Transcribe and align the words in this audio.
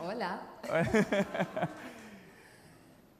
Hola. 0.00 0.40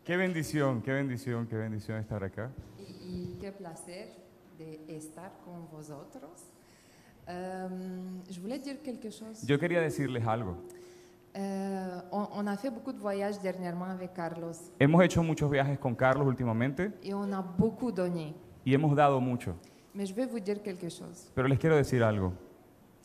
Qué 0.04 0.16
bendición, 0.16 0.82
qué 0.82 0.92
bendición, 0.92 1.46
qué 1.48 1.56
bendición 1.56 1.98
estar 1.98 2.22
acá. 2.22 2.50
Y, 2.78 2.82
y 2.82 3.38
qué 3.40 3.50
placer 3.50 4.12
de 4.56 4.80
estar 4.96 5.32
con 5.44 5.68
vosotros. 5.68 6.44
Euh, 7.28 7.68
je 8.30 8.40
voulais 8.40 8.60
dire 8.62 8.78
quelque 8.84 9.10
chose. 9.10 9.44
Yo 9.44 9.58
quería 9.58 9.80
decirles 9.80 10.24
algo. 10.24 10.56
On, 12.12 12.28
on 12.32 12.46
a 12.46 12.56
fait 12.56 12.70
beaucoup 12.70 12.92
de 12.94 12.98
voyages 13.00 13.40
dernièrement 13.42 13.90
avec 13.90 14.14
Carlos 14.14 14.56
Hemos 14.78 15.02
hecho 15.04 15.22
muchos 15.22 15.50
viajes 15.50 15.78
con 15.78 15.94
Carlos 15.94 16.24
últimamente 16.26 16.92
et 17.02 17.12
on 17.12 17.30
a 17.34 17.42
beaucoup 17.42 17.92
donné. 17.92 18.32
y 18.64 18.72
hemos 18.72 18.94
dado 18.96 19.20
mucho. 19.20 19.54
Mais 19.92 20.06
je 20.08 20.14
vais 20.14 20.26
vous 20.26 20.40
dire 20.40 20.62
quelque 20.62 20.88
chose. 20.88 21.30
Pero 21.34 21.48
les 21.48 21.58
quiero 21.58 21.76
decir 21.76 22.02
algo. 22.04 22.32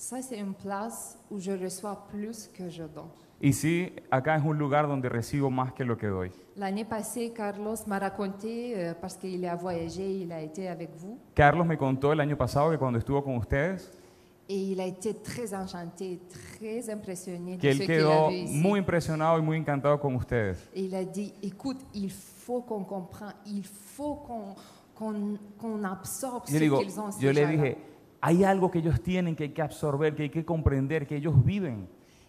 Ça, 0.01 0.19
c'est 0.23 0.39
une 0.39 0.55
place 0.55 1.15
où 1.29 1.39
je 1.39 1.51
reçois 1.51 2.07
plus 2.09 2.49
que 2.51 2.67
je 2.69 2.81
donne. 2.85 3.11
Y 3.39 3.53
sí, 3.53 3.93
acá 4.09 4.35
es 4.35 4.41
un 4.43 4.57
lugar 4.57 4.87
donde 4.87 5.07
recibo 5.09 5.51
más 5.51 5.73
que 5.73 5.83
lo 5.85 5.95
que 5.95 6.07
doy. 6.07 6.31
L'année 6.55 6.85
passée, 6.85 7.31
Carlos 7.31 7.75
m'a 7.85 7.99
raconté, 7.99 8.73
euh, 8.75 8.93
parce 8.99 9.15
qu'il 9.15 9.45
a 9.45 9.55
voyagé, 9.55 10.03
il 10.23 10.31
a 10.31 10.41
été 10.41 10.67
avec 10.67 10.89
vous, 10.95 11.19
Carlos 11.35 11.63
me 11.65 11.77
contó 11.77 12.13
el 12.13 12.19
año 12.19 12.35
pasado 12.35 12.71
que 12.71 12.77
cuando 12.79 12.97
estuvo 12.97 13.23
con 13.23 13.35
ustedes, 13.37 13.91
et 14.49 14.55
il 14.71 14.79
a 14.81 14.85
été 14.87 15.13
très 15.13 15.53
enchanté, 15.53 16.19
très 16.29 16.89
impressionné 16.89 17.57
que 17.57 17.67
de 17.67 17.71
él 17.71 17.77
ce 17.77 17.83
qu'il 17.83 17.91
a 17.91 17.97
quedó 17.97 18.27
vu 18.29 18.35
ici. 18.37 18.57
muy 18.57 18.79
impresionado 18.79 19.37
y 19.37 19.41
muy 19.43 19.57
encantado 19.59 19.99
con 19.99 20.15
ustedes. 20.15 20.57
Et 20.73 20.81
il 20.81 20.95
a 20.95 21.03
dit, 21.05 21.31
écoute, 21.43 21.77
il 21.93 22.09
faut 22.11 22.61
qu'on 22.61 22.83
comprenne, 22.83 23.35
il 23.45 23.63
faut 23.63 24.15
qu'on 24.15 24.55
qu'on 24.95 25.37
qu'on 25.59 25.83
absorbe 25.83 26.43
Yo 26.47 26.55
ce 26.55 26.59
digo, 26.59 26.79
qu'ils 26.79 26.99
ont 26.99 27.09
yo 27.19 27.29
le 27.29 27.33
déjà 27.33 27.41
là. 27.45 27.51
dije, 27.51 27.77
hay 28.21 28.43
algo 28.43 28.69
que 28.71 28.79
ellos 28.79 29.01
tienen 29.01 29.35
que 29.35 29.43
hay 29.45 29.49
que 29.49 29.61
absorber, 29.61 30.15
que 30.15 30.23
hay 30.23 30.29
que 30.29 30.45
comprender, 30.45 31.05
que 31.07 31.15
ellos 31.17 31.33
viven. 31.43 31.87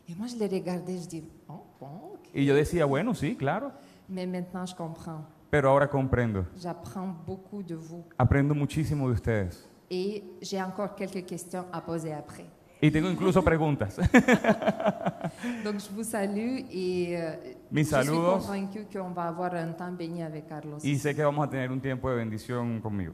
Et 0.08 0.16
moi, 0.16 0.26
je 0.26 0.36
les 0.36 0.48
regardais, 0.50 1.04
je 1.04 1.08
dis, 1.08 1.24
oh, 1.48 1.62
bon, 1.78 2.14
ok. 2.14 2.28
Y 2.34 2.44
yo 2.44 2.54
decía, 2.54 2.84
bueno, 2.86 3.14
sí, 3.14 3.36
claro, 3.36 3.70
Mais 4.08 4.26
maintenant, 4.26 4.66
je 4.66 4.74
comprends. 4.74 5.24
pero 5.50 5.68
ahora 5.70 5.88
comprendo. 5.88 6.46
J'apprends 6.58 7.14
beaucoup 7.26 7.62
de 7.62 7.76
vous. 7.76 8.04
Aprendo 8.18 8.54
muchísimo 8.54 9.06
de 9.08 9.14
ustedes. 9.14 9.68
Et 9.90 10.24
j'ai 10.40 10.60
encore 10.62 10.94
quelques 10.96 11.24
questions 11.26 11.66
à 11.70 11.80
poser 11.82 12.12
après. 12.14 12.46
Y 12.80 12.90
tengo 12.90 13.08
incluso 13.10 13.42
preguntas. 13.44 13.96
Donc, 15.64 15.78
je 15.78 15.88
vous 15.94 16.02
salue 16.02 16.64
et 16.70 17.16
euh, 17.16 17.36
Mis 17.70 17.84
je 17.84 17.94
suis 17.94 18.06
saludos. 18.06 18.38
convaincue 18.46 18.86
qu'on 18.92 19.10
va 19.12 19.28
avoir 19.28 19.54
un 19.54 19.72
temps 19.72 19.92
béni 19.92 20.22
avec 20.22 20.48
Carlos. 20.48 20.78
Y 20.82 20.96
sé 20.98 21.14
que 21.14 21.22
vamos 21.22 21.44
a 21.46 21.48
tener 21.50 21.70
un 21.70 21.80
tiempo 21.80 22.10
de 22.10 22.16
bendición 22.16 22.80
conmigo. 22.80 23.12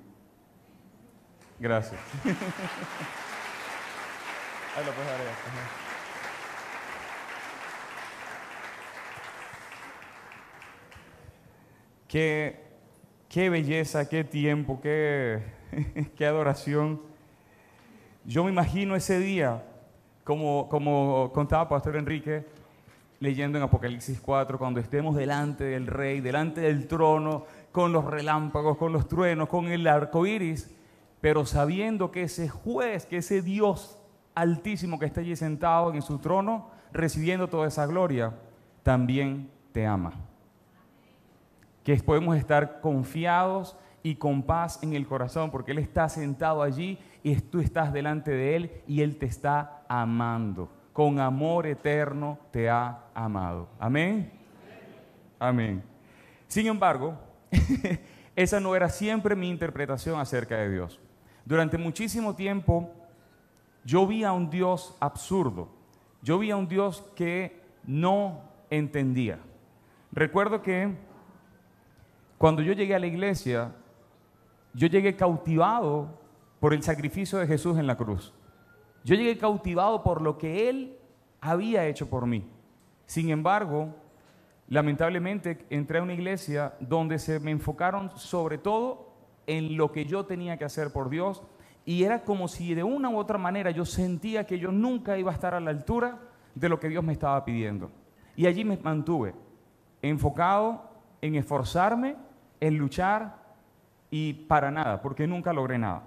Gracias. 1.59 2.01
Ahí 4.77 4.85
lo 4.85 4.93
puedes 4.93 5.11
qué 13.29 13.51
belleza, 13.51 14.09
qué 14.09 14.25
tiempo, 14.25 14.81
qué, 14.81 15.43
qué 16.17 16.27
adoración. 16.27 17.03
Yo 18.25 18.45
me 18.45 18.51
imagino 18.51 18.95
ese 18.95 19.19
día, 19.19 19.65
como, 20.25 20.69
como 20.69 21.33
contaba 21.33 21.69
Pastor 21.69 21.97
Enrique, 21.97 22.47
leyendo 23.21 23.59
en 23.59 23.65
Apocalipsis 23.65 24.21
4, 24.21 24.59
cuando 24.59 24.81
estemos 24.81 25.17
delante 25.17 25.65
del 25.65 25.87
Rey, 25.87 26.21
delante 26.21 26.61
del 26.61 26.87
trono, 26.87 27.47
con 27.73 27.93
los 27.93 28.05
relámpagos, 28.05 28.77
con 28.79 28.93
los 28.93 29.09
truenos, 29.09 29.49
con 29.49 29.67
el 29.69 29.87
arco 29.87 30.25
iris, 30.25 30.71
pero 31.21 31.45
sabiendo 31.47 32.11
que 32.11 32.25
ese 32.25 32.49
juez, 32.49 33.07
que 33.07 33.19
ese 33.19 33.43
Dios 33.43 33.99
altísimo 34.35 34.99
que 34.99 35.07
está 35.07 35.21
allí 35.21 35.35
sentado 35.35 35.93
en 35.93 36.03
su 36.03 36.19
trono, 36.19 36.71
recibiendo 36.93 37.49
toda 37.49 37.67
esa 37.67 37.87
gloria, 37.87 38.35
también 38.83 39.51
te 39.73 39.87
ama. 39.87 40.13
Que 41.83 41.97
podemos 41.97 42.37
estar 42.37 42.81
confiados 42.81 43.77
y 44.03 44.15
con 44.15 44.43
paz 44.43 44.79
en 44.83 44.95
el 44.95 45.07
corazón, 45.07 45.51
porque 45.51 45.73
Él 45.73 45.79
está 45.79 46.09
sentado 46.09 46.63
allí 46.63 46.99
y 47.23 47.35
tú 47.37 47.61
estás 47.61 47.93
delante 47.93 48.31
de 48.31 48.57
Él 48.57 48.83
y 48.87 49.03
Él 49.03 49.17
te 49.17 49.27
está 49.27 49.83
amando. 49.89 50.71
Con 50.93 51.19
amor 51.19 51.67
eterno 51.67 52.39
te 52.51 52.71
ha 52.71 53.05
amado. 53.15 53.69
Amén. 53.79 54.33
Amén. 55.39 55.83
Sin 56.47 56.67
embargo, 56.67 57.15
esa 58.37 58.61
no 58.61 58.75
era 58.75 58.89
siempre 58.89 59.35
mi 59.35 59.49
interpretación 59.49 60.21
acerca 60.21 60.57
de 60.57 60.71
Dios. 60.71 61.01
Durante 61.49 61.79
muchísimo 61.79 62.37
tiempo 62.37 62.91
yo 63.83 64.07
vi 64.07 64.23
a 64.23 64.33
un 64.33 64.51
Dios 64.51 64.95
absurdo. 65.01 65.71
Yo 66.21 66.39
vi 66.39 66.51
a 66.51 66.57
un 66.57 66.69
Dios 66.69 67.03
que 67.17 67.59
no 67.85 68.43
entendía. 68.69 69.39
Recuerdo 70.13 70.61
que 70.61 70.95
cuando 72.37 72.61
yo 72.61 72.75
llegué 72.75 72.95
a 72.95 72.99
la 72.99 73.07
iglesia, 73.07 73.75
yo 74.75 74.89
llegué 74.89 75.17
cautivado 75.17 76.21
por 76.61 76.75
el 76.75 76.83
sacrificio 76.83 77.39
de 77.39 77.47
Jesús 77.47 77.79
en 77.79 77.87
la 77.87 77.97
cruz. 77.97 78.35
Yo 79.03 79.15
llegué 79.15 79.39
cautivado 79.39 80.03
por 80.03 80.21
lo 80.21 80.37
que 80.37 80.69
Él 80.69 80.99
había 81.41 81.87
hecho 81.87 82.11
por 82.11 82.27
mí. 82.27 82.45
Sin 83.07 83.31
embargo, 83.31 83.95
lamentablemente 84.69 85.65
entré 85.71 86.01
a 86.01 86.03
una 86.03 86.13
iglesia 86.13 86.75
donde 86.79 87.19
se 87.19 87.41
me 87.41 87.53
enfocaron 87.53 88.11
sobre 88.19 88.59
todo 88.59 89.08
en 89.49 89.77
lo 89.77 89.91
que 89.91 90.05
yo 90.05 90.27
tenía 90.27 90.59
que 90.59 90.65
hacer 90.65 90.93
por 90.93 91.11
Dios 91.11 91.43
y 91.85 92.05
era 92.05 92.23
como 92.23 92.49
si 92.49 92.75
de 92.75 92.85
una 92.85 93.09
u 93.09 93.17
otra 93.17 93.39
manera 93.39 93.71
yo 93.71 93.85
sentía 93.87 94.47
que 94.47 94.59
yo 94.59 94.71
nunca 94.71 95.17
iba 95.19 95.33
a 95.33 95.35
estar 95.35 95.55
a 95.55 95.61
la 95.61 95.71
altura 95.71 96.19
de 96.55 96.69
lo 96.69 96.79
que 96.79 96.89
Dios 96.89 97.03
me 97.03 97.15
estaba 97.15 97.43
pidiendo. 97.45 97.91
Y 98.37 98.47
allí 98.47 98.63
me 98.63 98.77
mantuve 98.77 99.35
enfocado 100.03 100.83
en 101.23 101.35
esforzarme, 101.35 102.17
en 102.61 102.77
luchar 102.77 103.37
y 104.11 104.35
para 104.35 104.71
nada, 104.71 105.01
porque 105.01 105.27
nunca 105.27 105.53
logré 105.53 105.79
nada. 105.79 106.03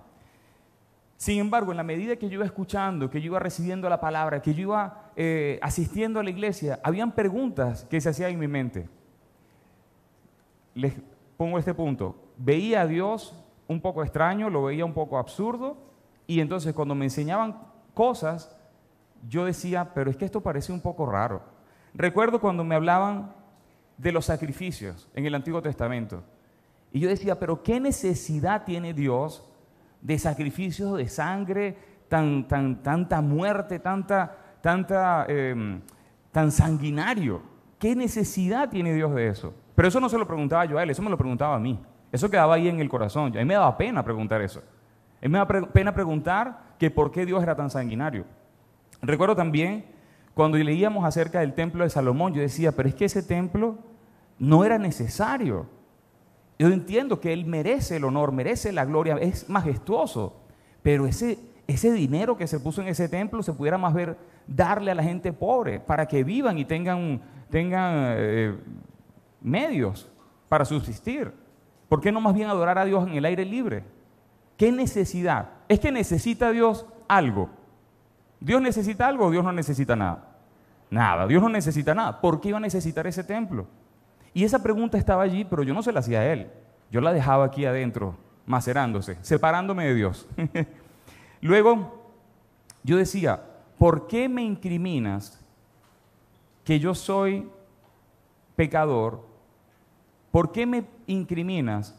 Sin 1.18 1.40
embargo, 1.40 1.72
en 1.72 1.78
la 1.78 1.84
medida 1.84 2.16
que 2.16 2.29
yo 2.29 2.35
iba 2.35 2.46
escuchando, 2.46 3.09
que 3.09 3.19
yo 3.19 3.28
iba 3.28 3.40
recibiendo 3.40 3.90
la 3.90 4.00
palabra, 4.00 4.41
que 4.41 4.53
yo 4.53 4.62
iba 4.62 5.12
eh, 5.16 5.59
asistiendo 5.63 6.19
a 6.19 6.23
la 6.23 6.29
iglesia, 6.29 6.79
habían 6.84 7.12
preguntas 7.12 7.85
que 7.85 8.00
se 8.02 8.09
hacían 8.09 8.31
en 8.31 8.40
mi 8.40 8.47
mente. 8.47 8.88
Les 10.75 10.94
pongo 11.38 11.58
este 11.58 11.73
punto. 11.73 12.16
Veía 12.44 12.81
a 12.81 12.88
Dios 12.88 13.35
un 13.68 13.81
poco 13.81 14.02
extraño, 14.02 14.50
lo 14.50 14.63
veía 14.63 14.84
un 14.84 14.94
poco 14.94 15.19
absurdo, 15.19 15.78
y 16.25 16.40
entonces 16.40 16.74
cuando 16.74 16.96
me 16.96 17.06
enseñaban 17.06 17.56
cosas, 17.94 18.57
yo 19.29 19.46
decía, 19.46 19.94
pero 19.94 20.09
es 20.09 20.18
que 20.18 20.25
esto 20.25 20.41
parece 20.41 20.74
un 20.74 20.81
poco 20.81 21.06
raro. 21.06 21.44
Recuerdo 21.94 22.41
cuando 22.41 22.63
me 22.63 22.74
hablaban 22.74 23.31
de 23.97 24.12
los 24.12 24.25
sacrificios 24.25 25.07
en 25.13 25.25
el 25.28 25.35
Antiguo 25.35 25.62
Testamento, 25.62 26.24
y 26.91 27.00
yo 27.00 27.09
decía, 27.09 27.40
pero 27.40 27.62
¿qué 27.62 27.79
necesidad 27.79 28.66
tiene 28.66 28.94
Dios 28.94 29.47
de 30.02 30.18
sacrificios 30.18 30.97
de 30.97 31.08
sangre, 31.08 31.78
tan, 32.09 32.47
tan, 32.47 32.81
tanta 32.81 33.22
muerte, 33.22 33.78
tanta, 33.78 34.35
tanta, 34.62 35.28
eh, 35.29 35.79
tan 36.31 36.52
sanguinario? 36.52 37.44
¿Qué 37.78 37.96
necesidad 37.96 38.69
tiene 38.69 38.96
Dios 38.96 39.13
de 39.13 39.28
eso? 39.28 39.53
Pero 39.75 39.88
eso 39.88 40.00
no 40.00 40.09
se 40.09 40.18
lo 40.18 40.28
preguntaba 40.28 40.66
yo 40.66 40.79
a 40.79 40.84
él, 40.84 40.90
eso 40.90 41.03
me 41.03 41.09
lo 41.09 41.18
preguntaba 41.18 41.56
a 41.56 41.59
mmí. 41.59 41.79
Eso 42.12 42.30
quedaba 42.30 42.56
ahí 42.56 42.68
en 42.68 42.80
el 42.80 42.90
corazón. 42.90 43.36
A 43.36 43.40
mí 43.40 43.46
me 43.46 43.54
daba 43.54 43.78
pena 43.78 44.04
preguntar 44.04 44.42
eso. 44.42 44.60
A 44.60 45.26
mí 45.26 45.30
me 45.30 45.38
daba 45.38 45.72
pena 45.72 45.94
preguntar 45.94 46.76
que 46.78 46.92
por 46.92 47.12
qué 47.12 47.26
Dios 47.26 47.42
era 47.42 47.56
tan 47.56 47.70
sanguinario. 47.70 48.26
Recuerdo 49.02 49.36
también 49.36 49.86
cuando 50.34 50.58
leíamos 50.58 51.06
acerca 51.06 51.40
del 51.40 51.54
templo 51.54 51.84
de 51.84 51.90
Salomón, 51.90 52.34
yo 52.34 52.42
decía, 52.42 52.72
pero 52.72 52.90
es 52.90 52.96
que 52.96 53.06
ese 53.06 53.24
templo 53.24 53.78
no 54.40 54.64
era 54.64 54.78
necesario. 54.78 55.68
Yo 56.58 56.68
entiendo 56.68 57.20
que 57.20 57.34
él 57.34 57.46
merece 57.46 57.98
el 57.98 58.06
honor, 58.06 58.32
merece 58.32 58.72
la 58.72 58.85
gloria, 58.85 59.18
es 59.18 59.50
majestuoso, 59.50 60.35
pero 60.84 61.06
ese, 61.08 61.40
ese 61.68 61.91
dinero 61.91 62.38
que 62.38 62.47
se 62.47 62.59
puso 62.59 62.82
en 62.82 62.88
ese 62.88 63.09
templo 63.09 63.41
se 63.44 63.53
pudiera 63.53 63.78
más 63.78 63.94
ver 63.94 64.18
darle 64.47 64.91
a 64.91 64.96
la 64.96 65.03
gente 65.03 65.34
pobre 65.34 65.80
para 65.80 66.08
que 66.08 66.24
vivan 66.24 66.58
y 66.58 66.66
tengan, 66.66 67.22
tengan 67.50 67.94
eh, 68.18 68.56
medios 69.41 70.09
para 70.50 70.66
subsistir. 70.66 71.41
¿Por 71.91 71.99
qué 71.99 72.09
no 72.14 72.22
más 72.22 72.34
bien 72.34 72.47
adorar 72.47 72.78
a 72.78 72.85
Dios 72.85 73.05
en 73.05 73.16
el 73.16 73.26
aire 73.26 73.43
libre? 73.43 73.84
¿Qué 74.55 74.72
necesidad? 74.72 75.49
Es 75.67 75.82
que 75.82 75.91
necesita 75.91 76.49
Dios 76.52 76.85
algo. 77.09 77.49
¿Dios 78.40 78.61
necesita 78.61 79.09
algo 79.09 79.26
o 79.26 79.29
Dios 79.29 79.43
no 79.43 79.52
necesita 79.52 79.93
nada? 79.97 80.38
Nada, 80.90 81.28
Dios 81.28 81.43
no 81.43 81.49
necesita 81.49 81.93
nada. 81.93 82.22
¿Por 82.22 82.40
qué 82.40 82.47
iba 82.47 82.59
a 82.59 82.61
necesitar 82.61 83.08
ese 83.08 83.26
templo? 83.26 83.67
Y 84.34 84.46
esa 84.46 84.64
pregunta 84.64 84.97
estaba 84.97 85.23
allí, 85.23 85.43
pero 85.43 85.64
yo 85.64 85.73
no 85.73 85.84
se 85.84 85.91
la 85.91 85.99
hacía 85.99 86.22
a 86.22 86.32
él. 86.32 86.49
Yo 86.91 87.02
la 87.02 87.11
dejaba 87.11 87.43
aquí 87.43 87.66
adentro, 87.66 88.16
macerándose, 88.46 89.17
separándome 89.20 89.85
de 89.87 89.94
Dios. 89.94 90.29
Luego, 91.41 92.05
yo 92.84 92.96
decía, 92.96 93.44
¿por 93.78 94.08
qué 94.08 94.29
me 94.29 94.44
incriminas 94.44 95.44
que 96.64 96.79
yo 96.79 96.96
soy 96.96 97.49
pecador? 98.55 99.31
¿Por 100.32 100.52
qué 100.52 100.66
me 100.66 100.86
incriminas 101.08 101.98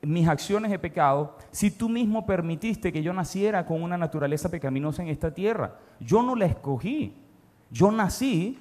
mis 0.00 0.28
acciones 0.28 0.70
de 0.70 0.78
pecado 0.78 1.36
si 1.50 1.70
tú 1.70 1.88
mismo 1.88 2.26
permitiste 2.26 2.92
que 2.92 3.02
yo 3.02 3.12
naciera 3.12 3.66
con 3.66 3.82
una 3.82 3.96
naturaleza 3.96 4.50
pecaminosa 4.50 5.02
en 5.02 5.08
esta 5.08 5.32
tierra? 5.32 5.76
Yo 6.00 6.22
no 6.22 6.34
la 6.34 6.46
escogí. 6.46 7.14
Yo 7.70 7.90
nací 7.90 8.58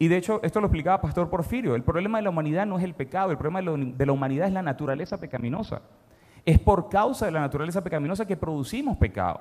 Y 0.00 0.08
de 0.08 0.16
hecho, 0.16 0.40
esto 0.42 0.60
lo 0.60 0.66
explicaba 0.66 1.00
Pastor 1.00 1.28
Porfirio, 1.28 1.74
el 1.74 1.82
problema 1.82 2.18
de 2.18 2.24
la 2.24 2.30
humanidad 2.30 2.66
no 2.66 2.78
es 2.78 2.84
el 2.84 2.94
pecado, 2.94 3.32
el 3.32 3.36
problema 3.36 3.60
de 3.60 4.06
la 4.06 4.12
humanidad 4.12 4.46
es 4.46 4.52
la 4.52 4.62
naturaleza 4.62 5.18
pecaminosa. 5.18 5.82
Es 6.44 6.60
por 6.60 6.88
causa 6.88 7.26
de 7.26 7.32
la 7.32 7.40
naturaleza 7.40 7.82
pecaminosa 7.82 8.24
que 8.24 8.36
producimos 8.36 8.96
pecado. 8.96 9.40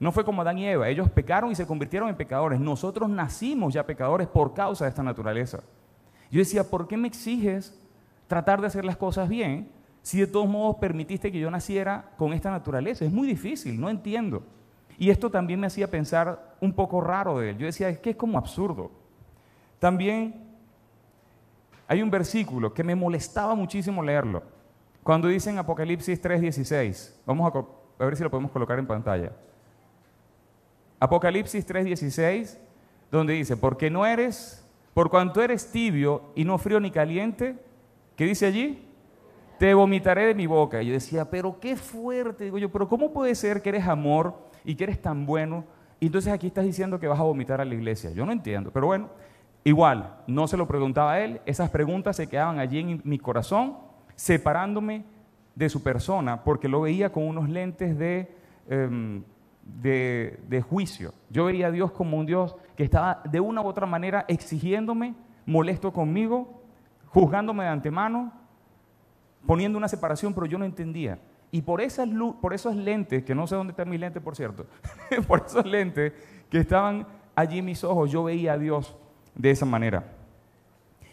No 0.00 0.10
fue 0.10 0.24
como 0.24 0.42
Adán 0.42 0.58
y 0.58 0.66
Eva, 0.66 0.88
ellos 0.88 1.08
pecaron 1.10 1.52
y 1.52 1.54
se 1.54 1.64
convirtieron 1.64 2.08
en 2.08 2.16
pecadores. 2.16 2.58
Nosotros 2.58 3.08
nacimos 3.08 3.72
ya 3.72 3.86
pecadores 3.86 4.26
por 4.26 4.52
causa 4.52 4.84
de 4.84 4.88
esta 4.88 5.02
naturaleza. 5.04 5.60
Yo 6.28 6.40
decía, 6.40 6.68
¿por 6.68 6.88
qué 6.88 6.96
me 6.96 7.06
exiges 7.06 7.78
tratar 8.32 8.62
de 8.62 8.66
hacer 8.66 8.86
las 8.86 8.96
cosas 8.96 9.28
bien 9.28 9.70
si 10.00 10.18
de 10.18 10.26
todos 10.26 10.48
modos 10.48 10.76
permitiste 10.76 11.30
que 11.30 11.38
yo 11.38 11.50
naciera 11.50 12.12
con 12.16 12.32
esta 12.32 12.50
naturaleza? 12.50 13.04
Es 13.04 13.12
muy 13.12 13.28
difícil, 13.28 13.78
no 13.78 13.90
entiendo. 13.90 14.42
Y 14.96 15.10
esto 15.10 15.30
también 15.30 15.60
me 15.60 15.66
hacía 15.66 15.90
pensar 15.90 16.56
un 16.58 16.72
poco 16.72 17.02
raro 17.02 17.38
de 17.38 17.50
él. 17.50 17.58
Yo 17.58 17.66
decía, 17.66 17.90
es 17.90 17.98
que 17.98 18.08
es 18.08 18.16
como 18.16 18.38
absurdo. 18.38 18.90
También 19.78 20.48
hay 21.86 22.00
un 22.00 22.10
versículo 22.10 22.72
que 22.72 22.82
me 22.82 22.94
molestaba 22.94 23.54
muchísimo 23.54 24.02
leerlo. 24.02 24.42
Cuando 25.02 25.28
dice 25.28 25.50
en 25.50 25.58
Apocalipsis 25.58 26.22
3:16, 26.22 27.12
vamos 27.26 27.52
a, 27.54 28.02
a 28.02 28.06
ver 28.06 28.16
si 28.16 28.22
lo 28.22 28.30
podemos 28.30 28.50
colocar 28.50 28.78
en 28.78 28.86
pantalla. 28.86 29.32
Apocalipsis 30.98 31.68
3:16, 31.68 32.56
donde 33.10 33.34
dice, 33.34 33.58
porque 33.58 33.90
no 33.90 34.06
eres, 34.06 34.66
por 34.94 35.10
cuanto 35.10 35.42
eres 35.42 35.70
tibio 35.70 36.32
y 36.34 36.46
no 36.46 36.56
frío 36.56 36.80
ni 36.80 36.90
caliente, 36.90 37.58
¿qué 38.22 38.28
dice 38.28 38.46
allí? 38.46 38.80
Te 39.58 39.74
vomitaré 39.74 40.26
de 40.26 40.34
mi 40.36 40.46
boca. 40.46 40.80
Y 40.80 40.86
yo 40.86 40.92
decía, 40.92 41.28
pero 41.28 41.58
qué 41.58 41.74
fuerte, 41.74 42.44
digo 42.44 42.56
yo, 42.56 42.70
pero 42.70 42.88
¿cómo 42.88 43.12
puede 43.12 43.34
ser 43.34 43.60
que 43.60 43.70
eres 43.70 43.84
amor 43.88 44.48
y 44.64 44.76
que 44.76 44.84
eres 44.84 45.02
tan 45.02 45.26
bueno? 45.26 45.64
Entonces 46.00 46.32
aquí 46.32 46.46
estás 46.46 46.64
diciendo 46.64 47.00
que 47.00 47.08
vas 47.08 47.18
a 47.18 47.24
vomitar 47.24 47.60
a 47.60 47.64
la 47.64 47.74
iglesia. 47.74 48.12
Yo 48.12 48.24
no 48.24 48.30
entiendo, 48.30 48.70
pero 48.70 48.86
bueno, 48.86 49.08
igual, 49.64 50.18
no 50.28 50.46
se 50.46 50.56
lo 50.56 50.68
preguntaba 50.68 51.14
a 51.14 51.20
él, 51.20 51.40
esas 51.46 51.68
preguntas 51.70 52.14
se 52.14 52.28
quedaban 52.28 52.60
allí 52.60 52.78
en 52.78 53.02
mi 53.02 53.18
corazón, 53.18 53.76
separándome 54.14 55.02
de 55.56 55.68
su 55.68 55.82
persona, 55.82 56.44
porque 56.44 56.68
lo 56.68 56.82
veía 56.82 57.10
con 57.10 57.24
unos 57.24 57.48
lentes 57.48 57.98
de... 57.98 58.30
Em, 58.68 59.24
de, 59.64 60.64
juicio. 60.68 61.12
Yo 61.30 61.46
veía 61.46 61.68
a 61.68 61.70
Dios 61.72 61.90
como 61.90 62.18
un 62.18 62.26
Dios 62.26 62.54
que 62.76 62.84
estaba 62.84 63.20
de 63.28 63.40
una 63.40 63.62
u 63.62 63.66
otra 63.66 63.86
manera 63.86 64.24
exigiéndome, 64.28 65.14
molesto 65.46 65.92
conmigo, 65.92 66.61
juzgándome 67.12 67.64
de 67.64 67.70
antemano, 67.70 68.32
poniendo 69.46 69.76
una 69.76 69.88
separación, 69.88 70.32
pero 70.34 70.46
yo 70.46 70.58
no 70.58 70.64
entendía. 70.64 71.18
Y 71.50 71.60
por 71.60 71.82
esas, 71.82 72.08
lentes, 72.74 73.24
que 73.24 73.34
no 73.34 73.46
sé 73.46 73.54
dónde 73.54 73.72
están 73.72 73.88
mis 73.90 74.00
lentes, 74.00 74.22
por 74.22 74.34
cierto, 74.34 74.66
por 75.28 75.44
esos 75.46 75.66
lentes 75.66 76.14
que 76.48 76.58
estaban 76.58 77.06
allí 77.34 77.60
mis 77.60 77.84
ojos, 77.84 78.10
yo 78.10 78.24
veía 78.24 78.54
a 78.54 78.58
Dios 78.58 78.96
de 79.34 79.50
esa 79.50 79.66
manera. 79.66 80.04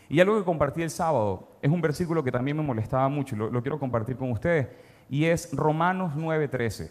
Y 0.07 0.21
algo 0.21 0.37
que 0.37 0.45
compartí 0.45 0.81
el 0.81 0.89
sábado 0.89 1.49
es 1.61 1.69
un 1.69 1.81
versículo 1.81 2.23
que 2.23 2.31
también 2.31 2.55
me 2.55 2.63
molestaba 2.63 3.09
mucho, 3.09 3.35
lo, 3.35 3.51
lo 3.51 3.61
quiero 3.61 3.77
compartir 3.77 4.15
con 4.15 4.31
ustedes, 4.31 4.69
y 5.09 5.25
es 5.25 5.53
Romanos 5.53 6.13
9:13. 6.15 6.89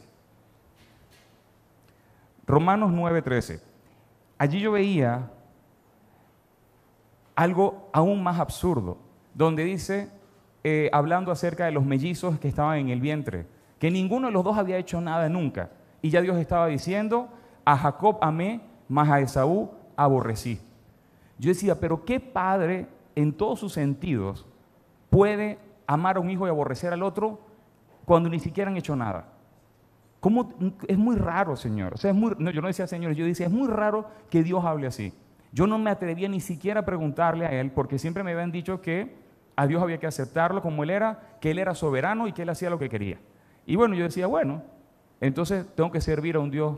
Romanos 2.47 2.93
9:13. 2.93 3.61
Allí 4.37 4.61
yo 4.61 4.73
veía 4.73 5.31
algo 7.39 7.89
aún 7.93 8.21
más 8.21 8.41
absurdo, 8.41 8.99
donde 9.33 9.63
dice, 9.63 10.11
eh, 10.65 10.91
hablando 10.93 11.31
acerca 11.31 11.67
de 11.67 11.71
los 11.71 11.85
mellizos 11.85 12.37
que 12.41 12.49
estaban 12.49 12.81
en 12.81 12.89
el 12.89 13.01
vientre, 13.01 13.47
que 13.79 13.93
ninguno 13.93 14.27
de 14.27 14.33
los 14.33 14.43
dos 14.43 14.59
había 14.59 14.77
hecho 14.77 15.01
nada 15.01 15.29
nunca. 15.29 15.71
Y 16.03 16.11
ya 16.11 16.21
Dios 16.21 16.37
estaba 16.37 16.67
diciendo, 16.67 17.29
a 17.65 17.77
Jacob 17.77 18.19
amé, 18.23 18.61
mas 18.89 19.09
a 19.09 19.21
Esaú 19.21 19.71
aborrecí. 19.95 20.59
Yo 21.39 21.51
decía, 21.51 21.79
pero 21.79 22.05
¿qué 22.05 22.19
padre 22.19 22.89
en 23.15 23.33
todos 23.33 23.61
sus 23.61 23.73
sentidos 23.73 24.45
puede 25.09 25.61
amar 25.87 26.17
a 26.17 26.21
un 26.21 26.31
hijo 26.31 26.45
y 26.45 26.51
aborrecer 26.51 26.93
al 26.93 27.05
otro 27.05 27.39
cuando 28.05 28.29
ni 28.29 28.41
siquiera 28.41 28.69
han 28.69 28.77
hecho 28.77 28.97
nada? 28.97 29.29
Es 30.89 30.99
muy 30.99 31.15
raro, 31.15 31.55
Señor. 31.55 31.95
No, 32.13 32.51
yo 32.51 32.61
no 32.61 32.67
decía 32.67 32.89
Señor, 32.89 33.13
yo 33.13 33.25
decía, 33.25 33.47
es 33.47 33.53
muy 33.53 33.69
raro 33.69 34.07
que 34.29 34.43
Dios 34.43 34.65
hable 34.65 34.89
así. 34.89 35.15
Yo 35.53 35.67
no 35.67 35.79
me 35.79 35.91
atrevía 35.91 36.29
ni 36.29 36.41
siquiera 36.41 36.81
a 36.81 36.85
preguntarle 36.85 37.47
a 37.47 37.53
Él, 37.53 37.71
porque 37.71 37.99
siempre 37.99 38.23
me 38.23 38.33
habían 38.33 38.53
dicho 38.53 38.81
que 38.81 39.17
a 39.57 39.67
Dios 39.67 39.83
había 39.83 39.99
que 39.99 40.07
aceptarlo 40.07 40.63
como 40.63 40.83
Él 40.85 40.91
era, 40.91 41.37
que 41.41 41.51
Él 41.51 41.59
era 41.59 41.75
soberano 41.75 42.29
y 42.29 42.33
que 42.33 42.43
Él 42.43 42.49
hacía 42.49 42.71
lo 42.71 42.79
que 42.79 42.89
quería. 42.89 43.19
Y 43.67 43.77
bueno, 43.77 43.95
yo 43.95 44.05
decía, 44.05 44.27
bueno, 44.27 44.63
entonces 45.21 45.67
tengo 45.75 45.91
que 45.91 46.01
servir 46.01 46.37
a 46.37 46.41
un 46.41 46.51
Dios 46.51 46.77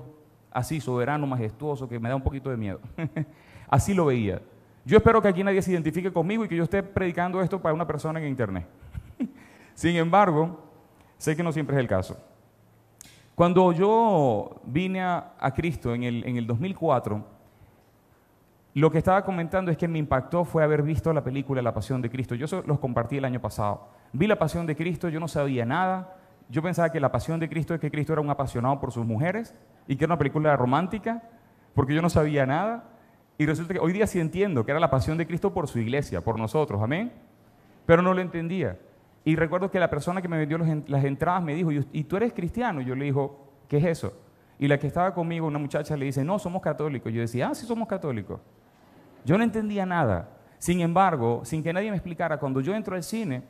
así, 0.50 0.80
soberano, 0.80 1.26
majestuoso, 1.26 1.88
que 1.88 1.98
me 1.98 2.08
da 2.08 2.16
un 2.16 2.22
poquito 2.22 2.50
de 2.50 2.56
miedo. 2.56 2.80
así 3.68 3.94
lo 3.94 4.06
veía. 4.06 4.40
Yo 4.84 4.96
espero 4.96 5.20
que 5.20 5.28
aquí 5.28 5.44
nadie 5.44 5.62
se 5.62 5.72
identifique 5.72 6.12
conmigo 6.12 6.44
y 6.44 6.48
que 6.48 6.56
yo 6.56 6.64
esté 6.64 6.82
predicando 6.82 7.42
esto 7.42 7.60
para 7.60 7.74
una 7.74 7.86
persona 7.86 8.18
en 8.18 8.26
internet. 8.26 8.66
Sin 9.74 9.96
embargo, 9.96 10.58
sé 11.18 11.36
que 11.36 11.42
no 11.42 11.52
siempre 11.52 11.76
es 11.76 11.80
el 11.80 11.88
caso. 11.88 12.16
Cuando 13.34 13.72
yo 13.72 14.60
vine 14.64 15.02
a, 15.02 15.52
Cristo 15.54 15.94
en 15.94 16.02
el, 16.02 16.24
en 16.26 16.36
el 16.36 16.46
2004, 16.46 17.24
lo 18.74 18.90
que 18.90 18.98
estaba 18.98 19.24
comentando 19.24 19.70
es 19.70 19.76
que 19.76 19.88
me 19.88 19.98
impactó 19.98 20.44
fue 20.44 20.62
haber 20.62 20.82
visto 20.82 21.12
la 21.12 21.24
película 21.24 21.60
La 21.60 21.74
Pasión 21.74 22.00
de 22.00 22.08
Cristo. 22.08 22.36
Yo 22.36 22.46
los 22.66 22.78
compartí 22.78 23.16
el 23.16 23.24
año 23.24 23.40
pasado. 23.40 23.88
Vi 24.12 24.26
La 24.28 24.38
Pasión 24.38 24.66
de 24.66 24.76
Cristo, 24.76 25.08
yo 25.08 25.18
no 25.18 25.26
sabía 25.26 25.66
nada. 25.66 26.16
Yo 26.48 26.62
pensaba 26.62 26.90
que 26.90 27.00
La 27.00 27.10
Pasión 27.10 27.40
de 27.40 27.48
Cristo 27.48 27.74
es 27.74 27.80
que 27.80 27.90
Cristo 27.90 28.12
era 28.12 28.22
un 28.22 28.30
apasionado 28.30 28.78
por 28.80 28.92
sus 28.92 29.04
mujeres 29.04 29.54
y 29.88 29.96
que 29.96 30.04
era 30.04 30.12
una 30.12 30.18
película 30.18 30.56
romántica, 30.56 31.22
porque 31.74 31.94
yo 31.94 32.02
no 32.02 32.10
sabía 32.10 32.46
nada. 32.46 32.84
Y 33.38 33.46
resulta 33.46 33.74
que 33.74 33.80
hoy 33.80 33.92
día 33.92 34.06
sí 34.06 34.20
entiendo 34.20 34.64
que 34.64 34.70
era 34.70 34.78
la 34.78 34.90
pasión 34.90 35.18
de 35.18 35.26
Cristo 35.26 35.52
por 35.52 35.66
su 35.66 35.78
iglesia, 35.78 36.20
por 36.20 36.38
nosotros, 36.38 36.80
amén. 36.82 37.12
Pero 37.86 38.02
no 38.02 38.14
lo 38.14 38.20
entendía. 38.20 38.78
Y 39.24 39.34
recuerdo 39.34 39.70
que 39.70 39.80
la 39.80 39.90
persona 39.90 40.22
que 40.22 40.28
me 40.28 40.38
vendió 40.38 40.58
las 40.58 41.04
entradas 41.04 41.42
me 41.42 41.54
dijo, 41.54 41.72
¿y 41.72 42.04
tú 42.04 42.16
eres 42.16 42.32
cristiano? 42.32 42.80
Yo 42.80 42.94
le 42.94 43.06
dijo, 43.06 43.48
¿qué 43.68 43.78
es 43.78 43.84
eso? 43.84 44.12
Y 44.60 44.68
la 44.68 44.78
que 44.78 44.86
estaba 44.86 45.14
conmigo, 45.14 45.46
una 45.46 45.58
muchacha, 45.58 45.96
le 45.96 46.04
dice, 46.04 46.22
no, 46.22 46.38
somos 46.38 46.60
católicos. 46.60 47.10
Yo 47.10 47.22
decía, 47.22 47.48
ah, 47.48 47.54
sí 47.54 47.64
somos 47.64 47.88
católicos. 47.88 48.38
Yo 49.24 49.38
no 49.38 49.42
entendía 49.42 49.86
nada. 49.86 50.28
Sin 50.58 50.82
embargo, 50.82 51.40
sin 51.44 51.62
que 51.62 51.72
nadie 51.72 51.88
me 51.88 51.96
explicara, 51.96 52.38
cuando 52.38 52.60
yo 52.60 52.74
entro 52.74 52.94
al 52.94 53.02
cine, 53.02 53.42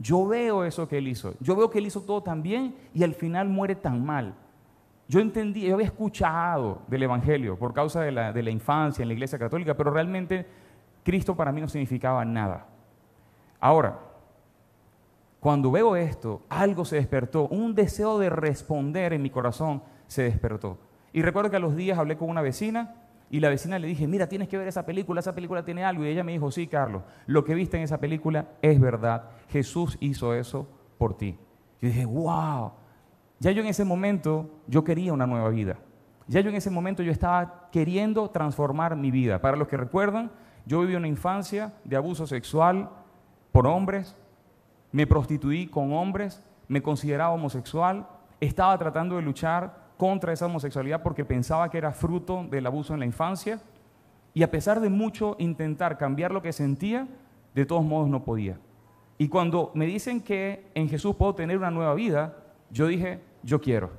yo 0.00 0.26
veo 0.26 0.64
eso 0.64 0.88
que 0.88 0.98
él 0.98 1.06
hizo. 1.06 1.34
Yo 1.38 1.54
veo 1.54 1.70
que 1.70 1.78
él 1.78 1.86
hizo 1.86 2.00
todo 2.00 2.20
tan 2.20 2.42
bien 2.42 2.74
y 2.92 3.04
al 3.04 3.14
final 3.14 3.48
muere 3.48 3.76
tan 3.76 4.04
mal. 4.04 4.34
Yo 5.06 5.20
entendí, 5.20 5.62
yo 5.68 5.74
había 5.74 5.86
escuchado 5.86 6.82
del 6.88 7.04
Evangelio 7.04 7.56
por 7.56 7.72
causa 7.72 8.00
de 8.00 8.10
la, 8.10 8.32
de 8.32 8.42
la 8.42 8.50
infancia 8.50 9.02
en 9.02 9.08
la 9.08 9.14
iglesia 9.14 9.38
católica, 9.38 9.76
pero 9.76 9.92
realmente 9.92 10.44
Cristo 11.04 11.36
para 11.36 11.52
mí 11.52 11.60
no 11.60 11.68
significaba 11.68 12.24
nada. 12.24 12.66
Ahora, 13.60 14.00
cuando 15.38 15.70
veo 15.70 15.94
esto, 15.94 16.42
algo 16.48 16.84
se 16.84 16.96
despertó, 16.96 17.46
un 17.46 17.76
deseo 17.76 18.18
de 18.18 18.30
responder 18.30 19.12
en 19.12 19.22
mi 19.22 19.30
corazón 19.30 19.80
se 20.06 20.22
despertó. 20.22 20.78
Y 21.12 21.22
recuerdo 21.22 21.50
que 21.50 21.56
a 21.56 21.60
los 21.60 21.76
días 21.76 21.98
hablé 21.98 22.16
con 22.16 22.28
una 22.28 22.42
vecina 22.42 22.94
y 23.30 23.40
la 23.40 23.48
vecina 23.48 23.78
le 23.78 23.88
dije, 23.88 24.06
mira, 24.06 24.28
tienes 24.28 24.48
que 24.48 24.58
ver 24.58 24.68
esa 24.68 24.86
película, 24.86 25.20
esa 25.20 25.34
película 25.34 25.64
tiene 25.64 25.84
algo. 25.84 26.04
Y 26.04 26.08
ella 26.08 26.22
me 26.22 26.32
dijo, 26.32 26.50
sí, 26.50 26.66
Carlos, 26.66 27.02
lo 27.26 27.44
que 27.44 27.54
viste 27.54 27.76
en 27.76 27.82
esa 27.82 27.98
película 27.98 28.46
es 28.62 28.80
verdad. 28.80 29.30
Jesús 29.48 29.96
hizo 30.00 30.34
eso 30.34 30.68
por 30.98 31.16
ti. 31.16 31.38
Yo 31.80 31.88
dije, 31.88 32.04
wow. 32.04 32.72
Ya 33.38 33.50
yo 33.50 33.62
en 33.62 33.68
ese 33.68 33.84
momento, 33.84 34.48
yo 34.66 34.84
quería 34.84 35.12
una 35.12 35.26
nueva 35.26 35.48
vida. 35.48 35.78
Ya 36.28 36.40
yo 36.40 36.50
en 36.50 36.56
ese 36.56 36.70
momento 36.70 37.02
yo 37.02 37.12
estaba 37.12 37.68
queriendo 37.70 38.30
transformar 38.30 38.96
mi 38.96 39.10
vida. 39.10 39.40
Para 39.40 39.56
los 39.56 39.68
que 39.68 39.76
recuerdan, 39.76 40.30
yo 40.64 40.80
viví 40.80 40.94
una 40.94 41.08
infancia 41.08 41.74
de 41.84 41.96
abuso 41.96 42.26
sexual 42.26 42.90
por 43.52 43.66
hombres, 43.66 44.16
me 44.92 45.06
prostituí 45.06 45.66
con 45.66 45.92
hombres, 45.92 46.42
me 46.68 46.82
consideraba 46.82 47.30
homosexual, 47.32 48.08
estaba 48.40 48.76
tratando 48.78 49.16
de 49.16 49.22
luchar 49.22 49.85
contra 49.96 50.32
esa 50.32 50.46
homosexualidad 50.46 51.02
porque 51.02 51.24
pensaba 51.24 51.70
que 51.70 51.78
era 51.78 51.92
fruto 51.92 52.44
del 52.50 52.66
abuso 52.66 52.94
en 52.94 53.00
la 53.00 53.06
infancia 53.06 53.60
y 54.34 54.42
a 54.42 54.50
pesar 54.50 54.80
de 54.80 54.90
mucho 54.90 55.36
intentar 55.38 55.96
cambiar 55.96 56.30
lo 56.30 56.42
que 56.42 56.52
sentía, 56.52 57.08
de 57.54 57.64
todos 57.64 57.84
modos 57.84 58.08
no 58.08 58.22
podía. 58.22 58.58
Y 59.18 59.28
cuando 59.28 59.70
me 59.74 59.86
dicen 59.86 60.20
que 60.20 60.66
en 60.74 60.88
Jesús 60.88 61.16
puedo 61.16 61.34
tener 61.34 61.56
una 61.56 61.70
nueva 61.70 61.94
vida, 61.94 62.36
yo 62.70 62.86
dije, 62.86 63.20
yo 63.42 63.60
quiero, 63.60 63.90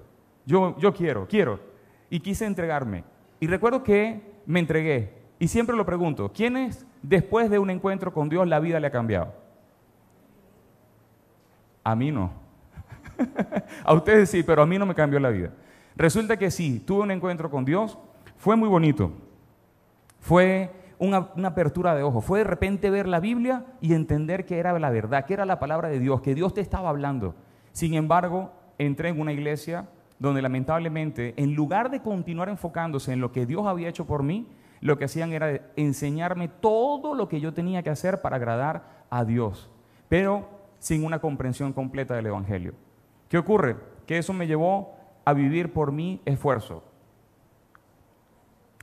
yo, 0.46 0.78
yo 0.78 0.94
quiero, 0.94 1.28
quiero. 1.28 1.60
Y 2.10 2.20
quise 2.20 2.46
entregarme. 2.46 3.04
Y 3.40 3.48
recuerdo 3.48 3.84
que 3.84 4.22
me 4.46 4.60
entregué. 4.60 5.14
Y 5.40 5.48
siempre 5.48 5.76
lo 5.76 5.86
pregunto, 5.86 6.32
¿quién 6.34 6.56
es 6.56 6.86
después 7.02 7.50
de 7.50 7.60
un 7.60 7.70
encuentro 7.70 8.14
con 8.14 8.30
Dios 8.30 8.48
la 8.48 8.60
vida 8.60 8.80
le 8.80 8.88
ha 8.88 8.92
cambiado? 8.92 9.34
A 11.84 11.96
mí 11.96 12.12
no. 12.12 12.32
a 13.84 13.94
ustedes 13.94 14.30
sí, 14.30 14.44
pero 14.44 14.62
a 14.62 14.66
mí 14.66 14.78
no 14.78 14.86
me 14.86 14.94
cambió 14.94 15.20
la 15.20 15.30
vida. 15.30 15.52
Resulta 15.98 16.38
que 16.38 16.52
sí, 16.52 16.80
tuve 16.80 17.02
un 17.02 17.12
encuentro 17.12 17.50
con 17.50 17.66
Dios, 17.66 17.98
fue 18.38 18.56
muy 18.56 18.70
bonito. 18.70 19.12
Fue 20.20 20.70
una, 21.00 21.30
apertura 21.44 21.96
de 21.96 22.04
ojos, 22.04 22.24
fue 22.24 22.40
de 22.40 22.46
repente 22.46 22.92
ver 22.92 23.08
la 23.08 23.20
Biblia 23.20 23.66
y 23.82 23.96
entender 23.96 24.46
que 24.46 24.60
era 24.60 24.78
la 24.78 24.92
verdad, 24.92 25.26
que 25.26 25.34
era 25.34 25.46
la 25.46 25.58
palabra 25.58 25.90
de 25.90 26.00
Dios, 26.00 26.22
que 26.22 26.36
Dios 26.36 26.54
te 26.54 26.62
estaba 26.62 26.90
hablando. 26.90 27.34
Sin 27.72 27.96
embargo, 27.96 28.52
entré 28.78 29.10
en 29.10 29.20
una 29.20 29.34
iglesia 29.34 29.90
donde 30.20 30.44
lamentablemente, 30.44 31.34
en 31.36 31.56
lugar 31.56 31.90
de 31.90 32.04
continuar 32.04 32.50
enfocándose 32.50 33.14
en 33.14 33.20
lo 33.20 33.32
que 33.32 33.48
Dios 33.48 33.66
había 33.66 33.90
hecho 33.90 34.06
por 34.06 34.22
mí, 34.22 34.48
lo 34.82 35.00
que 35.00 35.06
hacían 35.06 35.34
era 35.34 35.62
enseñarme 35.76 36.48
todo 36.48 37.16
lo 37.16 37.28
que 37.28 37.40
yo 37.40 37.56
tenía 37.56 37.82
que 37.82 37.90
hacer 37.90 38.22
para 38.22 38.36
agradar 38.36 39.06
a 39.10 39.26
Dios, 39.26 39.68
pero 40.10 40.48
sin 40.78 41.04
una 41.04 41.18
comprensión 41.18 41.74
completa 41.74 42.16
del 42.16 42.28
Evangelio. 42.28 42.74
¿Qué 43.30 43.40
ocurre? 43.40 43.78
Que 44.06 44.20
eso 44.20 44.32
me 44.32 44.46
llevó 44.46 44.97
a 45.28 45.34
vivir 45.34 45.74
por 45.74 45.92
mi 45.92 46.22
esfuerzo. 46.24 46.86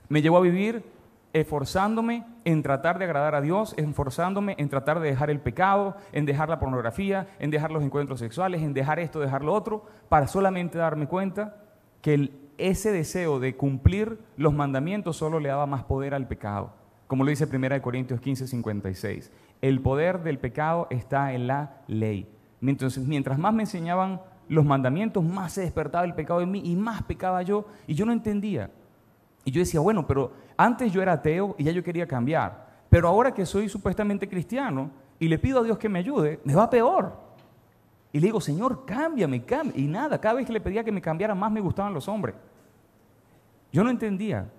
Me 0.09 0.21
llevó 0.21 0.37
a 0.37 0.41
vivir 0.41 0.85
esforzándome 1.33 2.23
en 2.43 2.61
tratar 2.61 2.99
de 2.99 3.05
agradar 3.05 3.33
a 3.33 3.41
Dios, 3.41 3.73
esforzándome 3.77 4.53
en 4.59 4.69
tratar 4.69 4.99
de 4.99 5.09
dejar 5.09 5.31
el 5.31 5.39
pecado, 5.39 5.97
en 6.11 6.27
dejar 6.27 6.49
la 6.49 6.59
pornografía, 6.59 7.27
en 7.39 7.49
dejar 7.49 7.71
los 7.71 7.81
encuentros 7.81 8.19
sexuales, 8.19 8.61
en 8.61 8.75
dejar 8.75 8.99
esto, 8.99 9.19
dejar 9.19 9.43
lo 9.43 9.55
otro, 9.55 9.85
para 10.07 10.27
solamente 10.27 10.77
darme 10.77 11.07
cuenta 11.07 11.55
que 12.03 12.31
ese 12.59 12.91
deseo 12.91 13.39
de 13.39 13.55
cumplir 13.55 14.19
los 14.37 14.53
mandamientos 14.53 15.17
solo 15.17 15.39
le 15.39 15.49
daba 15.49 15.65
más 15.65 15.83
poder 15.85 16.13
al 16.13 16.27
pecado. 16.27 16.73
Como 17.07 17.23
lo 17.23 17.31
dice 17.31 17.47
1 17.51 17.81
Corintios 17.81 18.21
15, 18.21 18.45
56. 18.45 19.31
El 19.63 19.81
poder 19.81 20.21
del 20.21 20.37
pecado 20.37 20.85
está 20.91 21.33
en 21.33 21.47
la 21.47 21.81
ley. 21.87 22.29
Entonces, 22.61 23.07
mientras 23.07 23.39
más 23.39 23.51
me 23.51 23.63
enseñaban 23.63 24.21
los 24.47 24.65
mandamientos, 24.65 25.23
más 25.23 25.53
se 25.53 25.61
despertaba 25.61 26.05
el 26.05 26.13
pecado 26.13 26.41
en 26.41 26.51
mí 26.51 26.61
y 26.63 26.75
más 26.75 27.03
pecaba 27.03 27.41
yo. 27.41 27.65
Y 27.87 27.93
yo 27.93 28.05
no 28.05 28.11
entendía. 28.11 28.69
Y 29.43 29.51
yo 29.51 29.59
decía, 29.59 29.79
bueno, 29.79 30.05
pero 30.05 30.31
antes 30.57 30.91
yo 30.91 31.01
era 31.01 31.13
ateo 31.13 31.55
y 31.57 31.63
ya 31.63 31.71
yo 31.71 31.83
quería 31.83 32.07
cambiar. 32.07 32.65
Pero 32.89 33.07
ahora 33.07 33.33
que 33.33 33.45
soy 33.45 33.69
supuestamente 33.69 34.27
cristiano 34.27 34.89
y 35.19 35.27
le 35.27 35.37
pido 35.37 35.59
a 35.59 35.63
Dios 35.63 35.77
que 35.77 35.89
me 35.89 35.99
ayude, 35.99 36.39
me 36.43 36.55
va 36.55 36.69
peor. 36.69 37.13
Y 38.11 38.19
le 38.19 38.27
digo, 38.27 38.39
Señor, 38.39 38.85
cámbiame, 38.85 39.43
cámbiame. 39.43 39.79
Y 39.79 39.87
nada, 39.87 40.19
cada 40.19 40.35
vez 40.35 40.47
que 40.47 40.53
le 40.53 40.61
pedía 40.61 40.83
que 40.83 40.91
me 40.91 41.01
cambiara, 41.01 41.35
más 41.35 41.51
me 41.51 41.59
gustaban 41.59 41.93
los 41.93 42.07
hombres. 42.07 42.35
Yo 43.71 43.83
no 43.83 43.89
entendía. 43.89 44.49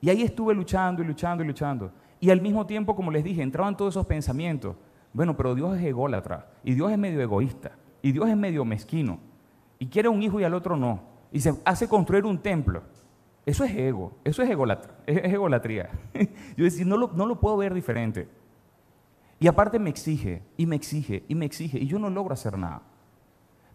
Y 0.00 0.08
ahí 0.08 0.22
estuve 0.22 0.54
luchando 0.54 1.02
y 1.02 1.06
luchando 1.06 1.42
y 1.42 1.46
luchando. 1.46 1.90
Y 2.20 2.30
al 2.30 2.40
mismo 2.40 2.66
tiempo, 2.66 2.94
como 2.94 3.10
les 3.10 3.24
dije, 3.24 3.42
entraban 3.42 3.76
todos 3.76 3.94
esos 3.94 4.06
pensamientos. 4.06 4.76
Bueno, 5.12 5.36
pero 5.36 5.54
Dios 5.54 5.76
es 5.76 5.84
ególatra. 5.84 6.46
Y 6.62 6.74
Dios 6.74 6.92
es 6.92 6.98
medio 6.98 7.20
egoísta. 7.20 7.72
Y 8.00 8.12
Dios 8.12 8.28
es 8.28 8.36
medio 8.36 8.64
mezquino. 8.64 9.18
Y 9.80 9.86
quiere 9.88 10.08
un 10.08 10.22
hijo 10.22 10.38
y 10.38 10.44
al 10.44 10.54
otro 10.54 10.76
no. 10.76 11.00
Y 11.32 11.40
se 11.40 11.54
hace 11.64 11.88
construir 11.88 12.24
un 12.24 12.38
templo. 12.38 12.82
Eso 13.44 13.64
es 13.64 13.74
ego, 13.74 14.12
eso 14.22 14.42
es. 14.42 14.50
Es, 14.50 15.24
egolatría. 15.24 15.90
Yo 16.56 16.64
decía, 16.64 16.84
no 16.84 16.96
lo, 16.96 17.10
no 17.14 17.26
lo 17.26 17.40
puedo 17.40 17.56
ver 17.56 17.74
diferente. 17.74 18.28
Y 19.40 19.48
aparte 19.48 19.78
me 19.78 19.90
exige, 19.90 20.42
y 20.56 20.66
me 20.66 20.76
exige, 20.76 21.24
y 21.26 21.34
me 21.34 21.46
exige, 21.46 21.78
y 21.78 21.86
yo 21.86 21.98
no 21.98 22.10
logro 22.10 22.34
hacer 22.34 22.58
nada. 22.58 22.82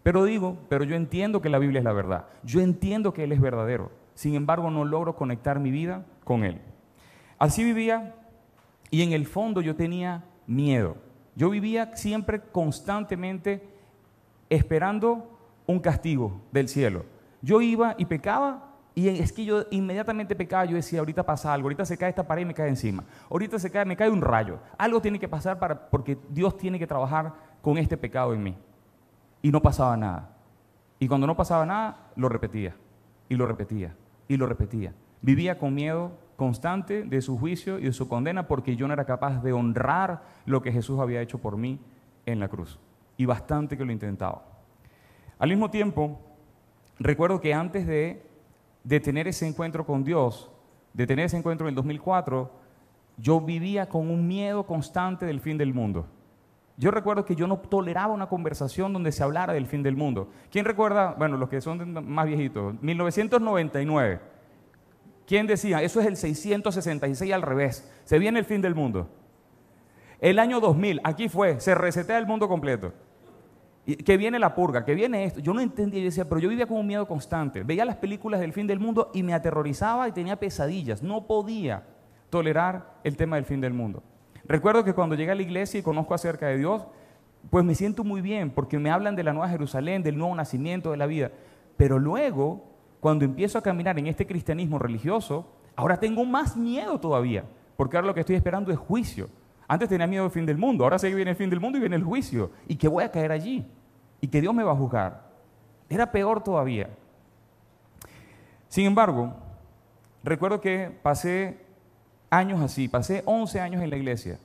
Pero 0.04 0.22
digo, 0.22 0.56
pero 0.68 0.84
yo 0.84 0.94
entiendo 0.94 1.42
que 1.42 1.48
la 1.48 1.58
Biblia 1.58 1.80
es 1.80 1.84
la 1.84 1.92
verdad. 1.92 2.26
Yo 2.44 2.60
entiendo 2.60 3.12
que 3.12 3.24
Él 3.24 3.32
es 3.32 3.40
verdadero. 3.40 3.90
Sin 4.14 4.36
embargo, 4.36 4.70
no 4.70 4.84
logro 4.84 5.16
conectar 5.16 5.58
mi 5.58 5.72
vida 5.72 6.06
con 6.22 6.44
Él. 6.44 6.60
Así 7.36 7.64
vivía 7.64 8.14
y 8.90 9.02
en 9.02 9.12
el 9.12 9.26
fondo 9.26 9.60
yo 9.60 9.74
tenía 9.74 10.24
miedo. 10.46 10.96
Yo 11.34 11.50
vivía 11.50 11.96
siempre 11.96 12.40
constantemente 12.40 13.68
esperando 14.48 15.35
un 15.66 15.80
castigo 15.80 16.40
del 16.52 16.68
cielo. 16.68 17.04
Yo 17.42 17.60
iba 17.60 17.94
y 17.98 18.06
pecaba 18.06 18.76
y 18.98 19.08
es 19.08 19.30
que 19.30 19.44
yo 19.44 19.64
inmediatamente 19.70 20.34
pecaba, 20.34 20.64
yo 20.64 20.74
decía, 20.74 21.00
ahorita 21.00 21.22
pasa 21.22 21.52
algo, 21.52 21.66
ahorita 21.66 21.84
se 21.84 21.98
cae 21.98 22.08
esta 22.08 22.26
pared 22.26 22.42
y 22.42 22.44
me 22.46 22.54
cae 22.54 22.70
encima, 22.70 23.04
ahorita 23.30 23.58
se 23.58 23.70
cae, 23.70 23.84
me 23.84 23.94
cae 23.94 24.08
un 24.08 24.22
rayo, 24.22 24.58
algo 24.78 25.02
tiene 25.02 25.18
que 25.18 25.28
pasar 25.28 25.58
para, 25.58 25.90
porque 25.90 26.16
Dios 26.30 26.56
tiene 26.56 26.78
que 26.78 26.86
trabajar 26.86 27.34
con 27.60 27.76
este 27.76 27.98
pecado 27.98 28.32
en 28.32 28.42
mí. 28.42 28.56
Y 29.42 29.50
no 29.50 29.60
pasaba 29.60 29.98
nada. 29.98 30.30
Y 30.98 31.08
cuando 31.08 31.26
no 31.26 31.36
pasaba 31.36 31.66
nada, 31.66 32.10
lo 32.16 32.30
repetía, 32.30 32.74
y 33.28 33.34
lo 33.34 33.46
repetía, 33.46 33.94
y 34.28 34.38
lo 34.38 34.46
repetía. 34.46 34.94
Vivía 35.20 35.58
con 35.58 35.74
miedo 35.74 36.12
constante 36.36 37.02
de 37.02 37.20
su 37.20 37.38
juicio 37.38 37.78
y 37.78 37.84
de 37.84 37.92
su 37.92 38.08
condena 38.08 38.48
porque 38.48 38.76
yo 38.76 38.88
no 38.88 38.94
era 38.94 39.04
capaz 39.04 39.42
de 39.42 39.52
honrar 39.52 40.22
lo 40.46 40.62
que 40.62 40.72
Jesús 40.72 40.98
había 41.00 41.20
hecho 41.20 41.36
por 41.36 41.58
mí 41.58 41.80
en 42.24 42.40
la 42.40 42.48
cruz. 42.48 42.78
Y 43.18 43.26
bastante 43.26 43.76
que 43.76 43.84
lo 43.84 43.92
intentaba. 43.92 44.55
Al 45.38 45.48
mismo 45.48 45.70
tiempo, 45.70 46.20
recuerdo 46.98 47.40
que 47.40 47.52
antes 47.54 47.86
de 47.86 48.26
de 48.86 49.00
tener 49.00 49.26
ese 49.26 49.48
encuentro 49.48 49.84
con 49.84 50.04
Dios, 50.04 50.48
de 50.92 51.08
tener 51.08 51.24
ese 51.26 51.36
encuentro 51.36 51.66
en 51.66 51.70
el 51.70 51.74
2004, 51.74 52.48
yo 53.16 53.40
vivía 53.40 53.88
con 53.88 54.08
un 54.08 54.28
miedo 54.28 54.64
constante 54.64 55.26
del 55.26 55.40
fin 55.40 55.58
del 55.58 55.74
mundo. 55.74 56.06
Yo 56.76 56.92
recuerdo 56.92 57.24
que 57.24 57.34
yo 57.34 57.48
no 57.48 57.58
toleraba 57.58 58.14
una 58.14 58.28
conversación 58.28 58.92
donde 58.92 59.10
se 59.10 59.24
hablara 59.24 59.54
del 59.54 59.66
fin 59.66 59.82
del 59.82 59.96
mundo. 59.96 60.28
¿Quién 60.52 60.64
recuerda? 60.64 61.16
Bueno, 61.18 61.36
los 61.36 61.48
que 61.48 61.60
son 61.60 62.06
más 62.06 62.26
viejitos. 62.26 62.80
1999. 62.80 64.20
¿Quién 65.26 65.48
decía? 65.48 65.82
Eso 65.82 65.98
es 65.98 66.06
el 66.06 66.16
666 66.16 67.32
al 67.32 67.42
revés. 67.42 67.90
Se 68.04 68.20
viene 68.20 68.38
el 68.38 68.44
fin 68.44 68.62
del 68.62 68.76
mundo. 68.76 69.08
El 70.20 70.38
año 70.38 70.60
2000, 70.60 71.00
aquí 71.02 71.28
fue, 71.28 71.58
se 71.58 71.74
resetea 71.74 72.18
el 72.18 72.26
mundo 72.26 72.46
completo 72.46 72.92
que 73.94 74.16
viene 74.16 74.38
la 74.38 74.54
purga, 74.54 74.84
que 74.84 74.94
viene 74.94 75.24
esto. 75.24 75.40
Yo 75.40 75.54
no 75.54 75.60
entendía, 75.60 76.00
yo 76.00 76.06
decía, 76.06 76.28
pero 76.28 76.40
yo 76.40 76.48
vivía 76.48 76.66
con 76.66 76.78
un 76.78 76.86
miedo 76.86 77.06
constante. 77.06 77.62
Veía 77.62 77.84
las 77.84 77.96
películas 77.96 78.40
del 78.40 78.52
fin 78.52 78.66
del 78.66 78.80
mundo 78.80 79.10
y 79.14 79.22
me 79.22 79.32
aterrorizaba 79.32 80.08
y 80.08 80.12
tenía 80.12 80.36
pesadillas. 80.36 81.02
No 81.02 81.26
podía 81.26 81.84
tolerar 82.28 82.98
el 83.04 83.16
tema 83.16 83.36
del 83.36 83.44
fin 83.44 83.60
del 83.60 83.72
mundo. 83.72 84.02
Recuerdo 84.44 84.82
que 84.84 84.92
cuando 84.92 85.14
llegué 85.14 85.30
a 85.30 85.36
la 85.36 85.42
iglesia 85.42 85.78
y 85.78 85.82
conozco 85.84 86.14
acerca 86.14 86.46
de 86.48 86.58
Dios, 86.58 86.84
pues 87.48 87.64
me 87.64 87.76
siento 87.76 88.02
muy 88.02 88.20
bien 88.20 88.50
porque 88.50 88.78
me 88.78 88.90
hablan 88.90 89.14
de 89.14 89.22
la 89.22 89.32
nueva 89.32 89.48
Jerusalén, 89.48 90.02
del 90.02 90.18
nuevo 90.18 90.34
nacimiento 90.34 90.90
de 90.90 90.96
la 90.96 91.06
vida. 91.06 91.30
Pero 91.76 91.98
luego, 91.98 92.64
cuando 92.98 93.24
empiezo 93.24 93.58
a 93.58 93.62
caminar 93.62 93.98
en 93.98 94.08
este 94.08 94.26
cristianismo 94.26 94.80
religioso, 94.80 95.46
ahora 95.76 95.98
tengo 95.98 96.24
más 96.24 96.56
miedo 96.56 96.98
todavía, 96.98 97.44
porque 97.76 97.96
ahora 97.96 98.08
lo 98.08 98.14
que 98.14 98.20
estoy 98.20 98.34
esperando 98.36 98.72
es 98.72 98.78
juicio. 98.78 99.28
Antes 99.68 99.88
tenía 99.88 100.06
miedo 100.06 100.24
del 100.24 100.32
fin 100.32 100.46
del 100.46 100.58
mundo, 100.58 100.84
ahora 100.84 100.98
sé 100.98 101.08
que 101.08 101.14
viene 101.14 101.32
el 101.32 101.36
fin 101.36 101.50
del 101.50 101.60
mundo 101.60 101.78
y 101.78 101.80
viene 101.80 101.96
el 101.96 102.04
juicio 102.04 102.50
y 102.68 102.76
que 102.76 102.88
voy 102.88 103.04
a 103.04 103.10
caer 103.10 103.32
allí 103.32 103.66
y 104.20 104.28
que 104.28 104.40
Dios 104.40 104.54
me 104.54 104.62
va 104.62 104.72
a 104.72 104.76
juzgar. 104.76 105.26
Era 105.88 106.10
peor 106.10 106.42
todavía. 106.42 106.88
Sin 108.68 108.86
embargo, 108.86 109.34
recuerdo 110.22 110.60
que 110.60 110.90
pasé 111.02 111.58
años 112.30 112.60
así, 112.60 112.88
pasé 112.88 113.22
11 113.24 113.60
años 113.60 113.82
en 113.82 113.90
la 113.90 113.96
iglesia, 113.96 114.38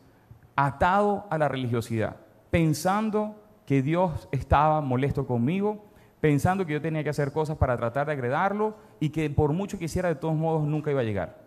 atado 0.55 1.25
a 1.29 1.37
la 1.37 1.47
religiosidad, 1.47 2.15
pensando 2.49 3.35
que 3.65 3.81
Dios 3.81 4.27
estaba 4.31 4.81
molesto 4.81 5.25
conmigo, 5.25 5.85
pensando 6.19 6.65
que 6.65 6.73
yo 6.73 6.81
tenía 6.81 7.03
que 7.03 7.09
hacer 7.09 7.31
cosas 7.31 7.57
para 7.57 7.77
tratar 7.77 8.07
de 8.07 8.13
agredarlo 8.13 8.75
y 8.99 9.09
que 9.09 9.29
por 9.29 9.53
mucho 9.53 9.79
que 9.79 9.85
hiciera, 9.85 10.09
de 10.09 10.15
todos 10.15 10.35
modos 10.35 10.63
nunca 10.63 10.91
iba 10.91 11.01
a 11.01 11.05
llegar. 11.05 11.37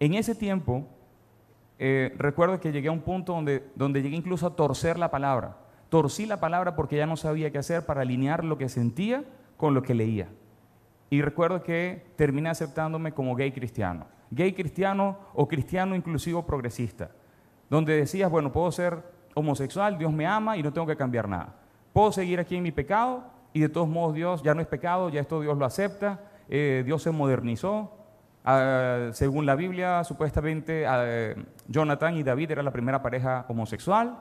En 0.00 0.14
ese 0.14 0.34
tiempo, 0.34 0.86
eh, 1.82 2.14
recuerdo 2.18 2.60
que 2.60 2.72
llegué 2.72 2.88
a 2.88 2.92
un 2.92 3.00
punto 3.00 3.32
donde, 3.32 3.70
donde 3.74 4.02
llegué 4.02 4.14
incluso 4.14 4.46
a 4.46 4.54
torcer 4.54 4.98
la 4.98 5.10
palabra. 5.10 5.56
Torcí 5.88 6.26
la 6.26 6.38
palabra 6.38 6.76
porque 6.76 6.98
ya 6.98 7.06
no 7.06 7.16
sabía 7.16 7.50
qué 7.50 7.56
hacer 7.56 7.86
para 7.86 8.02
alinear 8.02 8.44
lo 8.44 8.58
que 8.58 8.68
sentía 8.68 9.24
con 9.56 9.72
lo 9.72 9.82
que 9.82 9.94
leía. 9.94 10.28
Y 11.08 11.22
recuerdo 11.22 11.62
que 11.62 12.04
terminé 12.16 12.50
aceptándome 12.50 13.12
como 13.12 13.34
gay 13.34 13.50
cristiano. 13.50 14.04
Gay 14.30 14.52
cristiano 14.52 15.16
o 15.32 15.48
cristiano 15.48 15.96
inclusivo 15.96 16.44
progresista. 16.44 17.12
Donde 17.70 17.96
decías, 17.96 18.30
bueno, 18.30 18.52
puedo 18.52 18.70
ser 18.70 19.02
homosexual, 19.32 19.96
Dios 19.96 20.12
me 20.12 20.26
ama 20.26 20.58
y 20.58 20.62
no 20.62 20.74
tengo 20.74 20.86
que 20.86 20.96
cambiar 20.96 21.30
nada. 21.30 21.54
Puedo 21.94 22.12
seguir 22.12 22.40
aquí 22.40 22.56
en 22.56 22.62
mi 22.62 22.72
pecado 22.72 23.24
y 23.54 23.60
de 23.60 23.70
todos 23.70 23.88
modos 23.88 24.14
Dios 24.14 24.42
ya 24.42 24.54
no 24.54 24.60
es 24.60 24.66
pecado, 24.66 25.08
ya 25.08 25.22
esto 25.22 25.40
Dios 25.40 25.56
lo 25.56 25.64
acepta, 25.64 26.20
eh, 26.50 26.82
Dios 26.84 27.02
se 27.02 27.10
modernizó. 27.10 27.99
Ah, 28.44 29.10
según 29.12 29.46
la 29.46 29.54
Biblia, 29.54 30.02
supuestamente 30.04 30.86
ah, 30.86 31.34
Jonathan 31.68 32.16
y 32.16 32.22
David 32.22 32.52
era 32.52 32.62
la 32.62 32.70
primera 32.70 33.02
pareja 33.02 33.44
homosexual. 33.48 34.18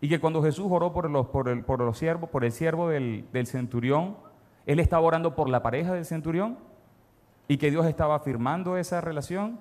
Y 0.00 0.08
que 0.08 0.20
cuando 0.20 0.42
Jesús 0.42 0.66
oró 0.70 0.92
por, 0.92 1.10
los, 1.10 1.26
por, 1.28 1.48
el, 1.48 1.64
por 1.64 1.80
los 1.80 1.98
siervos, 1.98 2.30
por 2.30 2.44
el 2.44 2.52
siervo 2.52 2.88
del, 2.88 3.26
del 3.32 3.46
centurión, 3.46 4.16
él 4.64 4.78
estaba 4.78 5.04
orando 5.04 5.34
por 5.34 5.48
la 5.48 5.62
pareja 5.62 5.92
del 5.92 6.04
centurión 6.04 6.58
y 7.48 7.56
que 7.56 7.70
Dios 7.70 7.86
estaba 7.86 8.14
afirmando 8.14 8.76
esa 8.76 9.00
relación. 9.00 9.58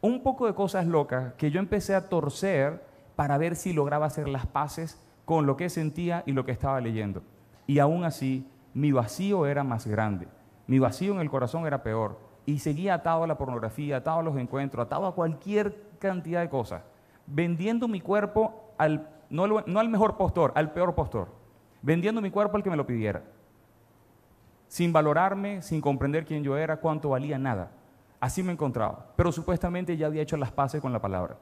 Un 0.00 0.22
poco 0.22 0.46
de 0.46 0.54
cosas 0.54 0.86
locas 0.86 1.34
que 1.34 1.50
yo 1.50 1.58
empecé 1.58 1.94
a 1.94 2.08
torcer 2.08 2.84
para 3.16 3.38
ver 3.38 3.56
si 3.56 3.72
lograba 3.72 4.06
hacer 4.06 4.28
las 4.28 4.46
paces 4.46 5.02
con 5.24 5.46
lo 5.46 5.56
que 5.56 5.68
sentía 5.68 6.22
y 6.26 6.32
lo 6.32 6.44
que 6.44 6.52
estaba 6.52 6.80
leyendo. 6.80 7.22
Y 7.66 7.80
aún 7.80 8.04
así, 8.04 8.48
mi 8.72 8.92
vacío 8.92 9.46
era 9.46 9.64
más 9.64 9.86
grande. 9.86 10.28
Mi 10.66 10.78
vacío 10.78 11.12
en 11.12 11.20
el 11.20 11.30
corazón 11.30 11.66
era 11.66 11.82
peor. 11.82 12.18
Y 12.46 12.60
seguía 12.60 12.94
atado 12.94 13.24
a 13.24 13.26
la 13.26 13.36
pornografía, 13.36 13.98
atado 13.98 14.20
a 14.20 14.22
los 14.22 14.36
encuentros, 14.38 14.86
atado 14.86 15.06
a 15.06 15.14
cualquier 15.14 15.76
cantidad 15.98 16.40
de 16.40 16.48
cosas. 16.48 16.82
Vendiendo 17.26 17.88
mi 17.88 18.00
cuerpo 18.00 18.72
al 18.78 19.08
no, 19.30 19.44
al 19.78 19.88
mejor 19.88 20.16
postor, 20.16 20.52
al 20.54 20.72
peor 20.72 20.94
postor, 20.94 21.28
vendiendo 21.82 22.20
mi 22.20 22.30
cuerpo 22.30 22.56
al 22.56 22.62
que 22.62 22.70
me 22.70 22.76
lo 22.76 22.86
pidiera, 22.86 23.22
sin 24.68 24.92
valorarme, 24.92 25.62
sin 25.62 25.80
comprender 25.80 26.24
quién 26.24 26.42
yo 26.42 26.56
era, 26.56 26.76
cuánto 26.76 27.10
valía, 27.10 27.38
nada. 27.38 27.70
Así 28.20 28.42
me 28.42 28.52
encontraba, 28.52 29.06
pero 29.16 29.30
supuestamente 29.30 29.96
ya 29.96 30.06
había 30.06 30.22
hecho 30.22 30.36
las 30.36 30.50
paces 30.50 30.80
con 30.80 30.92
la 30.92 31.00
palabra. 31.00 31.36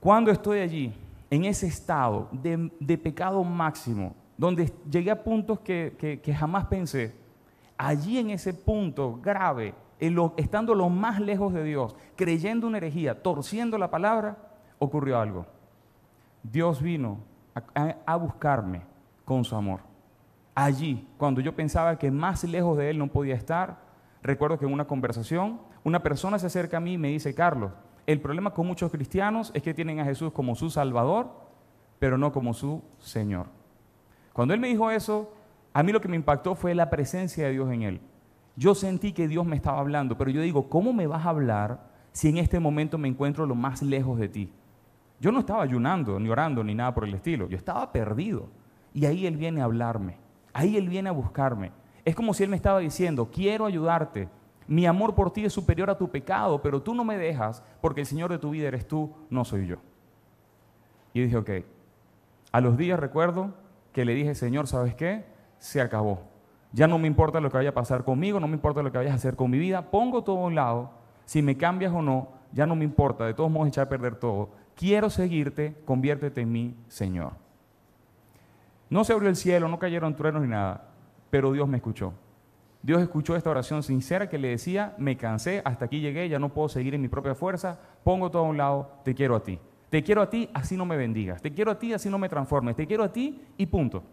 Cuando 0.00 0.30
estoy 0.30 0.60
allí, 0.60 0.94
en 1.30 1.44
ese 1.44 1.66
estado 1.66 2.28
de, 2.32 2.98
pecado 2.98 3.44
máximo, 3.44 4.14
donde 4.36 4.72
llegué 4.90 5.10
a 5.10 5.22
puntos 5.22 5.60
que, 5.60 6.20
jamás 6.36 6.66
pensé, 6.66 7.14
allí 7.78 8.18
en 8.18 8.30
ese 8.30 8.52
punto 8.52 9.18
grave 9.22 9.74
estando 10.36 10.74
lo 10.74 10.88
más 10.88 11.20
lejos 11.20 11.52
de 11.52 11.64
Dios, 11.64 11.96
creyendo 12.16 12.66
una 12.66 12.76
herejía, 12.76 13.22
torciendo 13.22 13.78
la 13.78 13.90
palabra, 13.90 14.36
ocurrió 14.78 15.18
algo. 15.18 15.46
Dios 16.42 16.80
vino 16.80 17.18
a, 18.06 18.16
buscarme 18.16 18.82
con 19.24 19.44
su 19.44 19.56
amor. 19.56 19.80
Allí, 20.54 21.06
cuando 21.16 21.40
yo 21.40 21.54
pensaba 21.54 21.98
que 21.98 22.10
más 22.10 22.44
lejos 22.44 22.76
de 22.78 22.90
Él 22.90 22.98
no 22.98 23.08
podía 23.08 23.34
estar, 23.34 23.78
recuerdo 24.22 24.58
que 24.58 24.66
en 24.66 24.72
una 24.72 24.86
conversación, 24.86 25.60
una 25.84 26.02
persona 26.02 26.38
se 26.38 26.46
acerca 26.46 26.76
a 26.76 26.80
mí 26.80 26.94
y 26.94 26.98
me 26.98 27.08
dice, 27.08 27.34
Carlos, 27.34 27.72
el 28.06 28.20
problema 28.20 28.54
con 28.54 28.66
muchos 28.66 28.90
cristianos 28.90 29.50
es 29.54 29.62
que 29.62 29.74
tienen 29.74 30.00
a 30.00 30.04
Jesús 30.04 30.32
como 30.32 30.54
su 30.54 30.70
Salvador, 30.70 31.28
pero 31.98 32.16
no 32.18 32.32
como 32.32 32.54
su 32.54 32.82
Señor. 32.98 33.46
Cuando 34.32 34.54
Él 34.54 34.60
me 34.60 34.68
dijo 34.68 34.90
eso, 34.90 35.32
a 35.72 35.82
mí 35.82 35.92
lo 35.92 36.00
que 36.00 36.08
me 36.08 36.16
impactó 36.16 36.54
fue 36.54 36.74
la 36.74 36.90
presencia 36.90 37.46
de 37.46 37.52
Dios 37.52 37.70
en 37.72 37.82
Él. 37.82 38.00
Yo 38.56 38.74
sentí 38.74 39.12
que 39.12 39.28
Dios 39.28 39.46
me 39.46 39.56
estaba 39.56 39.78
hablando, 39.78 40.18
pero 40.18 40.30
yo 40.30 40.40
digo, 40.40 40.68
¿cómo 40.68 40.92
me 40.92 41.06
vas 41.06 41.24
a 41.24 41.30
hablar 41.30 41.90
si 42.12 42.28
en 42.28 42.38
este 42.38 42.58
momento 42.58 42.98
me 42.98 43.08
encuentro 43.08 43.46
lo 43.46 43.54
más 43.54 43.82
lejos 43.82 44.18
de 44.18 44.28
ti? 44.28 44.52
Yo 45.20 45.32
no 45.32 45.40
estaba 45.40 45.62
ayunando, 45.62 46.18
ni 46.18 46.28
orando, 46.28 46.62
ni 46.64 46.74
nada 46.74 46.94
por 46.94 47.04
el 47.04 47.14
estilo. 47.14 47.48
Yo 47.48 47.56
estaba 47.56 47.92
perdido. 47.92 48.48
Y 48.94 49.06
ahí 49.06 49.26
Él 49.26 49.36
viene 49.36 49.60
a 49.60 49.64
hablarme. 49.64 50.16
Ahí 50.52 50.76
Él 50.76 50.88
viene 50.88 51.08
a 51.08 51.12
buscarme. 51.12 51.72
Es 52.04 52.14
como 52.14 52.34
si 52.34 52.44
Él 52.44 52.50
me 52.50 52.56
estaba 52.56 52.78
diciendo, 52.80 53.28
quiero 53.30 53.66
ayudarte. 53.66 54.28
Mi 54.66 54.86
amor 54.86 55.14
por 55.14 55.32
ti 55.32 55.44
es 55.44 55.52
superior 55.52 55.90
a 55.90 55.98
tu 55.98 56.10
pecado, 56.10 56.60
pero 56.60 56.82
tú 56.82 56.94
no 56.94 57.04
me 57.04 57.16
dejas 57.16 57.62
porque 57.80 58.00
el 58.00 58.06
Señor 58.06 58.30
de 58.30 58.38
tu 58.38 58.50
vida 58.50 58.68
eres 58.68 58.86
tú, 58.86 59.12
no 59.30 59.44
soy 59.44 59.66
yo. 59.66 59.76
Y 61.14 61.22
dije, 61.22 61.36
ok. 61.36 61.50
A 62.52 62.60
los 62.60 62.76
días 62.76 62.98
recuerdo 62.98 63.54
que 63.92 64.04
le 64.04 64.14
dije, 64.14 64.34
Señor, 64.34 64.66
¿sabes 64.66 64.94
qué? 64.94 65.24
Se 65.58 65.80
acabó. 65.80 66.22
Ya 66.72 66.86
no 66.86 66.98
me 66.98 67.06
importa 67.06 67.40
lo 67.40 67.50
que 67.50 67.56
vaya 67.56 67.70
a 67.70 67.74
pasar 67.74 68.04
conmigo, 68.04 68.40
no 68.40 68.48
me 68.48 68.54
importa 68.54 68.82
lo 68.82 68.92
que 68.92 68.98
vayas 68.98 69.12
a 69.12 69.16
hacer 69.16 69.36
con 69.36 69.50
mi 69.50 69.58
vida. 69.58 69.90
Pongo 69.90 70.22
todo 70.22 70.38
a 70.38 70.46
un 70.46 70.54
lado. 70.54 70.90
Si 71.24 71.42
me 71.42 71.56
cambias 71.56 71.92
o 71.92 72.02
no, 72.02 72.28
ya 72.52 72.66
no 72.66 72.76
me 72.76 72.84
importa. 72.84 73.24
De 73.24 73.34
todos 73.34 73.50
modos, 73.50 73.68
echar 73.68 73.86
a 73.86 73.88
perder 73.88 74.16
todo 74.16 74.50
quiero 74.78 75.10
seguirte, 75.10 75.74
conviértete 75.84 76.40
en 76.40 76.52
mi 76.52 76.76
Señor. 76.86 77.32
No 78.88 79.02
se 79.02 79.12
abrió 79.12 79.28
el 79.28 79.36
cielo, 79.36 79.68
no 79.68 79.78
cayeron 79.78 80.14
truenos 80.14 80.40
ni 80.40 80.48
nada, 80.48 80.88
pero 81.30 81.52
Dios 81.52 81.68
me 81.68 81.78
escuchó. 81.78 82.14
Dios 82.80 83.02
escuchó 83.02 83.34
esta 83.34 83.50
oración 83.50 83.82
sincera 83.82 84.28
que 84.28 84.38
le 84.38 84.48
decía, 84.48 84.94
me 84.96 85.16
cansé, 85.16 85.62
hasta 85.64 85.86
aquí 85.86 86.00
llegué, 86.00 86.28
ya 86.28 86.38
no 86.38 86.50
puedo 86.50 86.68
seguir 86.68 86.94
en 86.94 87.02
mi 87.02 87.08
propia 87.08 87.34
fuerza, 87.34 87.78
pongo 88.04 88.30
todo 88.30 88.44
a 88.44 88.48
un 88.48 88.56
lado, 88.56 88.92
te 89.04 89.14
quiero 89.14 89.34
a 89.34 89.42
ti. 89.42 89.58
Te 89.90 90.04
quiero 90.04 90.22
a 90.22 90.30
ti, 90.30 90.48
así 90.54 90.76
no 90.76 90.86
me 90.86 90.96
bendigas. 90.96 91.42
Te 91.42 91.52
quiero 91.52 91.72
a 91.72 91.78
ti, 91.78 91.92
así 91.92 92.08
no 92.08 92.18
me 92.18 92.28
transformes. 92.28 92.76
Te 92.76 92.86
quiero 92.86 93.02
a 93.02 93.12
ti 93.12 93.42
y 93.56 93.66
punto. 93.66 94.04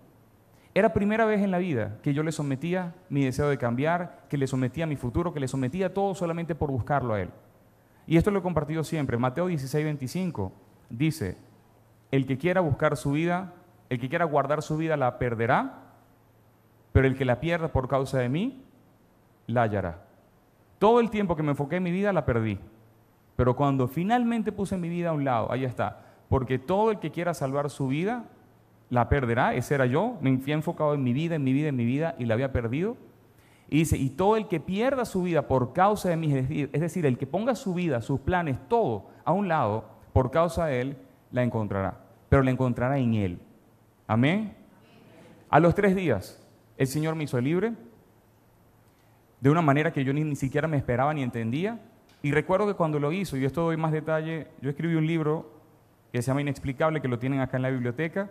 Era 0.77 0.91
primera 0.91 1.23
vez 1.23 1.41
en 1.41 1.51
la 1.51 1.57
vida 1.57 1.99
que 2.03 2.13
yo 2.13 2.21
le 2.21 2.33
sometía 2.33 2.93
mi 3.07 3.23
deseo 3.23 3.47
de 3.47 3.57
cambiar, 3.57 4.25
que 4.27 4.37
le 4.37 4.45
sometía 4.45 4.85
mi 4.85 4.97
futuro, 4.97 5.33
que 5.33 5.39
le 5.39 5.47
sometía 5.47 5.93
todo 5.93 6.13
solamente 6.13 6.53
por 6.53 6.69
buscarlo 6.69 7.13
a 7.13 7.21
Él. 7.21 7.29
Y 8.05 8.17
esto 8.17 8.29
lo 8.29 8.39
he 8.39 8.41
compartido 8.41 8.83
siempre. 8.83 9.17
Mateo 9.17 9.47
16, 9.47 9.85
25 9.85 10.51
dice, 10.89 11.37
el 12.11 12.25
que 12.25 12.37
quiera 12.37 12.59
buscar 12.59 12.97
su 12.97 13.13
vida, 13.13 13.53
el 13.87 14.01
que 14.01 14.09
quiera 14.09 14.25
guardar 14.25 14.61
su 14.61 14.75
vida 14.75 14.97
la 14.97 15.17
perderá, 15.17 15.81
pero 16.91 17.07
el 17.07 17.15
que 17.15 17.23
la 17.23 17.39
pierda 17.39 17.69
por 17.69 17.87
causa 17.87 18.19
de 18.19 18.27
mí, 18.27 18.65
la 19.47 19.61
hallará. 19.61 20.03
Todo 20.77 20.99
el 20.99 21.09
tiempo 21.09 21.37
que 21.37 21.43
me 21.43 21.51
enfoqué 21.51 21.77
en 21.77 21.83
mi 21.83 21.91
vida 21.91 22.11
la 22.11 22.25
perdí. 22.25 22.59
Pero 23.37 23.55
cuando 23.55 23.87
finalmente 23.87 24.51
puse 24.51 24.77
mi 24.77 24.89
vida 24.89 25.09
a 25.09 25.13
un 25.13 25.23
lado, 25.23 25.49
ahí 25.53 25.63
está. 25.63 26.01
Porque 26.27 26.59
todo 26.59 26.91
el 26.91 26.99
que 26.99 27.11
quiera 27.11 27.33
salvar 27.33 27.69
su 27.69 27.87
vida, 27.87 28.25
la 28.89 29.09
perderá. 29.09 29.53
Ese 29.53 29.75
era 29.75 29.85
yo. 29.85 30.17
Me 30.21 30.37
fui 30.37 30.53
enfocado 30.53 30.93
en 30.93 31.03
mi 31.03 31.13
vida, 31.13 31.35
en 31.35 31.43
mi 31.43 31.53
vida, 31.53 31.69
en 31.69 31.75
mi 31.75 31.85
vida 31.85 32.15
y 32.17 32.25
la 32.25 32.33
había 32.33 32.51
perdido. 32.51 32.97
Y 33.69 33.79
dice, 33.79 33.97
y 33.97 34.11
todo 34.11 34.37
el 34.37 34.47
que 34.47 34.59
pierda 34.59 35.05
su 35.05 35.23
vida 35.23 35.47
por 35.47 35.73
causa 35.73 36.09
de 36.09 36.17
mí, 36.17 36.31
es 36.71 36.81
decir, 36.81 37.05
el 37.05 37.17
que 37.17 37.25
ponga 37.25 37.55
su 37.55 37.73
vida, 37.73 38.01
sus 38.01 38.19
planes, 38.19 38.57
todo 38.67 39.07
a 39.23 39.31
un 39.31 39.47
lado, 39.47 39.85
por 40.13 40.29
causa 40.29 40.67
de 40.67 40.81
él, 40.81 40.97
la 41.31 41.43
encontrará. 41.43 41.97
Pero 42.29 42.43
la 42.43 42.51
encontrará 42.51 42.99
en 42.99 43.15
él. 43.15 43.39
Amén. 44.07 44.55
A 45.49 45.59
los 45.59 45.73
tres 45.73 45.95
días, 45.95 46.41
el 46.77 46.87
Señor 46.87 47.15
me 47.15 47.23
hizo 47.23 47.41
libre 47.41 47.73
de 49.39 49.49
una 49.49 49.61
manera 49.61 49.91
que 49.91 50.03
yo 50.03 50.13
ni, 50.13 50.23
ni 50.23 50.35
siquiera 50.35 50.67
me 50.67 50.77
esperaba 50.77 51.13
ni 51.13 51.23
entendía. 51.23 51.79
Y 52.21 52.31
recuerdo 52.31 52.67
que 52.67 52.73
cuando 52.75 52.99
lo 52.99 53.11
hizo, 53.11 53.37
y 53.37 53.45
esto 53.45 53.61
doy 53.61 53.77
más 53.77 53.91
detalle, 53.91 54.47
yo 54.61 54.69
escribí 54.69 54.95
un 54.95 55.07
libro 55.07 55.51
que 56.11 56.21
se 56.21 56.27
llama 56.27 56.41
Inexplicable, 56.41 57.01
que 57.01 57.07
lo 57.07 57.19
tienen 57.19 57.39
acá 57.39 57.57
en 57.57 57.63
la 57.63 57.69
biblioteca, 57.69 58.29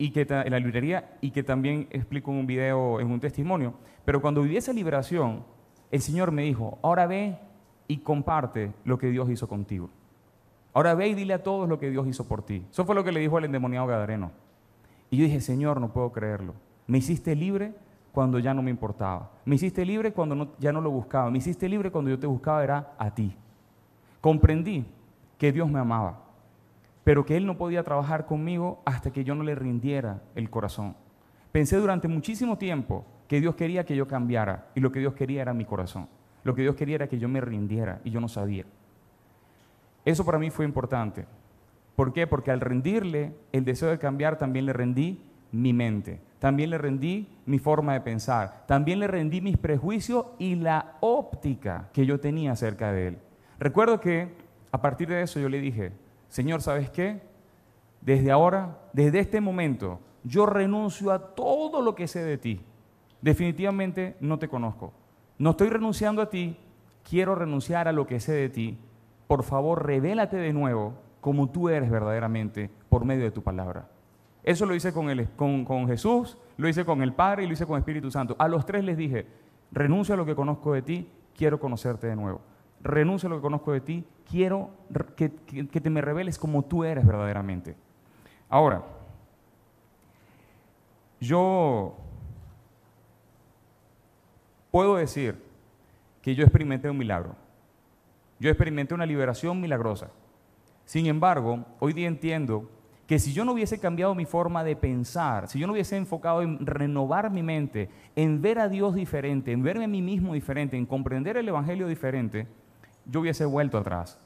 y 0.00 0.12
que 0.12 0.22
en 0.22 0.50
la 0.50 0.58
librería 0.58 1.10
y 1.20 1.30
que 1.30 1.42
también 1.42 1.86
explico 1.90 2.30
en 2.30 2.38
un 2.38 2.46
video, 2.46 3.00
en 3.00 3.10
un 3.10 3.20
testimonio. 3.20 3.74
Pero 4.06 4.22
cuando 4.22 4.40
viví 4.40 4.56
esa 4.56 4.72
liberación, 4.72 5.44
el 5.90 6.00
Señor 6.00 6.32
me 6.32 6.40
dijo, 6.40 6.78
ahora 6.80 7.06
ve 7.06 7.36
y 7.86 7.98
comparte 7.98 8.72
lo 8.86 8.96
que 8.96 9.08
Dios 9.10 9.28
hizo 9.28 9.46
contigo. 9.46 9.90
Ahora 10.72 10.94
ve 10.94 11.08
y 11.08 11.14
dile 11.14 11.34
a 11.34 11.42
todos 11.42 11.68
lo 11.68 11.78
que 11.78 11.90
Dios 11.90 12.06
hizo 12.06 12.26
por 12.26 12.40
ti. 12.40 12.64
Eso 12.70 12.86
fue 12.86 12.94
lo 12.94 13.04
que 13.04 13.12
le 13.12 13.20
dijo 13.20 13.36
al 13.36 13.44
endemoniado 13.44 13.86
Gadareno. 13.86 14.30
Y 15.10 15.18
yo 15.18 15.24
dije, 15.24 15.42
Señor, 15.42 15.78
no 15.82 15.92
puedo 15.92 16.10
creerlo. 16.12 16.54
Me 16.86 16.96
hiciste 16.96 17.36
libre 17.36 17.74
cuando 18.10 18.38
ya 18.38 18.54
no 18.54 18.62
me 18.62 18.70
importaba. 18.70 19.32
Me 19.44 19.56
hiciste 19.56 19.84
libre 19.84 20.14
cuando 20.14 20.56
ya 20.58 20.72
no 20.72 20.80
lo 20.80 20.90
buscaba. 20.90 21.30
Me 21.30 21.36
hiciste 21.36 21.68
libre 21.68 21.90
cuando 21.90 22.08
yo 22.08 22.18
te 22.18 22.26
buscaba 22.26 22.64
era 22.64 22.94
a 22.96 23.14
ti. 23.14 23.36
Comprendí 24.22 24.86
que 25.36 25.52
Dios 25.52 25.68
me 25.68 25.78
amaba 25.78 26.29
pero 27.10 27.26
que 27.26 27.36
Él 27.36 27.44
no 27.44 27.56
podía 27.56 27.82
trabajar 27.82 28.24
conmigo 28.24 28.82
hasta 28.84 29.10
que 29.10 29.24
yo 29.24 29.34
no 29.34 29.42
le 29.42 29.56
rindiera 29.56 30.22
el 30.36 30.48
corazón. 30.48 30.94
Pensé 31.50 31.76
durante 31.76 32.06
muchísimo 32.06 32.56
tiempo 32.56 33.04
que 33.26 33.40
Dios 33.40 33.56
quería 33.56 33.84
que 33.84 33.96
yo 33.96 34.06
cambiara 34.06 34.68
y 34.76 34.80
lo 34.80 34.92
que 34.92 35.00
Dios 35.00 35.14
quería 35.14 35.42
era 35.42 35.52
mi 35.52 35.64
corazón. 35.64 36.08
Lo 36.44 36.54
que 36.54 36.62
Dios 36.62 36.76
quería 36.76 36.94
era 36.94 37.08
que 37.08 37.18
yo 37.18 37.28
me 37.28 37.40
rindiera 37.40 38.00
y 38.04 38.10
yo 38.10 38.20
no 38.20 38.28
sabía. 38.28 38.64
Eso 40.04 40.24
para 40.24 40.38
mí 40.38 40.50
fue 40.50 40.64
importante. 40.64 41.26
¿Por 41.96 42.12
qué? 42.12 42.28
Porque 42.28 42.52
al 42.52 42.60
rendirle 42.60 43.34
el 43.50 43.64
deseo 43.64 43.90
de 43.90 43.98
cambiar 43.98 44.38
también 44.38 44.66
le 44.66 44.72
rendí 44.72 45.20
mi 45.50 45.72
mente, 45.72 46.20
también 46.38 46.70
le 46.70 46.78
rendí 46.78 47.26
mi 47.44 47.58
forma 47.58 47.94
de 47.94 48.02
pensar, 48.02 48.66
también 48.68 49.00
le 49.00 49.08
rendí 49.08 49.40
mis 49.40 49.56
prejuicios 49.56 50.26
y 50.38 50.54
la 50.54 50.96
óptica 51.00 51.88
que 51.92 52.06
yo 52.06 52.20
tenía 52.20 52.52
acerca 52.52 52.92
de 52.92 53.08
Él. 53.08 53.18
Recuerdo 53.58 53.98
que 53.98 54.32
a 54.70 54.80
partir 54.80 55.08
de 55.08 55.22
eso 55.22 55.40
yo 55.40 55.48
le 55.48 55.60
dije, 55.60 55.90
Señor, 56.30 56.62
¿sabes 56.62 56.90
qué? 56.90 57.20
Desde 58.00 58.30
ahora, 58.30 58.78
desde 58.92 59.18
este 59.18 59.40
momento, 59.40 59.98
yo 60.22 60.46
renuncio 60.46 61.10
a 61.10 61.34
todo 61.34 61.82
lo 61.82 61.94
que 61.94 62.06
sé 62.06 62.22
de 62.22 62.38
ti. 62.38 62.60
Definitivamente 63.20 64.16
no 64.20 64.38
te 64.38 64.48
conozco. 64.48 64.92
No 65.38 65.50
estoy 65.50 65.68
renunciando 65.68 66.22
a 66.22 66.30
ti, 66.30 66.56
quiero 67.08 67.34
renunciar 67.34 67.88
a 67.88 67.92
lo 67.92 68.06
que 68.06 68.20
sé 68.20 68.32
de 68.32 68.48
ti. 68.48 68.78
Por 69.26 69.42
favor, 69.42 69.84
revélate 69.84 70.36
de 70.36 70.52
nuevo 70.52 70.94
como 71.20 71.50
tú 71.50 71.68
eres 71.68 71.90
verdaderamente 71.90 72.70
por 72.88 73.04
medio 73.04 73.24
de 73.24 73.32
tu 73.32 73.42
palabra. 73.42 73.88
Eso 74.44 74.66
lo 74.66 74.74
hice 74.74 74.92
con, 74.92 75.10
el, 75.10 75.28
con, 75.30 75.64
con 75.64 75.88
Jesús, 75.88 76.38
lo 76.56 76.68
hice 76.68 76.84
con 76.84 77.02
el 77.02 77.12
Padre 77.12 77.42
y 77.42 77.46
lo 77.48 77.54
hice 77.54 77.66
con 77.66 77.74
el 77.74 77.80
Espíritu 77.80 78.10
Santo. 78.10 78.36
A 78.38 78.46
los 78.46 78.64
tres 78.64 78.84
les 78.84 78.96
dije, 78.96 79.26
renuncio 79.72 80.14
a 80.14 80.16
lo 80.16 80.24
que 80.24 80.36
conozco 80.36 80.72
de 80.72 80.82
ti, 80.82 81.08
quiero 81.36 81.58
conocerte 81.58 82.06
de 82.06 82.14
nuevo 82.14 82.40
renuncio 82.82 83.26
a 83.26 83.30
lo 83.30 83.36
que 83.36 83.42
conozco 83.42 83.72
de 83.72 83.80
ti, 83.80 84.04
quiero 84.28 84.70
que, 85.16 85.28
te 85.28 85.90
me 85.90 86.00
reveles 86.00 86.38
como 86.38 86.64
tú 86.64 86.84
eres 86.84 87.06
verdaderamente. 87.06 87.76
Ahora, 88.48 88.82
yo 91.20 91.94
puedo 94.70 94.96
decir 94.96 95.36
que 96.22 96.34
yo 96.34 96.44
experimenté 96.44 96.88
un 96.88 96.98
milagro. 96.98 97.34
Yo 98.38 98.48
experimenté 98.48 98.94
una 98.94 99.06
liberación 99.06 99.60
milagrosa. 99.60 100.10
Sin 100.84 101.06
embargo, 101.06 101.64
hoy 101.78 101.92
día 101.92 102.08
entiendo 102.08 102.70
que 103.06 103.18
si 103.18 103.32
yo 103.32 103.44
no 103.44 103.52
hubiese 103.52 103.80
cambiado 103.80 104.14
mi 104.14 104.24
forma 104.24 104.62
de 104.64 104.76
pensar, 104.76 105.48
si 105.48 105.58
yo 105.58 105.66
no 105.66 105.72
hubiese 105.72 105.96
enfocado 105.96 106.42
en 106.42 106.64
renovar 106.64 107.30
mi 107.30 107.42
mente, 107.42 107.90
en 108.14 108.40
ver 108.40 108.60
a 108.60 108.68
Dios 108.68 108.94
diferente, 108.94 109.52
en 109.52 109.62
verme 109.62 109.84
a 109.84 109.88
mí 109.88 110.00
mismo 110.00 110.32
diferente, 110.32 110.76
en 110.76 110.86
comprender 110.86 111.36
el 111.36 111.48
Evangelio 111.48 111.88
diferente, 111.88 112.46
yo 113.06 113.20
hubiese 113.20 113.44
vuelto 113.44 113.78
atrás. 113.78 114.18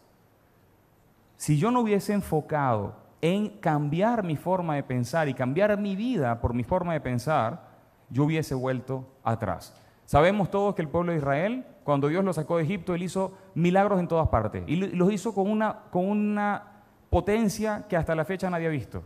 Si 1.36 1.58
yo 1.58 1.70
no 1.70 1.80
hubiese 1.80 2.12
enfocado 2.12 2.94
en 3.20 3.48
cambiar 3.48 4.22
mi 4.22 4.36
forma 4.36 4.74
de 4.74 4.82
pensar 4.82 5.28
y 5.28 5.34
cambiar 5.34 5.78
mi 5.78 5.96
vida 5.96 6.40
por 6.40 6.54
mi 6.54 6.64
forma 6.64 6.92
de 6.92 7.00
pensar, 7.00 7.68
yo 8.10 8.24
hubiese 8.24 8.54
vuelto 8.54 9.06
atrás. 9.22 9.74
Sabemos 10.04 10.50
todos 10.50 10.74
que 10.74 10.82
el 10.82 10.88
pueblo 10.88 11.12
de 11.12 11.18
Israel, 11.18 11.64
cuando 11.82 12.08
Dios 12.08 12.24
lo 12.24 12.32
sacó 12.32 12.58
de 12.58 12.64
Egipto, 12.64 12.94
Él 12.94 13.02
hizo 13.02 13.32
milagros 13.54 13.98
en 13.98 14.08
todas 14.08 14.28
partes. 14.28 14.64
Y 14.66 14.76
los 14.76 15.12
hizo 15.12 15.34
con 15.34 15.50
una, 15.50 15.80
con 15.90 16.06
una 16.06 16.82
potencia 17.10 17.86
que 17.88 17.96
hasta 17.96 18.14
la 18.14 18.24
fecha 18.24 18.50
nadie 18.50 18.66
ha 18.66 18.70
visto. 18.70 19.02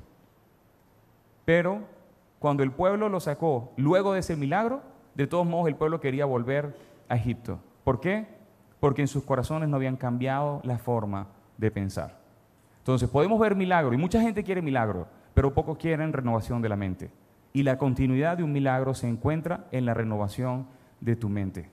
Pero 1.44 1.80
cuando 2.38 2.62
el 2.62 2.72
pueblo 2.72 3.08
lo 3.08 3.20
sacó 3.20 3.72
luego 3.76 4.12
de 4.12 4.20
ese 4.20 4.36
milagro, 4.36 4.82
de 5.14 5.26
todos 5.26 5.46
modos 5.46 5.68
el 5.68 5.76
pueblo 5.76 6.00
quería 6.00 6.24
volver 6.24 6.76
a 7.08 7.16
Egipto. 7.16 7.58
¿Por 7.84 8.00
qué? 8.00 8.37
Porque 8.80 9.02
en 9.02 9.08
sus 9.08 9.24
corazones 9.24 9.68
no 9.68 9.76
habían 9.76 9.96
cambiado 9.96 10.60
la 10.64 10.78
forma 10.78 11.28
de 11.56 11.70
pensar. 11.70 12.18
Entonces 12.78 13.08
podemos 13.08 13.38
ver 13.38 13.54
milagro, 13.54 13.92
y 13.92 13.96
mucha 13.96 14.20
gente 14.20 14.44
quiere 14.44 14.62
milagro, 14.62 15.08
pero 15.34 15.54
pocos 15.54 15.78
quieren 15.78 16.12
renovación 16.12 16.62
de 16.62 16.68
la 16.68 16.76
mente. 16.76 17.10
Y 17.52 17.62
la 17.62 17.78
continuidad 17.78 18.36
de 18.36 18.44
un 18.44 18.52
milagro 18.52 18.94
se 18.94 19.08
encuentra 19.08 19.66
en 19.72 19.86
la 19.86 19.94
renovación 19.94 20.66
de 21.00 21.16
tu 21.16 21.28
mente. 21.28 21.70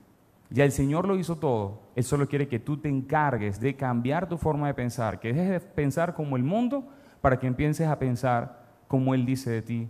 Ya 0.50 0.64
el 0.64 0.72
Señor 0.72 1.08
lo 1.08 1.16
hizo 1.16 1.36
todo. 1.36 1.80
Él 1.96 2.04
solo 2.04 2.28
quiere 2.28 2.48
que 2.48 2.58
tú 2.58 2.76
te 2.76 2.88
encargues 2.88 3.60
de 3.60 3.74
cambiar 3.74 4.28
tu 4.28 4.38
forma 4.38 4.68
de 4.68 4.74
pensar, 4.74 5.18
que 5.18 5.32
dejes 5.32 5.50
de 5.50 5.60
pensar 5.60 6.14
como 6.14 6.36
el 6.36 6.44
mundo 6.44 6.84
para 7.20 7.38
que 7.38 7.46
empieces 7.46 7.88
a 7.88 7.98
pensar 7.98 8.64
como 8.88 9.14
Él 9.14 9.26
dice 9.26 9.50
de 9.50 9.62
ti 9.62 9.88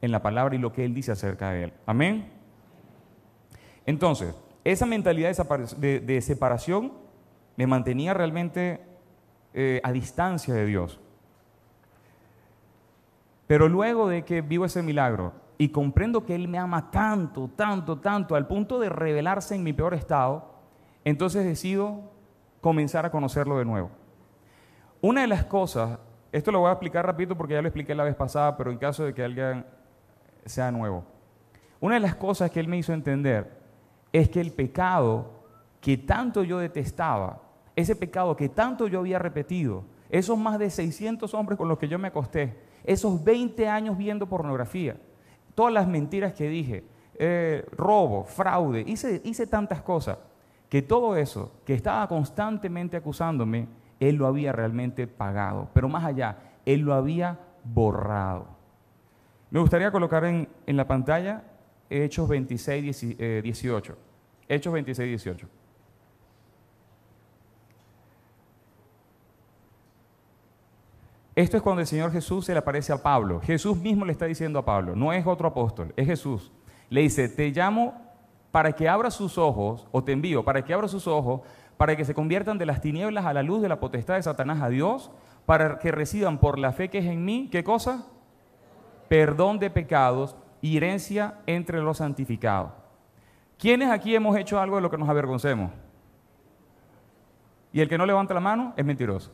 en 0.00 0.12
la 0.12 0.22
palabra 0.22 0.54
y 0.54 0.58
lo 0.58 0.72
que 0.72 0.84
Él 0.84 0.94
dice 0.94 1.12
acerca 1.12 1.50
de 1.50 1.64
Él. 1.64 1.72
Amén. 1.86 2.28
Entonces, 3.84 4.34
esa 4.72 4.84
mentalidad 4.84 5.30
de, 5.76 6.20
separación 6.20 6.92
me 7.56 7.68
mantenía 7.68 8.14
realmente 8.14 8.80
eh, 9.54 9.80
a 9.84 9.92
distancia 9.92 10.52
de 10.54 10.66
Dios. 10.66 11.00
Pero 13.46 13.68
luego 13.68 14.08
de 14.08 14.24
que 14.24 14.40
vivo 14.40 14.64
ese 14.64 14.82
milagro 14.82 15.32
y 15.56 15.68
comprendo 15.68 16.26
que 16.26 16.34
Él 16.34 16.48
me 16.48 16.58
ama 16.58 16.90
tanto, 16.90 17.48
tanto, 17.54 18.00
tanto, 18.00 18.34
al 18.34 18.48
punto 18.48 18.80
de 18.80 18.88
revelarse 18.88 19.54
en 19.54 19.62
mi 19.62 19.72
peor 19.72 19.94
estado, 19.94 20.56
entonces 21.04 21.44
decido 21.44 22.10
comenzar 22.60 23.06
a 23.06 23.12
conocerlo 23.12 23.58
de 23.58 23.64
nuevo. 23.64 23.90
Una 25.00 25.20
de 25.20 25.28
las 25.28 25.44
cosas, 25.44 26.00
esto 26.32 26.50
lo 26.50 26.58
voy 26.58 26.70
a 26.70 26.72
explicar 26.72 27.06
rápido 27.06 27.36
porque 27.36 27.54
ya 27.54 27.62
lo 27.62 27.68
expliqué 27.68 27.94
la 27.94 28.02
vez 28.02 28.16
pasada, 28.16 28.56
pero 28.56 28.72
en 28.72 28.78
caso 28.78 29.04
de 29.04 29.14
que 29.14 29.22
alguien 29.22 29.64
sea 30.44 30.72
nuevo. 30.72 31.04
Una 31.78 31.94
de 31.94 32.00
las 32.00 32.16
cosas 32.16 32.50
que 32.50 32.58
Él 32.58 32.66
me 32.66 32.78
hizo 32.78 32.92
entender 32.92 33.64
es 34.12 34.28
que 34.28 34.40
el 34.40 34.52
pecado 34.52 35.36
que 35.80 35.96
tanto 35.96 36.42
yo 36.42 36.58
detestaba, 36.58 37.40
ese 37.74 37.94
pecado 37.94 38.34
que 38.36 38.48
tanto 38.48 38.88
yo 38.88 39.00
había 39.00 39.18
repetido, 39.18 39.84
esos 40.10 40.38
más 40.38 40.58
de 40.58 40.70
600 40.70 41.32
hombres 41.34 41.58
con 41.58 41.68
los 41.68 41.78
que 41.78 41.88
yo 41.88 41.98
me 41.98 42.08
acosté, 42.08 42.56
esos 42.84 43.22
20 43.22 43.68
años 43.68 43.98
viendo 43.98 44.26
pornografía, 44.26 44.96
todas 45.54 45.72
las 45.72 45.86
mentiras 45.86 46.32
que 46.32 46.48
dije, 46.48 46.84
eh, 47.18 47.64
robo, 47.72 48.24
fraude, 48.24 48.84
hice, 48.86 49.46
tantas 49.46 49.82
cosas, 49.82 50.18
que 50.68 50.82
todo 50.82 51.16
eso 51.16 51.52
que 51.64 51.74
estaba 51.74 52.06
constantemente 52.08 52.96
acusándome, 52.96 53.68
Él 54.00 54.16
lo 54.16 54.26
había 54.26 54.52
realmente 54.52 55.06
pagado. 55.06 55.68
Pero 55.72 55.88
más 55.88 56.04
allá, 56.04 56.38
Él 56.64 56.80
lo 56.80 56.94
había 56.94 57.38
borrado. 57.64 58.46
Me 59.50 59.60
gustaría 59.60 59.90
colocar 59.90 60.24
en 60.24 60.48
la 60.66 60.86
pantalla 60.86 61.44
Hechos 61.88 62.28
26, 62.28 63.16
18. 63.42 63.92
Eh, 63.92 63.96
Hechos 64.48 64.72
26, 64.72 65.08
18. 65.08 65.48
Esto 71.36 71.58
es 71.58 71.62
cuando 71.62 71.82
el 71.82 71.86
Señor 71.86 72.10
Jesús 72.12 72.46
se 72.46 72.52
le 72.52 72.58
aparece 72.58 72.94
a 72.94 73.02
Pablo. 73.02 73.40
Jesús 73.40 73.76
mismo 73.76 74.06
le 74.06 74.12
está 74.12 74.24
diciendo 74.24 74.58
a 74.58 74.64
Pablo, 74.64 74.96
no 74.96 75.12
es 75.12 75.26
otro 75.26 75.48
apóstol, 75.48 75.92
es 75.94 76.06
Jesús. 76.06 76.50
Le 76.88 77.02
dice, 77.02 77.28
te 77.28 77.50
llamo 77.50 77.94
para 78.50 78.72
que 78.72 78.88
abra 78.88 79.10
sus 79.10 79.36
ojos, 79.36 79.86
o 79.92 80.02
te 80.02 80.12
envío 80.12 80.46
para 80.46 80.64
que 80.64 80.72
abra 80.72 80.88
sus 80.88 81.06
ojos, 81.06 81.42
para 81.76 81.94
que 81.94 82.06
se 82.06 82.14
conviertan 82.14 82.56
de 82.56 82.64
las 82.64 82.80
tinieblas 82.80 83.26
a 83.26 83.34
la 83.34 83.42
luz 83.42 83.60
de 83.60 83.68
la 83.68 83.80
potestad 83.80 84.14
de 84.14 84.22
Satanás 84.22 84.62
a 84.62 84.70
Dios, 84.70 85.10
para 85.44 85.78
que 85.78 85.92
reciban 85.92 86.38
por 86.38 86.58
la 86.58 86.72
fe 86.72 86.88
que 86.88 86.98
es 86.98 87.04
en 87.04 87.22
mí, 87.22 87.50
¿qué 87.52 87.62
cosa? 87.62 88.06
Perdón 89.08 89.58
de 89.58 89.68
pecados 89.68 90.36
y 90.66 90.76
herencia 90.76 91.34
entre 91.46 91.80
los 91.80 91.98
santificados. 91.98 92.72
¿Quiénes 93.56 93.88
aquí 93.88 94.16
hemos 94.16 94.36
hecho 94.36 94.58
algo 94.58 94.76
de 94.76 94.82
lo 94.82 94.90
que 94.90 94.98
nos 94.98 95.08
avergoncemos? 95.08 95.70
Y 97.72 97.80
el 97.80 97.88
que 97.88 97.96
no 97.96 98.04
levanta 98.04 98.34
la 98.34 98.40
mano 98.40 98.74
es 98.76 98.84
mentiroso. 98.84 99.30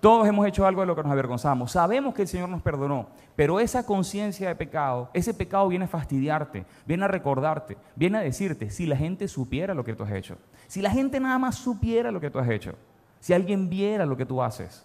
Todos 0.00 0.26
hemos 0.26 0.48
hecho 0.48 0.66
algo 0.66 0.80
de 0.80 0.88
lo 0.88 0.96
que 0.96 1.04
nos 1.04 1.12
avergonzamos. 1.12 1.70
Sabemos 1.70 2.12
que 2.12 2.22
el 2.22 2.28
Señor 2.28 2.48
nos 2.48 2.60
perdonó, 2.60 3.06
pero 3.36 3.60
esa 3.60 3.86
conciencia 3.86 4.48
de 4.48 4.56
pecado, 4.56 5.10
ese 5.14 5.32
pecado 5.32 5.68
viene 5.68 5.84
a 5.84 5.88
fastidiarte, 5.88 6.66
viene 6.84 7.04
a 7.04 7.08
recordarte, 7.08 7.76
viene 7.94 8.18
a 8.18 8.22
decirte, 8.22 8.70
si 8.70 8.84
la 8.84 8.96
gente 8.96 9.28
supiera 9.28 9.74
lo 9.74 9.84
que 9.84 9.94
tú 9.94 10.02
has 10.02 10.10
hecho, 10.10 10.38
si 10.66 10.82
la 10.82 10.90
gente 10.90 11.20
nada 11.20 11.38
más 11.38 11.54
supiera 11.54 12.10
lo 12.10 12.20
que 12.20 12.30
tú 12.30 12.40
has 12.40 12.48
hecho, 12.48 12.74
si 13.20 13.32
alguien 13.32 13.70
viera 13.70 14.06
lo 14.06 14.16
que 14.16 14.26
tú 14.26 14.42
haces 14.42 14.84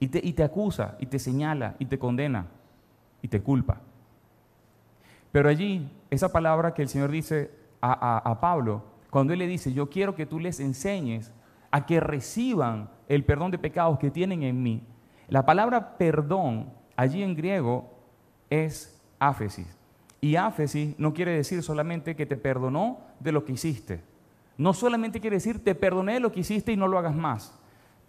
y 0.00 0.08
te, 0.08 0.20
y 0.22 0.32
te 0.32 0.42
acusa 0.42 0.96
y 0.98 1.06
te 1.06 1.20
señala 1.20 1.76
y 1.78 1.86
te 1.86 2.00
condena 2.00 2.48
y 3.22 3.28
te 3.28 3.40
culpa. 3.40 3.80
Pero 5.32 5.48
allí, 5.48 5.90
esa 6.10 6.30
palabra 6.30 6.74
que 6.74 6.82
el 6.82 6.88
Señor 6.88 7.10
dice 7.10 7.50
a, 7.80 8.18
a 8.18 8.40
Pablo, 8.40 8.84
cuando 9.10 9.32
Él 9.32 9.40
le 9.40 9.46
dice, 9.46 9.72
yo 9.72 9.90
quiero 9.90 10.14
que 10.14 10.26
tú 10.26 10.38
les 10.38 10.60
enseñes 10.60 11.32
a 11.70 11.86
que 11.86 12.00
reciban 12.00 12.90
el 13.08 13.24
perdón 13.24 13.50
de 13.50 13.58
pecados 13.58 13.98
que 13.98 14.10
tienen 14.10 14.42
en 14.42 14.62
mí. 14.62 14.82
La 15.28 15.44
palabra 15.44 15.96
perdón 15.96 16.70
allí 16.96 17.22
en 17.22 17.34
griego 17.34 17.90
es 18.50 19.02
áfesis. 19.18 19.66
Y 20.20 20.36
áfesis 20.36 20.94
no 20.98 21.12
quiere 21.14 21.32
decir 21.32 21.62
solamente 21.62 22.14
que 22.14 22.26
te 22.26 22.36
perdonó 22.36 23.00
de 23.18 23.32
lo 23.32 23.44
que 23.44 23.52
hiciste. 23.52 24.00
No 24.56 24.74
solamente 24.74 25.20
quiere 25.20 25.36
decir 25.36 25.64
te 25.64 25.74
perdoné 25.74 26.14
de 26.14 26.20
lo 26.20 26.30
que 26.30 26.40
hiciste 26.40 26.72
y 26.72 26.76
no 26.76 26.86
lo 26.86 26.98
hagas 26.98 27.14
más. 27.14 27.58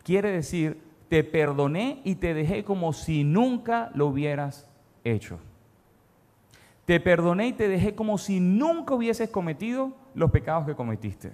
Quiere 0.04 0.32
decir 0.32 0.82
te 1.10 1.24
perdoné 1.24 2.02
y 2.04 2.16
te 2.16 2.34
dejé 2.34 2.64
como 2.64 2.94
si 2.94 3.24
nunca 3.24 3.92
lo 3.96 4.08
hubieras 4.08 4.70
hecho. 5.04 5.40
Te 6.86 7.00
perdoné 7.00 7.48
y 7.48 7.54
te 7.54 7.68
dejé 7.68 7.96
como 7.96 8.18
si 8.18 8.40
nunca 8.40 8.94
hubieses 8.94 9.30
cometido 9.30 9.94
los 10.14 10.32
pecados 10.32 10.66
que 10.66 10.76
cometiste. 10.76 11.32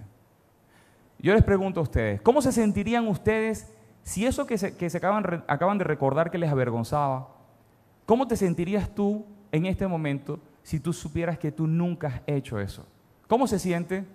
Yo 1.17 1.33
les 1.33 1.43
pregunto 1.43 1.79
a 1.79 1.83
ustedes, 1.83 2.21
¿cómo 2.21 2.41
se 2.41 2.51
sentirían 2.51 3.07
ustedes 3.07 3.73
si 4.03 4.25
eso 4.25 4.45
que 4.45 4.57
se, 4.57 4.97
acaban, 4.97 5.43
acaban 5.47 5.77
de 5.77 5.83
recordar 5.83 6.31
que 6.31 6.38
les 6.38 6.49
avergonzaba, 6.49 7.29
cómo 8.05 8.27
te 8.27 8.38
sentirías 8.38 8.93
tú 8.93 9.25
en 9.51 9.65
este 9.65 9.85
momento 9.88 10.39
si 10.63 10.79
tú 10.79 10.93
supieras 10.93 11.38
que 11.38 11.51
tú 11.51 11.67
nunca 11.67 12.07
has 12.07 12.21
hecho 12.25 12.59
eso? 12.59 12.85
¿Cómo 13.27 13.47
se 13.47 13.59
siente? 13.59 14.05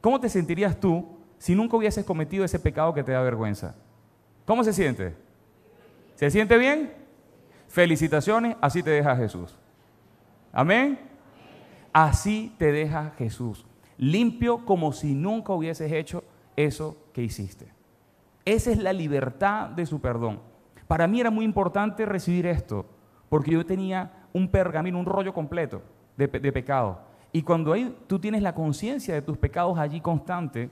¿Cómo 0.00 0.20
te 0.20 0.28
sentirías 0.28 0.78
tú 0.78 1.18
si 1.38 1.54
nunca 1.54 1.76
hubieses 1.76 2.04
cometido 2.04 2.44
ese 2.44 2.58
pecado 2.58 2.94
que 2.94 3.02
te 3.02 3.12
da 3.12 3.20
vergüenza? 3.20 3.74
¿Cómo 4.46 4.62
se 4.62 4.72
siente? 4.72 5.14
¿Se 6.14 6.30
siente 6.30 6.56
bien? 6.56 6.92
Felicitaciones, 7.68 8.56
así 8.60 8.82
te 8.82 8.90
deja 8.90 9.16
Jesús. 9.16 9.58
Amén. 10.52 10.98
Así 11.92 12.54
te 12.58 12.72
deja 12.72 13.12
Jesús 13.18 13.64
limpio 13.98 14.64
como 14.64 14.92
si 14.92 15.14
nunca 15.14 15.52
hubieses 15.52 15.92
hecho 15.92 16.24
eso 16.56 16.96
que 17.12 17.22
hiciste. 17.22 17.66
Esa 18.44 18.70
es 18.70 18.78
la 18.78 18.92
libertad 18.92 19.68
de 19.68 19.84
su 19.84 20.00
perdón. 20.00 20.40
Para 20.86 21.06
mí 21.06 21.20
era 21.20 21.30
muy 21.30 21.44
importante 21.44 22.06
recibir 22.06 22.46
esto, 22.46 22.86
porque 23.28 23.50
yo 23.50 23.66
tenía 23.66 24.26
un 24.32 24.48
pergamino, 24.48 24.98
un 24.98 25.04
rollo 25.04 25.34
completo 25.34 25.82
de, 26.16 26.28
pecado. 26.28 27.00
Y 27.30 27.42
cuando 27.42 27.74
tú 28.06 28.18
tienes 28.18 28.40
la 28.40 28.54
conciencia 28.54 29.12
de 29.12 29.20
tus 29.20 29.36
pecados 29.36 29.78
allí 29.78 30.00
constante, 30.00 30.70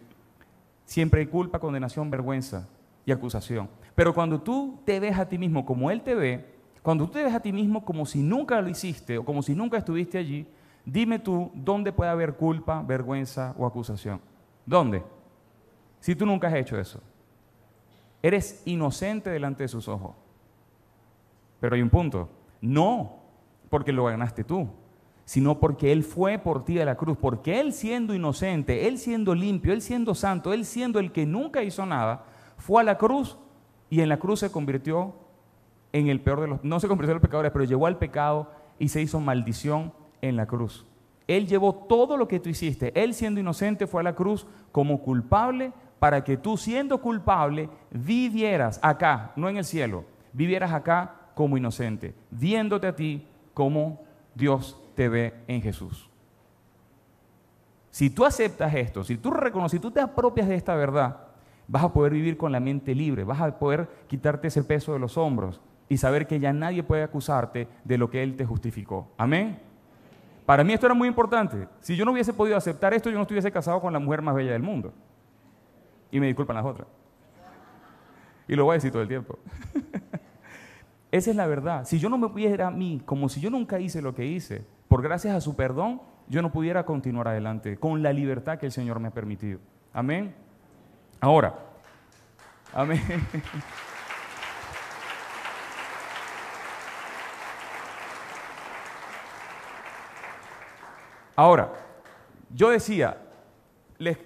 siempre 0.85 1.21
hay 1.21 1.27
culpa, 1.27 1.59
condenación, 1.59 2.11
vergüenza 2.11 2.69
y 3.05 3.12
acusación. 3.12 3.69
Pero 3.95 4.15
cuando 4.15 4.41
tú 4.41 4.81
te 4.85 4.99
ves 5.01 5.19
a 5.19 5.29
ti 5.29 5.37
mismo 5.37 5.67
como 5.67 5.91
Él 5.91 6.01
te 6.01 6.15
ve, 6.15 6.56
cuando 6.87 7.05
tú 7.07 7.14
te 7.14 7.25
ves 7.25 7.35
a 7.35 7.40
ti 7.40 7.53
mismo 7.53 7.85
como 7.85 8.07
si 8.07 8.22
nunca 8.22 8.61
lo 8.61 8.68
hiciste 8.68 9.18
o 9.18 9.25
como 9.25 9.42
si 9.42 9.57
nunca 9.57 9.77
estuviste 9.77 10.18
allí, 10.18 10.46
Dime 10.87 11.18
tú, 11.18 11.51
¿dónde 11.53 11.92
puede 11.92 12.12
haber 12.12 12.35
culpa, 12.37 12.81
vergüenza 12.81 13.57
o 13.59 13.66
acusación? 13.66 14.20
¿Dónde? 14.64 15.03
Si 15.99 16.14
tú 16.14 16.25
nunca 16.25 16.46
has 16.46 16.55
hecho 16.55 16.79
eso. 16.79 17.03
Eres 18.22 18.62
inocente 18.64 19.29
delante 19.29 19.64
de 19.64 19.68
sus 19.68 19.88
ojos. 19.88 20.14
Pero 21.59 21.75
hay 21.75 21.83
un 21.83 21.90
punto. 21.90 22.29
No 22.61 23.16
porque 23.68 23.90
lo 23.92 24.05
ganaste 24.05 24.44
tú, 24.44 24.68
sino 25.25 25.59
porque 25.59 25.90
Él 25.90 26.05
fue 26.05 26.38
por 26.38 26.64
ti 26.64 26.79
a 26.79 26.85
la 26.85 26.96
cruz. 26.96 27.18
Porque 27.20 27.59
Él 27.59 27.72
siendo 27.72 28.14
inocente, 28.14 28.87
Él 28.87 28.99
siendo 28.99 29.35
limpio, 29.35 29.72
Él 29.72 29.83
siendo 29.83 30.14
santo, 30.14 30.53
Él 30.53 30.64
siendo 30.64 31.01
el 31.01 31.11
que 31.11 31.27
nunca 31.27 31.64
hizo 31.64 31.85
nada, 31.85 32.27
fue 32.59 32.83
a 32.83 32.85
la 32.85 32.96
cruz 32.96 33.37
y 33.90 34.03
en 34.03 34.09
la 34.09 34.20
cruz 34.20 34.38
se 34.38 34.53
convirtió 34.53 35.26
en 35.96 36.09
el 36.09 36.20
peor 36.20 36.40
de 36.40 36.48
los... 36.48 36.64
No 36.64 36.78
se 36.78 36.88
convirtió 36.88 37.12
en 37.12 37.16
los 37.16 37.22
pecadores, 37.22 37.52
pero 37.52 37.64
llevó 37.64 37.87
al 37.87 37.96
pecado 37.96 38.50
y 38.78 38.88
se 38.88 39.00
hizo 39.00 39.18
maldición 39.18 39.92
en 40.20 40.37
la 40.37 40.46
cruz. 40.46 40.87
Él 41.26 41.46
llevó 41.46 41.74
todo 41.74 42.16
lo 42.16 42.28
que 42.28 42.38
tú 42.38 42.50
hiciste. 42.50 42.92
Él 43.00 43.14
siendo 43.14 43.40
inocente 43.40 43.87
fue 43.87 44.02
a 44.02 44.04
la 44.04 44.14
cruz 44.14 44.46
como 44.72 45.00
culpable 45.00 45.72
para 45.98 46.22
que 46.22 46.37
tú 46.37 46.59
siendo 46.59 47.00
culpable 47.00 47.70
vivieras 47.90 48.78
acá, 48.82 49.32
no 49.37 49.48
en 49.48 49.56
el 49.56 49.64
cielo, 49.64 50.04
vivieras 50.32 50.72
acá 50.72 51.14
como 51.35 51.56
inocente, 51.56 52.14
viéndote 52.30 52.87
a 52.87 52.94
ti 52.94 53.26
como 53.54 54.02
Dios 54.35 54.78
te 54.94 55.09
ve 55.09 55.35
en 55.48 55.62
Jesús. 55.62 56.11
Si 57.90 58.11
tú 58.11 58.26
aceptas 58.26 58.74
esto, 58.74 59.02
si 59.02 59.16
tú 59.16 59.30
reconoces, 59.30 59.78
si 59.78 59.80
tú 59.80 59.90
te 59.90 60.00
apropias 60.00 60.48
de 60.48 60.54
esta 60.54 60.74
verdad, 60.74 61.16
vas 61.66 61.82
a 61.82 61.92
poder 61.92 62.12
vivir 62.12 62.37
con 62.37 62.52
la 62.52 62.61
mente 62.61 62.94
libre, 62.94 63.24
vas 63.24 63.40
a 63.40 63.59
poder 63.59 63.88
quitarte 64.06 64.48
ese 64.48 64.62
peso 64.62 64.92
de 64.92 64.98
los 64.98 65.16
hombros 65.16 65.62
y 65.88 65.96
saber 65.96 66.27
que 66.27 66.40
ya 66.40 66.53
nadie 66.53 66.83
puede 66.83 67.03
acusarte 67.03 67.68
de 67.85 67.99
lo 67.99 68.11
que 68.11 68.22
Él 68.22 68.37
te 68.37 68.44
justificó. 68.44 69.12
Amén. 69.16 69.59
Para 70.44 70.62
mí 70.62 70.72
esto 70.72 70.87
era 70.87 70.94
muy 70.94 71.09
importante. 71.09 71.68
Si 71.81 71.96
yo 71.96 72.05
no 72.05 72.12
hubiese 72.12 72.33
podido 72.33 72.57
aceptar 72.57 72.94
esto, 72.94 73.11
yo 73.11 73.16
no 73.16 73.22
estuviese 73.22 73.51
casado 73.51 73.81
con 73.81 73.92
la 73.92 73.99
mujer 73.99 74.22
más 74.22 74.35
bella 74.35 74.53
del 74.53 74.62
mundo. 74.62 74.92
Y 76.11 76.20
me 76.20 76.27
disculpan 76.27 76.57
las 76.57 76.64
otras. 76.64 76.88
Y 78.49 78.55
lo 78.55 78.64
voy 78.64 78.75
a 78.75 78.75
decir 78.75 78.92
todo 78.92 79.03
el 79.03 79.09
tiempo. 79.09 79.38
Esa 81.11 81.31
es 81.31 81.37
la 81.37 81.46
verdad. 81.46 81.85
Si 81.85 81.99
yo 81.99 82.09
no 82.09 82.18
me 82.18 82.29
viera 82.29 82.68
a 82.68 82.70
mí 82.70 83.03
como 83.05 83.29
si 83.29 83.40
yo 83.40 83.51
nunca 83.51 83.81
hice 83.81 84.01
lo 84.01 84.14
que 84.14 84.25
hice, 84.25 84.64
por 84.88 85.03
gracias 85.03 85.35
a 85.35 85.40
su 85.40 85.57
perdón, 85.57 86.01
yo 86.29 86.42
no 86.42 86.53
pudiera 86.53 86.85
continuar 86.85 87.29
adelante 87.29 87.77
con 87.79 88.03
la 88.03 88.12
libertad 88.12 88.59
que 88.59 88.66
el 88.66 88.72
Señor 88.72 89.01
me 89.01 89.09
ha 89.09 89.12
permitido. 89.12 89.59
Amén. 89.92 90.35
Ahora, 91.20 91.55
amén. 92.72 93.01
Ahora, 101.37 101.70
yo 102.51 102.70
decía, 102.70 103.18
les, 103.99 104.18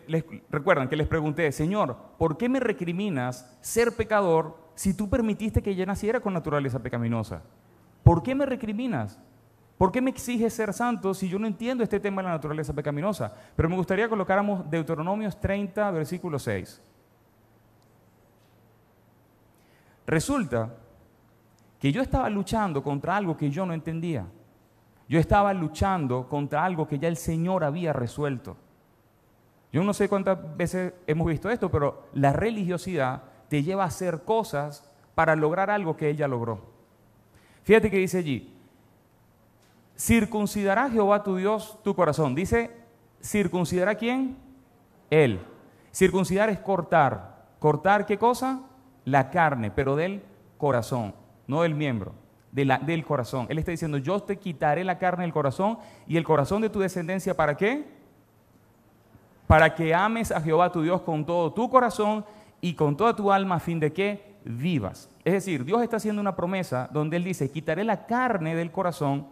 recuerdan 0.48 0.88
que 0.88 0.96
les 0.96 1.08
pregunté, 1.08 1.50
Señor, 1.52 1.96
¿por 2.16 2.36
qué 2.36 2.48
me 2.48 2.60
recriminas 2.60 3.58
ser 3.60 3.96
pecador 3.96 4.56
si 4.74 4.94
tú 4.94 5.10
permitiste 5.10 5.62
que 5.62 5.74
yo 5.74 5.84
naciera 5.84 6.20
con 6.20 6.32
naturaleza 6.32 6.78
pecaminosa? 6.78 7.42
¿Por 8.04 8.22
qué 8.22 8.34
me 8.34 8.46
recriminas? 8.46 9.18
¿Por 9.76 9.90
qué 9.90 10.00
me 10.00 10.10
exiges 10.10 10.54
ser 10.54 10.72
santo 10.72 11.14
si 11.14 11.28
yo 11.28 11.38
no 11.38 11.46
entiendo 11.46 11.82
este 11.82 12.00
tema 12.00 12.22
de 12.22 12.28
la 12.28 12.34
naturaleza 12.34 12.72
pecaminosa? 12.72 13.34
Pero 13.56 13.68
me 13.68 13.76
gustaría 13.76 14.04
que 14.04 14.10
colocáramos 14.10 14.70
Deuteronomios 14.70 15.40
30, 15.40 15.90
versículo 15.90 16.38
6. 16.38 16.82
Resulta 20.06 20.74
que 21.78 21.90
yo 21.90 22.02
estaba 22.02 22.28
luchando 22.28 22.82
contra 22.82 23.16
algo 23.16 23.36
que 23.36 23.50
yo 23.50 23.64
no 23.64 23.72
entendía. 23.72 24.26
Yo 25.10 25.18
estaba 25.18 25.52
luchando 25.52 26.28
contra 26.28 26.64
algo 26.64 26.86
que 26.86 27.00
ya 27.00 27.08
el 27.08 27.16
Señor 27.16 27.64
había 27.64 27.92
resuelto. 27.92 28.56
Yo 29.72 29.82
no 29.82 29.92
sé 29.92 30.08
cuántas 30.08 30.56
veces 30.56 30.92
hemos 31.04 31.26
visto 31.26 31.50
esto, 31.50 31.68
pero 31.68 32.06
la 32.14 32.32
religiosidad 32.32 33.24
te 33.48 33.64
lleva 33.64 33.82
a 33.82 33.88
hacer 33.88 34.22
cosas 34.22 34.88
para 35.16 35.34
lograr 35.34 35.68
algo 35.68 35.96
que 35.96 36.08
ella 36.08 36.28
logró. 36.28 36.60
Fíjate 37.64 37.90
que 37.90 37.96
dice 37.96 38.18
allí, 38.18 38.54
circuncidará 39.98 40.88
Jehová 40.88 41.24
tu 41.24 41.34
Dios 41.34 41.80
tu 41.82 41.92
corazón. 41.96 42.36
Dice, 42.36 42.70
¿circuncidará 43.20 43.96
quién? 43.96 44.36
Él. 45.10 45.40
Circuncidar 45.92 46.50
es 46.50 46.60
cortar. 46.60 47.48
¿Cortar 47.58 48.06
qué 48.06 48.16
cosa? 48.16 48.60
La 49.04 49.28
carne, 49.30 49.72
pero 49.72 49.96
del 49.96 50.22
corazón, 50.56 51.16
no 51.48 51.62
del 51.62 51.74
miembro 51.74 52.14
del 52.52 53.04
corazón. 53.04 53.46
Él 53.48 53.58
está 53.58 53.70
diciendo, 53.70 53.98
yo 53.98 54.20
te 54.20 54.36
quitaré 54.36 54.84
la 54.84 54.98
carne 54.98 55.22
del 55.22 55.32
corazón 55.32 55.78
y 56.06 56.16
el 56.16 56.24
corazón 56.24 56.62
de 56.62 56.70
tu 56.70 56.80
descendencia, 56.80 57.36
¿para 57.36 57.56
qué? 57.56 57.84
Para 59.46 59.74
que 59.74 59.94
ames 59.94 60.32
a 60.32 60.40
Jehová 60.40 60.72
tu 60.72 60.82
Dios 60.82 61.00
con 61.02 61.24
todo 61.24 61.52
tu 61.52 61.70
corazón 61.70 62.24
y 62.60 62.74
con 62.74 62.96
toda 62.96 63.14
tu 63.14 63.30
alma 63.32 63.56
a 63.56 63.60
fin 63.60 63.80
de 63.80 63.92
que 63.92 64.36
vivas. 64.44 65.08
Es 65.24 65.32
decir, 65.32 65.64
Dios 65.64 65.82
está 65.82 65.96
haciendo 65.96 66.20
una 66.20 66.36
promesa 66.36 66.88
donde 66.92 67.16
Él 67.16 67.24
dice, 67.24 67.50
quitaré 67.50 67.84
la 67.84 68.06
carne 68.06 68.54
del 68.54 68.70
corazón, 68.70 69.26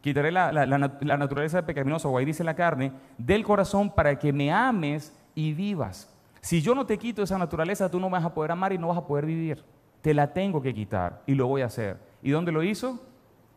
quitaré 0.00 0.32
la, 0.32 0.52
la, 0.52 0.66
la 0.66 1.16
naturaleza 1.16 1.64
pecaminosa, 1.66 2.08
o 2.08 2.16
ahí 2.16 2.24
dice 2.24 2.44
la 2.44 2.54
carne, 2.54 2.92
del 3.18 3.44
corazón 3.44 3.90
para 3.90 4.18
que 4.18 4.32
me 4.32 4.52
ames 4.52 5.12
y 5.34 5.52
vivas. 5.52 6.08
Si 6.40 6.62
yo 6.62 6.74
no 6.74 6.86
te 6.86 6.98
quito 6.98 7.22
esa 7.22 7.38
naturaleza, 7.38 7.90
tú 7.90 8.00
no 8.00 8.08
vas 8.08 8.24
a 8.24 8.32
poder 8.32 8.52
amar 8.52 8.72
y 8.72 8.78
no 8.78 8.88
vas 8.88 8.98
a 8.98 9.06
poder 9.06 9.26
vivir. 9.26 9.62
Te 10.00 10.14
la 10.14 10.32
tengo 10.32 10.62
que 10.62 10.72
quitar 10.72 11.20
y 11.26 11.34
lo 11.34 11.46
voy 11.46 11.62
a 11.62 11.66
hacer. 11.66 12.09
¿Y 12.22 12.30
dónde 12.30 12.52
lo 12.52 12.62
hizo? 12.62 13.00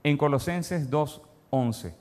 En 0.04 0.18
Colosenses 0.18 0.90
2.11. 0.90 1.94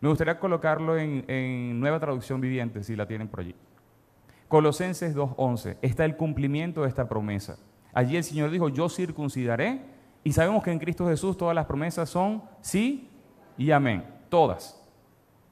Me 0.00 0.08
gustaría 0.08 0.38
colocarlo 0.38 0.96
en, 0.96 1.78
nueva 1.78 2.00
traducción 2.00 2.40
viviente, 2.40 2.82
si 2.82 2.96
la 2.96 3.06
tienen 3.06 3.28
por 3.28 3.40
allí. 3.40 3.54
Colosenses 4.48 5.14
2.11. 5.14 5.76
Está 5.82 6.04
el 6.04 6.16
cumplimiento 6.16 6.82
de 6.82 6.88
esta 6.88 7.08
promesa. 7.08 7.58
Allí 7.92 8.16
el 8.16 8.24
Señor 8.24 8.50
dijo, 8.50 8.68
yo 8.68 8.88
circuncidaré. 8.88 9.82
Y 10.22 10.32
sabemos 10.32 10.62
que 10.62 10.70
en 10.70 10.78
Cristo 10.78 11.06
Jesús 11.06 11.36
todas 11.36 11.54
las 11.54 11.66
promesas 11.66 12.08
son 12.08 12.42
sí 12.60 13.10
y 13.56 13.70
amén. 13.70 14.04
Todas. 14.28 14.82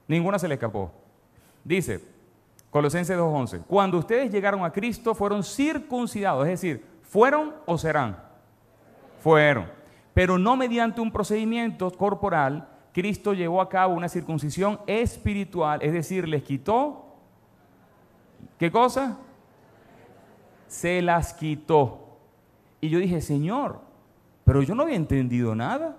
Ninguna 0.06 0.38
se 0.38 0.48
le 0.48 0.54
escapó. 0.54 0.92
Dice, 1.64 2.00
Colosenses 2.70 3.16
2.11, 3.16 3.64
cuando 3.66 3.98
ustedes 3.98 4.30
llegaron 4.30 4.64
a 4.64 4.72
Cristo 4.72 5.14
fueron 5.14 5.42
circuncidados, 5.42 6.44
es 6.44 6.60
decir, 6.60 6.84
fueron 7.02 7.54
o 7.66 7.78
serán. 7.78 8.16
Fueron 9.20 9.77
pero 10.18 10.36
no 10.36 10.56
mediante 10.56 11.00
un 11.00 11.12
procedimiento 11.12 11.92
corporal, 11.92 12.66
Cristo 12.92 13.34
llevó 13.34 13.60
a 13.60 13.68
cabo 13.68 13.94
una 13.94 14.08
circuncisión 14.08 14.80
espiritual, 14.88 15.80
es 15.80 15.92
decir, 15.92 16.26
les 16.26 16.42
quitó, 16.42 17.14
¿qué 18.58 18.68
cosa? 18.68 19.16
Se 20.66 21.00
las 21.02 21.32
quitó. 21.32 22.18
Y 22.80 22.88
yo 22.88 22.98
dije, 22.98 23.20
Señor, 23.20 23.80
pero 24.42 24.60
yo 24.60 24.74
no 24.74 24.82
había 24.82 24.96
entendido 24.96 25.54
nada. 25.54 25.96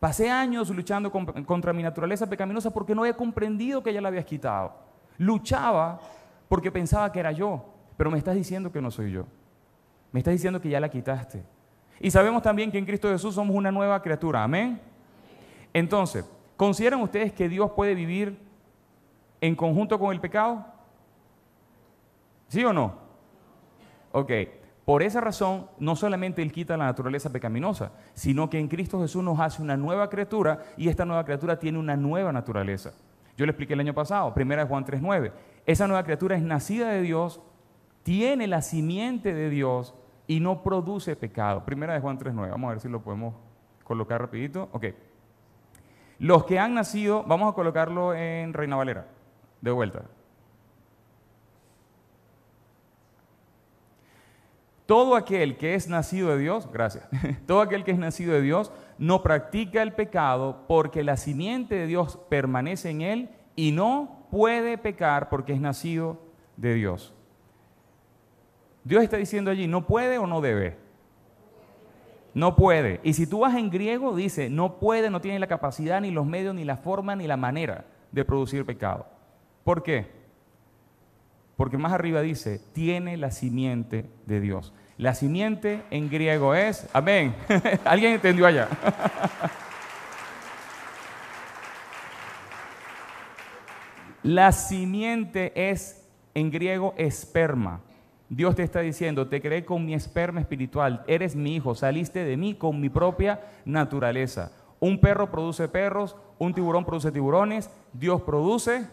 Pasé 0.00 0.30
años 0.30 0.70
luchando 0.70 1.12
contra 1.12 1.74
mi 1.74 1.82
naturaleza 1.82 2.30
pecaminosa 2.30 2.72
porque 2.72 2.94
no 2.94 3.02
había 3.02 3.18
comprendido 3.18 3.82
que 3.82 3.92
ya 3.92 4.00
la 4.00 4.08
habías 4.08 4.24
quitado. 4.24 4.72
Luchaba 5.18 6.00
porque 6.48 6.72
pensaba 6.72 7.12
que 7.12 7.20
era 7.20 7.32
yo, 7.32 7.66
pero 7.98 8.10
me 8.10 8.16
estás 8.16 8.34
diciendo 8.34 8.72
que 8.72 8.80
no 8.80 8.90
soy 8.90 9.12
yo. 9.12 9.26
Me 10.10 10.20
estás 10.20 10.32
diciendo 10.32 10.58
que 10.58 10.70
ya 10.70 10.80
la 10.80 10.88
quitaste. 10.88 11.44
Y 12.00 12.10
sabemos 12.10 12.42
también 12.42 12.70
que 12.70 12.78
en 12.78 12.84
Cristo 12.84 13.08
Jesús 13.08 13.34
somos 13.34 13.56
una 13.56 13.72
nueva 13.72 14.00
criatura. 14.02 14.42
Amén. 14.42 14.80
Entonces, 15.72 16.24
¿consideran 16.56 17.00
ustedes 17.00 17.32
que 17.32 17.48
Dios 17.48 17.70
puede 17.72 17.94
vivir 17.94 18.38
en 19.40 19.54
conjunto 19.54 19.98
con 19.98 20.12
el 20.12 20.20
pecado? 20.20 20.64
¿Sí 22.48 22.64
o 22.64 22.72
no? 22.72 22.94
Ok. 24.12 24.30
Por 24.84 25.02
esa 25.02 25.20
razón, 25.20 25.66
no 25.80 25.96
solamente 25.96 26.42
Él 26.42 26.52
quita 26.52 26.76
la 26.76 26.84
naturaleza 26.84 27.32
pecaminosa, 27.32 27.90
sino 28.14 28.48
que 28.48 28.60
en 28.60 28.68
Cristo 28.68 29.00
Jesús 29.00 29.22
nos 29.22 29.40
hace 29.40 29.60
una 29.60 29.76
nueva 29.76 30.08
criatura 30.08 30.62
y 30.76 30.88
esta 30.88 31.04
nueva 31.04 31.24
criatura 31.24 31.58
tiene 31.58 31.78
una 31.78 31.96
nueva 31.96 32.32
naturaleza. 32.32 32.92
Yo 33.36 33.44
le 33.44 33.50
expliqué 33.50 33.74
el 33.74 33.80
año 33.80 33.94
pasado, 33.94 34.32
primera 34.32 34.64
Juan 34.64 34.84
3.9. 34.84 35.32
Esa 35.66 35.88
nueva 35.88 36.04
criatura 36.04 36.36
es 36.36 36.42
nacida 36.42 36.90
de 36.90 37.02
Dios, 37.02 37.40
tiene 38.04 38.46
la 38.46 38.62
simiente 38.62 39.34
de 39.34 39.50
Dios 39.50 39.92
y 40.26 40.40
no 40.40 40.62
produce 40.62 41.16
pecado. 41.16 41.64
Primera 41.64 41.94
de 41.94 42.00
Juan 42.00 42.18
3.9. 42.18 42.50
Vamos 42.50 42.68
a 42.68 42.70
ver 42.72 42.80
si 42.80 42.88
lo 42.88 43.02
podemos 43.02 43.34
colocar 43.84 44.20
rapidito. 44.20 44.68
Ok. 44.72 44.86
Los 46.18 46.44
que 46.44 46.58
han 46.58 46.74
nacido, 46.74 47.24
vamos 47.24 47.52
a 47.52 47.54
colocarlo 47.54 48.14
en 48.14 48.52
Reina 48.52 48.76
Valera. 48.76 49.06
De 49.60 49.70
vuelta. 49.70 50.02
Todo 54.86 55.16
aquel 55.16 55.56
que 55.56 55.74
es 55.74 55.88
nacido 55.88 56.30
de 56.30 56.38
Dios, 56.38 56.70
gracias, 56.72 57.08
todo 57.46 57.60
aquel 57.60 57.82
que 57.82 57.90
es 57.90 57.98
nacido 57.98 58.32
de 58.34 58.40
Dios 58.40 58.70
no 58.98 59.20
practica 59.22 59.82
el 59.82 59.92
pecado 59.92 60.64
porque 60.68 61.02
la 61.02 61.16
simiente 61.16 61.74
de 61.74 61.88
Dios 61.88 62.20
permanece 62.28 62.90
en 62.90 63.00
él 63.00 63.30
y 63.56 63.72
no 63.72 64.28
puede 64.30 64.78
pecar 64.78 65.28
porque 65.28 65.54
es 65.54 65.60
nacido 65.60 66.20
de 66.56 66.74
Dios. 66.74 67.15
Dios 68.86 69.02
está 69.02 69.16
diciendo 69.16 69.50
allí, 69.50 69.66
¿no 69.66 69.84
puede 69.84 70.16
o 70.16 70.28
no 70.28 70.40
debe? 70.40 70.76
No 72.34 72.54
puede. 72.54 73.00
Y 73.02 73.14
si 73.14 73.26
tú 73.26 73.40
vas 73.40 73.56
en 73.56 73.68
griego, 73.68 74.14
dice, 74.14 74.48
no 74.48 74.78
puede, 74.78 75.10
no 75.10 75.20
tiene 75.20 75.40
la 75.40 75.48
capacidad, 75.48 76.00
ni 76.00 76.12
los 76.12 76.24
medios, 76.24 76.54
ni 76.54 76.64
la 76.64 76.76
forma, 76.76 77.16
ni 77.16 77.26
la 77.26 77.36
manera 77.36 77.84
de 78.12 78.24
producir 78.24 78.64
pecado. 78.64 79.08
¿Por 79.64 79.82
qué? 79.82 80.06
Porque 81.56 81.76
más 81.78 81.92
arriba 81.92 82.20
dice, 82.20 82.60
tiene 82.74 83.16
la 83.16 83.32
simiente 83.32 84.08
de 84.24 84.40
Dios. 84.40 84.72
La 84.98 85.14
simiente 85.14 85.82
en 85.90 86.08
griego 86.08 86.54
es, 86.54 86.88
amén. 86.92 87.34
¿Alguien 87.84 88.12
entendió 88.12 88.46
allá? 88.46 88.68
la 94.22 94.52
simiente 94.52 95.70
es 95.70 96.06
en 96.34 96.52
griego 96.52 96.94
esperma. 96.96 97.80
Dios 98.28 98.56
te 98.56 98.64
está 98.64 98.80
diciendo, 98.80 99.28
te 99.28 99.40
creé 99.40 99.64
con 99.64 99.84
mi 99.84 99.94
esperma 99.94 100.40
espiritual, 100.40 101.04
eres 101.06 101.36
mi 101.36 101.54
hijo, 101.54 101.74
saliste 101.74 102.24
de 102.24 102.36
mí 102.36 102.54
con 102.54 102.80
mi 102.80 102.88
propia 102.88 103.40
naturaleza. 103.64 104.50
Un 104.80 105.00
perro 105.00 105.30
produce 105.30 105.68
perros, 105.68 106.16
un 106.38 106.52
tiburón 106.52 106.84
produce 106.84 107.12
tiburones, 107.12 107.70
Dios 107.92 108.22
produce 108.22 108.88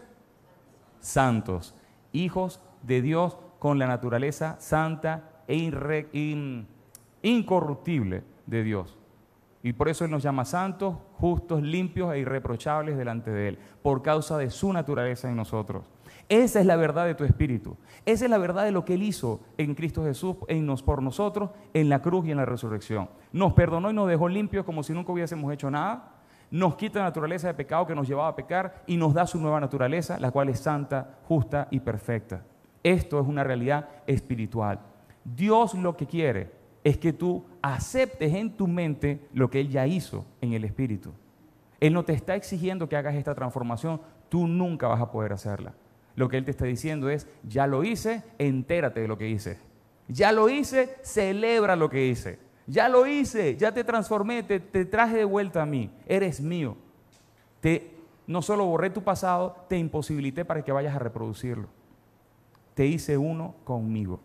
santos, 1.00 1.74
hijos 2.12 2.60
de 2.82 3.02
Dios 3.02 3.36
con 3.58 3.78
la 3.78 3.86
naturaleza 3.86 4.56
santa 4.60 5.42
e 5.48 5.56
incorruptible 7.22 8.22
de 8.46 8.62
Dios. 8.62 8.96
Y 9.62 9.72
por 9.72 9.88
eso 9.88 10.04
Él 10.04 10.10
nos 10.10 10.22
llama 10.22 10.44
santos, 10.44 10.96
justos, 11.14 11.62
limpios 11.62 12.12
e 12.12 12.18
irreprochables 12.18 12.96
delante 12.96 13.30
de 13.30 13.48
Él, 13.48 13.58
por 13.82 14.02
causa 14.02 14.38
de 14.38 14.50
su 14.50 14.72
naturaleza 14.72 15.28
en 15.28 15.36
nosotros. 15.36 15.84
Esa 16.28 16.60
es 16.60 16.66
la 16.66 16.76
verdad 16.76 17.06
de 17.06 17.14
tu 17.14 17.24
espíritu. 17.24 17.76
Esa 18.06 18.24
es 18.24 18.30
la 18.30 18.38
verdad 18.38 18.64
de 18.64 18.72
lo 18.72 18.84
que 18.84 18.94
Él 18.94 19.02
hizo 19.02 19.40
en 19.58 19.74
Cristo 19.74 20.04
Jesús, 20.04 20.36
en 20.48 20.66
nos, 20.66 20.82
por 20.82 21.02
nosotros, 21.02 21.50
en 21.74 21.88
la 21.88 22.00
cruz 22.00 22.26
y 22.26 22.30
en 22.30 22.38
la 22.38 22.46
resurrección. 22.46 23.10
Nos 23.32 23.52
perdonó 23.52 23.90
y 23.90 23.94
nos 23.94 24.08
dejó 24.08 24.28
limpios 24.28 24.64
como 24.64 24.82
si 24.82 24.92
nunca 24.92 25.12
hubiésemos 25.12 25.52
hecho 25.52 25.70
nada. 25.70 26.12
Nos 26.50 26.76
quita 26.76 27.00
la 27.00 27.06
naturaleza 27.06 27.48
de 27.48 27.54
pecado 27.54 27.86
que 27.86 27.94
nos 27.94 28.06
llevaba 28.06 28.28
a 28.28 28.36
pecar 28.36 28.84
y 28.86 28.96
nos 28.96 29.12
da 29.12 29.26
su 29.26 29.38
nueva 29.38 29.60
naturaleza, 29.60 30.18
la 30.18 30.30
cual 30.30 30.48
es 30.48 30.60
santa, 30.60 31.18
justa 31.24 31.68
y 31.70 31.80
perfecta. 31.80 32.42
Esto 32.82 33.20
es 33.20 33.26
una 33.26 33.44
realidad 33.44 33.88
espiritual. 34.06 34.80
Dios 35.24 35.74
lo 35.74 35.96
que 35.96 36.06
quiere 36.06 36.52
es 36.84 36.98
que 36.98 37.12
tú 37.12 37.44
aceptes 37.62 38.32
en 38.34 38.56
tu 38.56 38.68
mente 38.68 39.26
lo 39.32 39.50
que 39.50 39.60
Él 39.60 39.70
ya 39.70 39.86
hizo 39.86 40.26
en 40.40 40.52
el 40.52 40.64
espíritu. 40.64 41.12
Él 41.80 41.92
no 41.92 42.04
te 42.04 42.12
está 42.12 42.34
exigiendo 42.34 42.88
que 42.88 42.96
hagas 42.96 43.14
esta 43.14 43.34
transformación, 43.34 44.00
tú 44.28 44.46
nunca 44.46 44.86
vas 44.86 45.00
a 45.00 45.10
poder 45.10 45.32
hacerla. 45.32 45.74
Lo 46.16 46.28
que 46.28 46.36
Él 46.36 46.44
te 46.44 46.50
está 46.50 46.64
diciendo 46.64 47.10
es, 47.10 47.26
ya 47.42 47.66
lo 47.66 47.84
hice, 47.84 48.22
entérate 48.38 49.00
de 49.00 49.08
lo 49.08 49.18
que 49.18 49.28
hice. 49.28 49.58
Ya 50.08 50.32
lo 50.32 50.48
hice, 50.48 50.96
celebra 51.02 51.76
lo 51.76 51.90
que 51.90 52.06
hice. 52.06 52.38
Ya 52.66 52.88
lo 52.88 53.06
hice, 53.06 53.56
ya 53.56 53.72
te 53.72 53.84
transformé, 53.84 54.42
te, 54.42 54.60
traje 54.84 55.18
de 55.18 55.24
vuelta 55.24 55.62
a 55.62 55.66
mí. 55.66 55.90
Eres 56.06 56.40
mío. 56.40 56.76
Te, 57.60 57.94
no 58.26 58.42
solo 58.42 58.64
borré 58.64 58.90
tu 58.90 59.02
pasado, 59.02 59.56
te 59.68 59.76
imposibilité 59.76 60.44
para 60.44 60.62
que 60.62 60.72
vayas 60.72 60.94
a 60.94 60.98
reproducirlo. 60.98 61.68
Te 62.74 62.86
hice 62.86 63.18
uno 63.18 63.54
conmigo. 63.64 64.20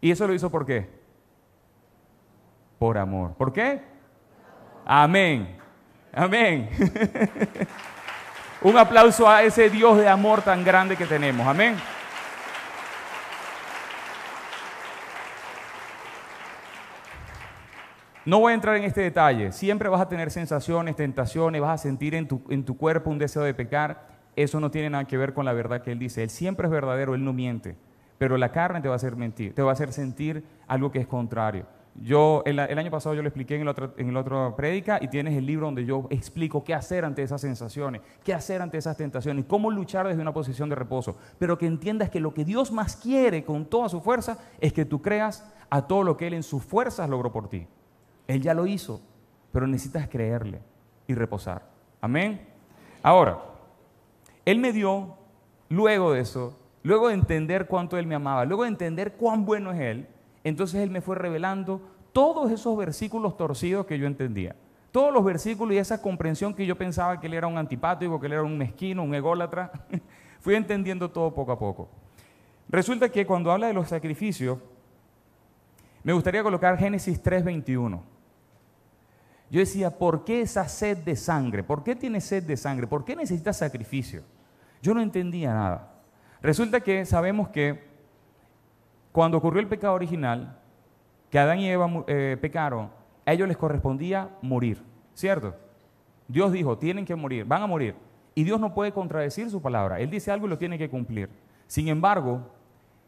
¿Y 0.00 0.10
eso 0.10 0.26
lo 0.26 0.34
hizo 0.34 0.50
por 0.50 0.64
qué? 0.64 0.88
Por 2.78 2.96
amor. 2.96 3.34
¿Por 3.34 3.52
qué? 3.52 3.82
Amén. 4.86 5.56
Amén. 6.12 6.70
Un 8.62 8.76
aplauso 8.76 9.28
a 9.28 9.42
ese 9.42 9.70
Dios 9.70 9.96
de 9.96 10.06
amor 10.06 10.42
tan 10.42 10.64
grande 10.64 10.96
que 10.96 11.06
tenemos. 11.06 11.46
Amén. 11.46 11.76
No 18.26 18.38
voy 18.40 18.52
a 18.52 18.54
entrar 18.54 18.76
en 18.76 18.84
este 18.84 19.00
detalle. 19.00 19.50
Siempre 19.50 19.88
vas 19.88 20.02
a 20.02 20.08
tener 20.08 20.30
sensaciones, 20.30 20.94
tentaciones, 20.94 21.60
vas 21.62 21.80
a 21.80 21.82
sentir 21.82 22.14
en 22.14 22.28
tu, 22.28 22.42
en 22.50 22.64
tu 22.64 22.76
cuerpo 22.76 23.08
un 23.08 23.18
deseo 23.18 23.42
de 23.42 23.54
pecar. 23.54 24.08
Eso 24.36 24.60
no 24.60 24.70
tiene 24.70 24.90
nada 24.90 25.04
que 25.06 25.16
ver 25.16 25.32
con 25.32 25.46
la 25.46 25.54
verdad 25.54 25.80
que 25.80 25.92
Él 25.92 25.98
dice. 25.98 26.22
Él 26.22 26.30
siempre 26.30 26.66
es 26.66 26.70
verdadero, 26.70 27.14
Él 27.14 27.24
no 27.24 27.32
miente. 27.32 27.76
Pero 28.18 28.36
la 28.36 28.52
carne 28.52 28.82
te 28.82 28.88
va 28.88 28.94
a 28.94 28.96
hacer 28.96 29.16
mentir, 29.16 29.54
te 29.54 29.62
va 29.62 29.70
a 29.70 29.72
hacer 29.72 29.94
sentir 29.94 30.44
algo 30.68 30.92
que 30.92 30.98
es 30.98 31.06
contrario. 31.06 31.64
Yo, 32.02 32.42
el, 32.46 32.58
año 32.58 32.90
pasado 32.90 33.14
yo 33.14 33.20
lo 33.20 33.28
expliqué 33.28 33.56
en 33.56 33.60
el, 33.60 33.68
otro, 33.68 33.92
en 33.98 34.08
el 34.08 34.16
otro 34.16 34.56
prédica 34.56 34.98
y 35.02 35.08
tienes 35.08 35.36
el 35.36 35.44
libro 35.44 35.66
donde 35.66 35.84
yo 35.84 36.06
explico 36.08 36.64
qué 36.64 36.72
hacer 36.72 37.04
ante 37.04 37.22
esas 37.22 37.42
sensaciones, 37.42 38.00
qué 38.24 38.32
hacer 38.32 38.62
ante 38.62 38.78
esas 38.78 38.96
tentaciones, 38.96 39.44
cómo 39.44 39.70
luchar 39.70 40.08
desde 40.08 40.22
una 40.22 40.32
posición 40.32 40.70
de 40.70 40.76
reposo. 40.76 41.16
Pero 41.38 41.58
que 41.58 41.66
entiendas 41.66 42.08
que 42.08 42.18
lo 42.18 42.32
que 42.32 42.46
Dios 42.46 42.72
más 42.72 42.96
quiere 42.96 43.44
con 43.44 43.66
toda 43.66 43.90
su 43.90 44.00
fuerza 44.00 44.38
es 44.60 44.72
que 44.72 44.86
tú 44.86 45.02
creas 45.02 45.52
a 45.68 45.86
todo 45.86 46.02
lo 46.02 46.16
que 46.16 46.26
Él 46.26 46.34
en 46.34 46.42
sus 46.42 46.64
fuerzas 46.64 47.06
logró 47.10 47.30
por 47.32 47.50
ti. 47.50 47.66
Él 48.26 48.40
ya 48.40 48.54
lo 48.54 48.66
hizo, 48.66 49.02
pero 49.52 49.66
necesitas 49.66 50.08
creerle 50.08 50.62
y 51.06 51.12
reposar. 51.12 51.68
Amén. 52.00 52.48
Ahora, 53.02 53.40
Él 54.46 54.58
me 54.58 54.72
dio, 54.72 55.16
luego 55.68 56.12
de 56.12 56.20
eso, 56.20 56.58
luego 56.82 57.08
de 57.08 57.14
entender 57.14 57.66
cuánto 57.66 57.98
Él 57.98 58.06
me 58.06 58.14
amaba, 58.14 58.46
luego 58.46 58.62
de 58.62 58.70
entender 58.70 59.12
cuán 59.12 59.44
bueno 59.44 59.70
es 59.72 59.80
Él, 59.80 60.08
entonces 60.44 60.80
Él 60.80 60.90
me 60.90 61.00
fue 61.00 61.16
revelando 61.16 61.80
todos 62.12 62.50
esos 62.50 62.76
versículos 62.76 63.36
torcidos 63.36 63.86
que 63.86 63.98
yo 63.98 64.06
entendía. 64.06 64.56
Todos 64.92 65.12
los 65.12 65.24
versículos 65.24 65.74
y 65.74 65.78
esa 65.78 66.02
comprensión 66.02 66.54
que 66.54 66.66
yo 66.66 66.76
pensaba 66.76 67.20
que 67.20 67.28
Él 67.28 67.34
era 67.34 67.46
un 67.46 67.58
antipático, 67.58 68.18
que 68.18 68.26
Él 68.26 68.32
era 68.32 68.42
un 68.42 68.58
mezquino, 68.58 69.02
un 69.02 69.14
ególatra, 69.14 69.70
fui 70.40 70.54
entendiendo 70.54 71.10
todo 71.10 71.32
poco 71.32 71.52
a 71.52 71.58
poco. 71.58 71.88
Resulta 72.68 73.08
que 73.08 73.26
cuando 73.26 73.52
habla 73.52 73.68
de 73.68 73.74
los 73.74 73.88
sacrificios, 73.88 74.58
me 76.02 76.12
gustaría 76.12 76.42
colocar 76.42 76.78
Génesis 76.78 77.22
3:21. 77.22 78.00
Yo 79.50 79.58
decía, 79.58 79.98
¿por 79.98 80.24
qué 80.24 80.42
esa 80.42 80.68
sed 80.68 80.98
de 80.98 81.16
sangre? 81.16 81.64
¿Por 81.64 81.82
qué 81.82 81.96
tiene 81.96 82.20
sed 82.20 82.44
de 82.44 82.56
sangre? 82.56 82.86
¿Por 82.86 83.04
qué 83.04 83.16
necesita 83.16 83.52
sacrificio? 83.52 84.22
Yo 84.80 84.94
no 84.94 85.00
entendía 85.00 85.52
nada. 85.52 85.94
Resulta 86.40 86.80
que 86.80 87.04
sabemos 87.04 87.48
que 87.48 87.89
cuando 89.12 89.38
ocurrió 89.38 89.60
el 89.60 89.68
pecado 89.68 89.94
original, 89.94 90.58
que 91.30 91.38
Adán 91.38 91.60
y 91.60 91.68
Eva 91.68 92.04
eh, 92.06 92.36
pecaron, 92.40 92.90
a 93.24 93.32
ellos 93.32 93.48
les 93.48 93.56
correspondía 93.56 94.30
morir, 94.42 94.82
¿cierto? 95.14 95.54
Dios 96.28 96.52
dijo, 96.52 96.78
tienen 96.78 97.04
que 97.04 97.14
morir, 97.14 97.44
van 97.44 97.62
a 97.62 97.66
morir. 97.66 97.94
Y 98.34 98.44
Dios 98.44 98.60
no 98.60 98.72
puede 98.72 98.92
contradecir 98.92 99.50
su 99.50 99.60
palabra. 99.60 100.00
Él 100.00 100.10
dice 100.10 100.30
algo 100.30 100.46
y 100.46 100.50
lo 100.50 100.58
tiene 100.58 100.78
que 100.78 100.88
cumplir. 100.88 101.28
Sin 101.66 101.88
embargo, 101.88 102.48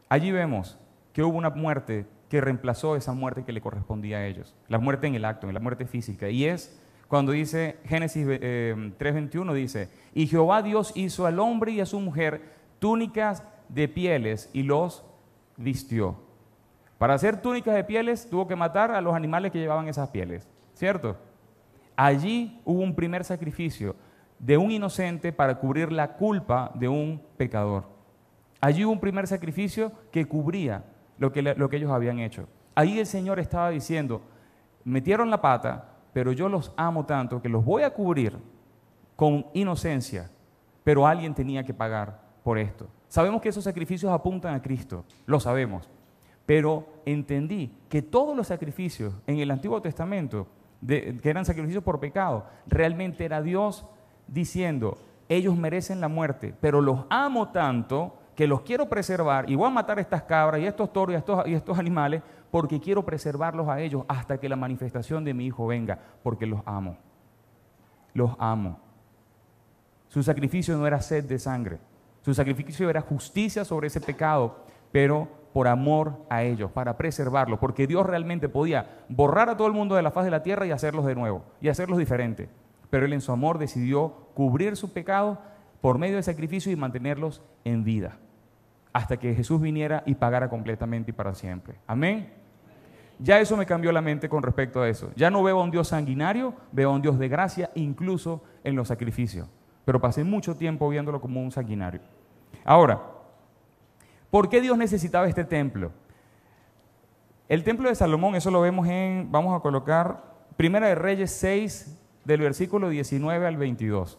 allí 0.09 0.31
vemos 0.31 0.77
que 1.13 1.23
hubo 1.23 1.37
una 1.37 1.49
muerte 1.49 2.05
que 2.29 2.41
reemplazó 2.41 2.95
esa 2.95 3.13
muerte 3.13 3.43
que 3.43 3.53
le 3.53 3.61
correspondía 3.61 4.17
a 4.17 4.25
ellos. 4.25 4.55
La 4.67 4.79
muerte 4.79 5.07
en 5.07 5.15
el 5.15 5.25
acto, 5.25 5.47
en 5.47 5.53
la 5.53 5.59
muerte 5.59 5.85
física. 5.85 6.29
Y 6.29 6.45
es 6.45 6.79
cuando 7.07 7.31
dice 7.31 7.77
Génesis 7.85 8.25
3:21, 8.25 9.51
eh, 9.51 9.55
dice, 9.55 9.89
y 10.13 10.27
Jehová 10.27 10.63
Dios 10.63 10.91
hizo 10.95 11.25
al 11.25 11.39
hombre 11.39 11.71
y 11.71 11.79
a 11.79 11.85
su 11.85 11.99
mujer 11.99 12.41
túnicas 12.79 13.43
de 13.69 13.87
pieles 13.87 14.49
y 14.51 14.63
los 14.63 15.05
vistió. 15.63 16.15
Para 16.97 17.15
hacer 17.15 17.41
túnicas 17.41 17.75
de 17.75 17.83
pieles 17.83 18.29
tuvo 18.29 18.47
que 18.47 18.55
matar 18.55 18.91
a 18.91 19.01
los 19.01 19.15
animales 19.15 19.51
que 19.51 19.59
llevaban 19.59 19.87
esas 19.87 20.09
pieles, 20.09 20.47
¿cierto? 20.73 21.17
Allí 21.95 22.61
hubo 22.65 22.81
un 22.81 22.95
primer 22.95 23.23
sacrificio 23.23 23.95
de 24.39 24.57
un 24.57 24.71
inocente 24.71 25.31
para 25.31 25.55
cubrir 25.55 25.91
la 25.91 26.13
culpa 26.13 26.71
de 26.75 26.87
un 26.87 27.21
pecador. 27.37 27.85
Allí 28.59 28.85
hubo 28.85 28.93
un 28.93 28.99
primer 28.99 29.27
sacrificio 29.27 29.91
que 30.11 30.25
cubría 30.25 30.83
lo 31.17 31.31
que, 31.31 31.41
lo 31.41 31.69
que 31.69 31.77
ellos 31.77 31.91
habían 31.91 32.19
hecho. 32.19 32.47
Ahí 32.75 32.99
el 32.99 33.05
Señor 33.05 33.39
estaba 33.39 33.69
diciendo, 33.69 34.21
metieron 34.83 35.29
la 35.29 35.41
pata, 35.41 35.89
pero 36.13 36.31
yo 36.31 36.49
los 36.49 36.73
amo 36.77 37.05
tanto 37.05 37.41
que 37.41 37.49
los 37.49 37.63
voy 37.63 37.83
a 37.83 37.93
cubrir 37.93 38.37
con 39.15 39.45
inocencia, 39.53 40.29
pero 40.83 41.07
alguien 41.07 41.33
tenía 41.33 41.63
que 41.63 41.73
pagar 41.73 42.19
por 42.43 42.57
esto. 42.57 42.87
Sabemos 43.13 43.43
que 43.43 43.49
esos 43.49 43.63
sacrificios 43.63 44.11
apuntan 44.11 44.55
a 44.55 44.61
Cristo, 44.63 45.05
lo 45.27 45.39
sabemos, 45.39 45.87
pero 46.47 46.87
entendí 47.05 47.71
que 47.87 48.01
todos 48.01 48.35
los 48.35 48.47
sacrificios 48.47 49.13
en 49.27 49.37
el 49.37 49.51
Antiguo 49.51 49.79
Testamento, 49.83 50.47
que 50.87 51.19
eran 51.23 51.45
sacrificios 51.45 51.83
por 51.83 51.99
pecado, 51.99 52.47
realmente 52.65 53.23
era 53.23 53.43
Dios 53.43 53.85
diciendo, 54.27 54.97
ellos 55.29 55.55
merecen 55.55 56.01
la 56.01 56.07
muerte, 56.07 56.55
pero 56.59 56.81
los 56.81 57.05
amo 57.11 57.49
tanto 57.49 58.17
que 58.35 58.47
los 58.47 58.61
quiero 58.61 58.89
preservar 58.89 59.47
y 59.47 59.53
voy 59.53 59.67
a 59.67 59.69
matar 59.69 59.99
estas 59.99 60.23
cabras 60.23 60.59
y 60.59 60.65
estos 60.65 60.91
toros 60.91 61.13
y 61.13 61.17
estos, 61.17 61.47
y 61.47 61.53
estos 61.53 61.77
animales 61.77 62.23
porque 62.49 62.79
quiero 62.79 63.05
preservarlos 63.05 63.67
a 63.67 63.79
ellos 63.79 64.05
hasta 64.07 64.39
que 64.39 64.49
la 64.49 64.55
manifestación 64.55 65.23
de 65.23 65.35
mi 65.35 65.45
hijo 65.45 65.67
venga, 65.67 65.99
porque 66.23 66.47
los 66.47 66.61
amo. 66.65 66.97
Los 68.15 68.31
amo. 68.39 68.79
Su 70.07 70.23
sacrificio 70.23 70.75
no 70.75 70.87
era 70.87 70.99
sed 70.99 71.25
de 71.25 71.37
sangre, 71.37 71.77
su 72.23 72.33
sacrificio 72.33 72.89
era 72.89 73.01
justicia 73.01 73.65
sobre 73.65 73.87
ese 73.87 73.99
pecado, 73.99 74.63
pero 74.93 75.27
por 75.51 75.67
amor 75.67 76.25
a 76.29 76.43
ellos, 76.43 76.71
para 76.71 76.95
preservarlos, 76.97 77.59
porque 77.59 77.85
Dios 77.85 78.05
realmente 78.05 78.47
podía 78.47 79.03
borrar 79.09 79.49
a 79.49 79.57
todo 79.57 79.67
el 79.67 79.73
mundo 79.73 79.95
de 79.95 80.01
la 80.01 80.11
faz 80.11 80.23
de 80.23 80.31
la 80.31 80.41
tierra 80.41 80.65
y 80.65 80.71
hacerlos 80.71 81.05
de 81.05 81.15
nuevo, 81.15 81.43
y 81.59 81.67
hacerlos 81.67 81.99
diferentes. 81.99 82.49
Pero 82.89 83.05
Él 83.05 83.13
en 83.13 83.19
su 83.19 83.33
amor 83.33 83.57
decidió 83.57 84.29
cubrir 84.35 84.77
su 84.77 84.93
pecado 84.93 85.39
por 85.81 85.97
medio 85.97 86.15
del 86.15 86.23
sacrificio 86.23 86.71
y 86.71 86.77
mantenerlos 86.77 87.41
en 87.65 87.83
vida, 87.83 88.17
hasta 88.93 89.17
que 89.17 89.35
Jesús 89.35 89.59
viniera 89.59 90.01
y 90.05 90.15
pagara 90.15 90.49
completamente 90.49 91.11
y 91.11 91.13
para 91.13 91.35
siempre. 91.35 91.75
Amén. 91.85 92.31
Ya 93.19 93.39
eso 93.39 93.57
me 93.57 93.65
cambió 93.65 93.91
la 93.91 94.01
mente 94.01 94.29
con 94.29 94.41
respecto 94.43 94.81
a 94.81 94.87
eso. 94.87 95.11
Ya 95.17 95.29
no 95.29 95.43
veo 95.43 95.59
a 95.59 95.63
un 95.63 95.71
Dios 95.71 95.89
sanguinario, 95.89 96.53
veo 96.71 96.89
a 96.89 96.93
un 96.93 97.01
Dios 97.01 97.19
de 97.19 97.27
gracia, 97.27 97.69
incluso 97.75 98.43
en 98.63 98.75
los 98.75 98.87
sacrificios 98.87 99.49
pero 99.85 99.99
pasé 99.99 100.23
mucho 100.23 100.55
tiempo 100.55 100.89
viéndolo 100.89 101.19
como 101.19 101.41
un 101.41 101.51
sanguinario. 101.51 102.01
Ahora, 102.63 103.01
¿por 104.29 104.49
qué 104.49 104.61
Dios 104.61 104.77
necesitaba 104.77 105.27
este 105.27 105.43
templo? 105.43 105.91
El 107.49 107.63
templo 107.63 107.89
de 107.89 107.95
Salomón, 107.95 108.35
eso 108.35 108.49
lo 108.51 108.61
vemos 108.61 108.87
en, 108.87 109.31
vamos 109.31 109.55
a 109.55 109.61
colocar, 109.61 110.33
Primera 110.55 110.87
de 110.87 110.95
Reyes 110.95 111.31
6, 111.31 111.99
del 112.25 112.41
versículo 112.41 112.89
19 112.89 113.45
al 113.45 113.57
22. 113.57 114.17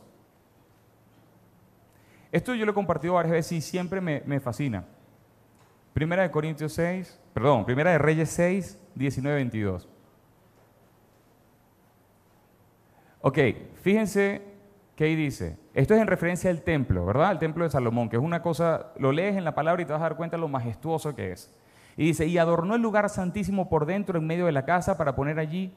Esto 2.32 2.54
yo 2.54 2.64
lo 2.64 2.72
he 2.72 2.74
compartido 2.74 3.14
varias 3.14 3.32
veces 3.32 3.52
y 3.52 3.60
siempre 3.60 4.00
me, 4.00 4.40
fascina. 4.40 4.84
Primera 5.92 6.22
de 6.22 6.30
Corintios 6.30 6.72
6, 6.72 7.20
perdón, 7.32 7.64
Primera 7.64 7.92
de 7.92 7.98
Reyes 7.98 8.28
6, 8.30 8.78
19, 8.96 9.36
22. 9.36 9.88
Ok, 13.20 13.38
fíjense 13.80 14.53
¿Qué 14.96 15.06
dice? 15.06 15.58
Esto 15.74 15.94
es 15.94 16.00
en 16.00 16.06
referencia 16.06 16.50
al 16.50 16.62
templo, 16.62 17.04
¿verdad? 17.04 17.32
El 17.32 17.38
templo 17.38 17.64
de 17.64 17.70
Salomón, 17.70 18.08
que 18.08 18.16
es 18.16 18.22
una 18.22 18.42
cosa, 18.42 18.92
lo 18.96 19.10
lees 19.10 19.36
en 19.36 19.44
la 19.44 19.54
palabra 19.54 19.82
y 19.82 19.86
te 19.86 19.92
vas 19.92 20.00
a 20.00 20.04
dar 20.04 20.16
cuenta 20.16 20.36
de 20.36 20.40
lo 20.40 20.48
majestuoso 20.48 21.16
que 21.16 21.32
es. 21.32 21.52
Y 21.96 22.06
dice, 22.06 22.26
y 22.26 22.38
adornó 22.38 22.76
el 22.76 22.82
lugar 22.82 23.08
santísimo 23.10 23.68
por 23.68 23.86
dentro 23.86 24.18
en 24.18 24.26
medio 24.26 24.46
de 24.46 24.52
la 24.52 24.64
casa 24.64 24.96
para 24.96 25.16
poner 25.16 25.40
allí 25.40 25.74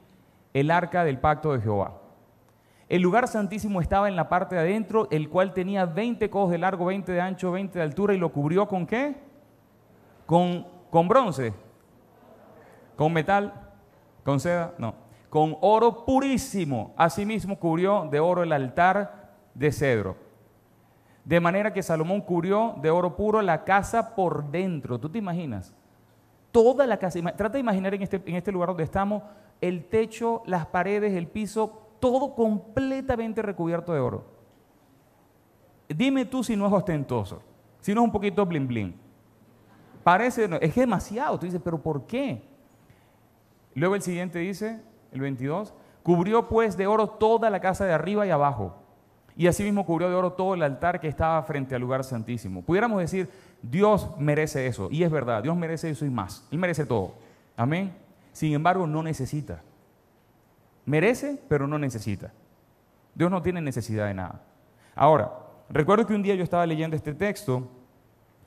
el 0.54 0.70
arca 0.70 1.02
del 1.02 1.18
pacto 1.18 1.52
de 1.52 1.60
Jehová. 1.60 1.98
El 2.88 3.02
lugar 3.02 3.26
santísimo 3.26 3.80
estaba 3.80 4.08
en 4.08 4.14
la 4.14 4.28
parte 4.28 4.54
de 4.54 4.60
adentro, 4.60 5.08
el 5.10 5.28
cual 5.28 5.52
tenía 5.52 5.84
20 5.84 6.30
codos 6.30 6.50
de 6.50 6.58
largo, 6.58 6.86
20 6.86 7.10
de 7.10 7.20
ancho, 7.20 7.50
20 7.50 7.76
de 7.76 7.84
altura, 7.84 8.14
y 8.14 8.18
lo 8.18 8.30
cubrió 8.30 8.68
con 8.68 8.86
qué? 8.86 9.16
Con, 10.26 10.64
con 10.90 11.08
bronce, 11.08 11.52
con 12.96 13.12
metal, 13.12 13.52
con 14.22 14.38
seda, 14.38 14.74
no 14.78 15.07
con 15.30 15.56
oro 15.60 16.04
purísimo. 16.04 16.94
Asimismo 16.96 17.58
cubrió 17.58 18.08
de 18.10 18.20
oro 18.20 18.42
el 18.42 18.52
altar 18.52 19.34
de 19.54 19.72
cedro. 19.72 20.16
De 21.24 21.40
manera 21.40 21.72
que 21.72 21.82
Salomón 21.82 22.22
cubrió 22.22 22.76
de 22.80 22.90
oro 22.90 23.14
puro 23.14 23.42
la 23.42 23.64
casa 23.64 24.14
por 24.14 24.50
dentro. 24.50 24.98
¿Tú 24.98 25.08
te 25.10 25.18
imaginas? 25.18 25.74
Toda 26.52 26.86
la 26.86 26.98
casa. 26.98 27.20
Trata 27.36 27.54
de 27.54 27.60
imaginar 27.60 27.94
en 27.94 28.02
este, 28.02 28.22
en 28.24 28.36
este 28.36 28.50
lugar 28.50 28.68
donde 28.70 28.84
estamos 28.84 29.22
el 29.60 29.84
techo, 29.84 30.42
las 30.46 30.66
paredes, 30.66 31.12
el 31.12 31.26
piso 31.26 31.82
todo 32.00 32.34
completamente 32.34 33.42
recubierto 33.42 33.92
de 33.92 34.00
oro. 34.00 34.24
Dime 35.88 36.24
tú 36.24 36.44
si 36.44 36.54
no 36.54 36.66
es 36.66 36.72
ostentoso, 36.72 37.42
si 37.80 37.94
no 37.94 38.02
es 38.02 38.04
un 38.04 38.12
poquito 38.12 38.44
blin 38.46 38.68
blin. 38.68 38.94
Parece, 40.04 40.48
es 40.60 40.74
demasiado. 40.74 41.38
Tú 41.38 41.46
dices, 41.46 41.60
pero 41.62 41.82
¿por 41.82 42.06
qué? 42.06 42.42
Luego 43.74 43.94
el 43.94 44.02
siguiente 44.02 44.38
dice, 44.38 44.80
el 45.12 45.20
22, 45.20 45.74
cubrió 46.02 46.48
pues 46.48 46.76
de 46.76 46.86
oro 46.86 47.08
toda 47.08 47.50
la 47.50 47.60
casa 47.60 47.84
de 47.84 47.92
arriba 47.92 48.26
y 48.26 48.30
abajo. 48.30 48.76
Y 49.36 49.46
asimismo 49.46 49.86
cubrió 49.86 50.08
de 50.08 50.16
oro 50.16 50.32
todo 50.32 50.54
el 50.54 50.62
altar 50.62 51.00
que 51.00 51.06
estaba 51.06 51.40
frente 51.44 51.74
al 51.74 51.80
lugar 51.80 52.02
santísimo. 52.02 52.62
Pudiéramos 52.62 52.98
decir, 52.98 53.30
Dios 53.62 54.10
merece 54.18 54.66
eso. 54.66 54.88
Y 54.90 55.04
es 55.04 55.10
verdad, 55.10 55.42
Dios 55.42 55.56
merece 55.56 55.90
eso 55.90 56.04
y 56.04 56.10
más. 56.10 56.46
Él 56.50 56.58
merece 56.58 56.86
todo. 56.86 57.14
Amén. 57.56 57.94
Sin 58.32 58.52
embargo, 58.52 58.86
no 58.86 59.02
necesita. 59.02 59.62
Merece, 60.86 61.40
pero 61.48 61.66
no 61.68 61.78
necesita. 61.78 62.32
Dios 63.14 63.30
no 63.30 63.42
tiene 63.42 63.60
necesidad 63.60 64.06
de 64.06 64.14
nada. 64.14 64.42
Ahora, 64.94 65.32
recuerdo 65.68 66.06
que 66.06 66.14
un 66.14 66.22
día 66.22 66.34
yo 66.34 66.42
estaba 66.42 66.66
leyendo 66.66 66.96
este 66.96 67.14
texto 67.14 67.68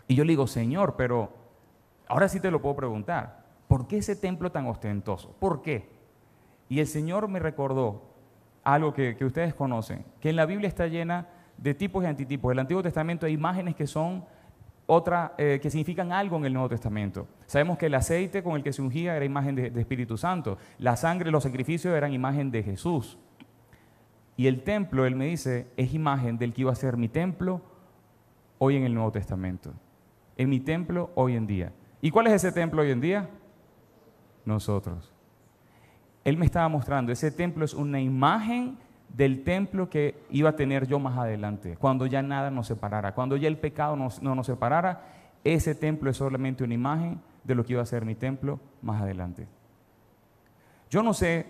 y 0.07 0.15
yo 0.15 0.25
le 0.25 0.31
digo, 0.31 0.47
Señor, 0.47 0.95
pero 0.97 1.29
ahora 2.07 2.27
sí 2.27 2.39
te 2.39 2.51
lo 2.51 2.61
puedo 2.61 2.75
preguntar. 2.75 3.45
¿Por 3.69 3.87
qué 3.87 3.99
ese 3.99 4.17
templo 4.17 4.51
tan 4.51 4.67
ostentoso? 4.67 5.33
¿Por 5.39 5.61
qué? 5.61 5.89
Y 6.71 6.79
el 6.79 6.87
Señor 6.87 7.27
me 7.27 7.39
recordó 7.39 8.01
algo 8.63 8.93
que, 8.93 9.17
ustedes 9.25 9.53
conocen, 9.53 10.05
que 10.21 10.29
en 10.29 10.37
la 10.37 10.45
Biblia 10.45 10.69
está 10.69 10.87
llena 10.87 11.27
de 11.57 11.73
tipos 11.73 12.01
y 12.01 12.07
antitipos. 12.07 12.49
En 12.49 12.53
el 12.53 12.59
Antiguo 12.59 12.81
Testamento 12.81 13.25
hay 13.25 13.33
imágenes 13.33 13.75
que 13.75 13.85
son 13.85 14.23
otra, 14.85 15.33
eh, 15.37 15.59
que 15.61 15.69
significan 15.69 16.13
algo 16.13 16.37
en 16.37 16.45
el 16.45 16.53
Nuevo 16.53 16.69
Testamento. 16.69 17.27
Sabemos 17.45 17.77
que 17.77 17.87
el 17.87 17.95
aceite 17.95 18.41
con 18.41 18.55
el 18.55 18.63
que 18.63 18.71
se 18.71 18.81
ungía 18.81 19.17
era 19.17 19.25
imagen 19.25 19.55
de, 19.55 19.81
Espíritu 19.81 20.15
Santo, 20.15 20.57
la 20.77 20.95
sangre, 20.95 21.29
los 21.29 21.43
sacrificios 21.43 21.93
eran 21.93 22.13
imagen 22.13 22.51
de 22.51 22.63
Jesús. 22.63 23.19
Y 24.37 24.47
el 24.47 24.63
templo, 24.63 25.05
él 25.05 25.17
me 25.17 25.25
dice, 25.25 25.67
es 25.75 25.93
imagen 25.93 26.37
del 26.37 26.53
que 26.53 26.61
iba 26.61 26.71
a 26.71 26.75
ser 26.75 26.95
mi 26.95 27.09
templo 27.09 27.61
hoy 28.59 28.77
en 28.77 28.83
el 28.83 28.93
Nuevo 28.93 29.11
Testamento. 29.11 29.73
En 30.37 30.47
mi 30.47 30.61
templo 30.61 31.11
hoy 31.15 31.35
en 31.35 31.47
día. 31.47 31.73
¿Y 31.99 32.11
cuál 32.11 32.27
es 32.27 32.33
ese 32.33 32.53
templo 32.53 32.81
hoy 32.81 32.91
en 32.91 33.01
día? 33.01 33.29
Nosotros. 34.45 35.10
Él 36.23 36.37
me 36.37 36.45
estaba 36.45 36.67
mostrando, 36.69 37.11
ese 37.11 37.31
templo 37.31 37.65
es 37.65 37.73
una 37.73 37.99
imagen 37.99 38.77
del 39.09 39.43
templo 39.43 39.89
que 39.89 40.23
iba 40.29 40.51
a 40.51 40.55
tener 40.55 40.87
yo 40.87 40.99
más 40.99 41.17
adelante, 41.17 41.75
cuando 41.77 42.05
ya 42.05 42.21
nada 42.21 42.51
nos 42.51 42.67
separara, 42.67 43.13
cuando 43.13 43.35
ya 43.37 43.47
el 43.47 43.57
pecado 43.57 43.95
no 43.95 44.35
nos 44.35 44.45
separara, 44.45 45.01
ese 45.43 45.75
templo 45.75 46.09
es 46.09 46.17
solamente 46.17 46.63
una 46.63 46.73
imagen 46.73 47.19
de 47.43 47.55
lo 47.55 47.65
que 47.65 47.73
iba 47.73 47.81
a 47.81 47.85
ser 47.85 48.05
mi 48.05 48.15
templo 48.15 48.59
más 48.81 49.01
adelante. 49.01 49.47
Yo 50.89 51.01
no 51.01 51.13
sé, 51.13 51.47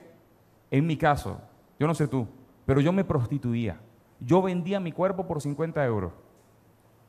en 0.69 0.87
mi 0.87 0.97
caso, 0.97 1.41
yo 1.79 1.87
no 1.87 1.93
sé 1.93 2.07
tú, 2.07 2.27
pero 2.65 2.79
yo 2.79 2.93
me 2.93 3.03
prostituía. 3.03 3.79
Yo 4.19 4.41
vendía 4.41 4.79
mi 4.79 4.91
cuerpo 4.91 5.27
por 5.27 5.41
50 5.41 5.83
euros. 5.85 6.13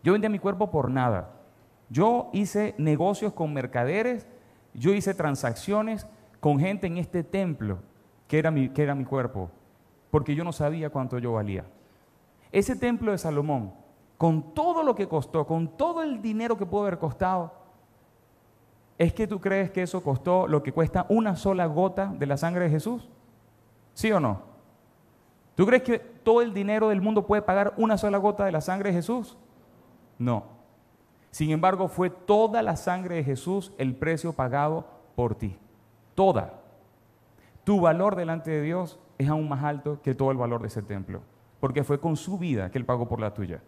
Yo 0.02 0.12
vendía 0.12 0.30
mi 0.30 0.38
cuerpo 0.38 0.70
por 0.70 0.90
nada. 0.90 1.30
Yo 1.90 2.30
hice 2.32 2.74
negocios 2.78 3.34
con 3.34 3.52
mercaderes, 3.52 4.26
yo 4.74 4.94
hice 4.94 5.14
transacciones 5.14 6.06
con 6.42 6.58
gente 6.58 6.88
en 6.88 6.98
este 6.98 7.22
templo 7.22 7.78
que 8.26 8.36
era 8.36 8.50
mi, 8.50 8.68
que 8.68 8.82
era 8.82 8.96
mi 8.96 9.04
cuerpo 9.04 9.48
porque 10.10 10.34
yo 10.34 10.42
no 10.42 10.52
sabía 10.52 10.90
cuánto 10.90 11.18
yo 11.20 11.34
valía. 11.34 11.64
Ese 12.50 12.74
templo 12.74 13.12
de 13.12 13.18
Salomón, 13.18 13.72
con 14.18 14.52
todo 14.54 14.82
lo 14.82 14.96
que 14.96 15.06
costó, 15.06 15.46
con 15.46 15.68
todo 15.68 16.02
el 16.02 16.20
dinero 16.20 16.58
que 16.58 16.66
pudo 16.66 16.82
haber 16.82 16.98
costado, 16.98 17.52
¿es 18.98 19.14
que 19.14 19.28
tú 19.28 19.40
crees 19.40 19.70
que 19.70 19.82
eso 19.82 20.02
costó 20.02 20.48
lo 20.48 20.64
que 20.64 20.72
cuesta 20.72 21.06
una 21.08 21.36
sola 21.36 21.64
gota 21.66 22.12
de 22.18 22.26
la 22.26 22.36
sangre 22.36 22.64
de 22.64 22.70
Jesús? 22.70 23.08
¿Sí 23.94 24.10
o 24.10 24.18
no? 24.18 24.42
¿Tú 25.54 25.64
crees 25.64 25.84
que 25.84 26.00
todo 26.00 26.42
el 26.42 26.52
dinero 26.52 26.88
del 26.88 27.00
mundo 27.00 27.24
puede 27.24 27.42
pagar 27.42 27.72
una 27.76 27.96
sola 27.96 28.18
gota 28.18 28.44
de 28.44 28.52
la 28.52 28.60
sangre 28.60 28.90
de 28.90 28.96
Jesús? 28.96 29.38
No. 30.18 30.42
Sin 31.30 31.52
embargo, 31.52 31.86
fue 31.86 32.10
toda 32.10 32.64
la 32.64 32.74
sangre 32.74 33.14
de 33.14 33.24
Jesús 33.24 33.72
el 33.78 33.94
precio 33.94 34.32
pagado 34.32 34.86
por 35.14 35.36
ti. 35.36 35.56
Toda. 36.14 36.60
Tu 37.64 37.80
valor 37.80 38.16
delante 38.16 38.50
de 38.50 38.62
Dios 38.62 38.98
es 39.18 39.28
aún 39.28 39.48
más 39.48 39.62
alto 39.62 40.00
que 40.02 40.14
todo 40.14 40.30
el 40.30 40.36
valor 40.36 40.62
de 40.62 40.68
ese 40.68 40.82
templo, 40.82 41.22
porque 41.60 41.84
fue 41.84 42.00
con 42.00 42.16
su 42.16 42.38
vida 42.38 42.70
que 42.70 42.78
él 42.78 42.84
pagó 42.84 43.08
por 43.08 43.20
la 43.20 43.34
tuya. 43.34 43.62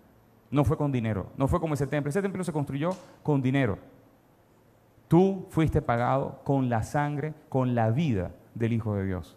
No 0.51 0.65
fue 0.65 0.77
con 0.77 0.93
dinero, 0.93 1.27
no 1.37 1.49
fue 1.49 1.61
como 1.61 1.75
ese 1.75 1.87
templo. 1.87 2.11
Ese 2.11 2.23
templo 2.23 2.45
se 2.45 2.53
construyó 2.53 2.91
con 3.23 3.43
dinero. 3.43 3.79
Tú 5.09 5.47
fuiste 5.51 5.83
pagado 5.83 6.41
con 6.45 6.69
la 6.69 6.83
sangre, 6.83 7.35
con 7.49 7.75
la 7.75 7.91
vida 7.91 8.33
del 8.55 8.73
Hijo 8.73 8.95
de 8.95 9.05
Dios. 9.05 9.37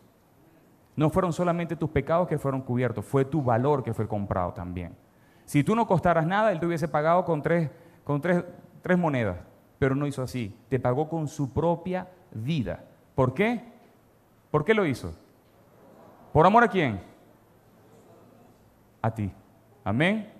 No 0.96 1.10
fueron 1.10 1.34
solamente 1.34 1.76
tus 1.76 1.90
pecados 1.90 2.28
que 2.28 2.40
fueron 2.40 2.62
cubiertos, 2.62 3.06
fue 3.06 3.26
tu 3.26 3.44
valor 3.44 3.84
que 3.84 3.94
fue 3.94 4.08
comprado 4.08 4.54
también. 4.54 4.96
Si 5.46 5.64
tú 5.64 5.76
no 5.76 5.88
costaras 5.88 6.26
nada, 6.26 6.52
Él 6.52 6.60
te 6.60 6.66
hubiese 6.66 6.88
pagado 6.88 7.24
con 7.24 7.42
tres, 7.42 7.70
con 8.04 8.20
tres, 8.20 8.44
tres 8.82 8.98
monedas, 8.98 9.38
pero 9.80 9.96
no 9.96 10.08
hizo 10.08 10.24
así. 10.24 10.56
Te 10.70 10.80
pagó 10.80 11.08
con 11.08 11.28
su 11.28 11.54
propia 11.54 12.10
vida. 12.32 12.84
¿Por 13.18 13.34
qué? 13.34 13.64
¿Por 14.52 14.64
qué 14.64 14.76
lo 14.76 14.86
hizo? 14.86 15.12
¿Por 16.32 16.46
amor 16.46 16.64
a 16.64 16.68
quién? 16.68 17.02
A 19.02 19.10
ti. 19.10 19.32
Amén. 19.84 20.32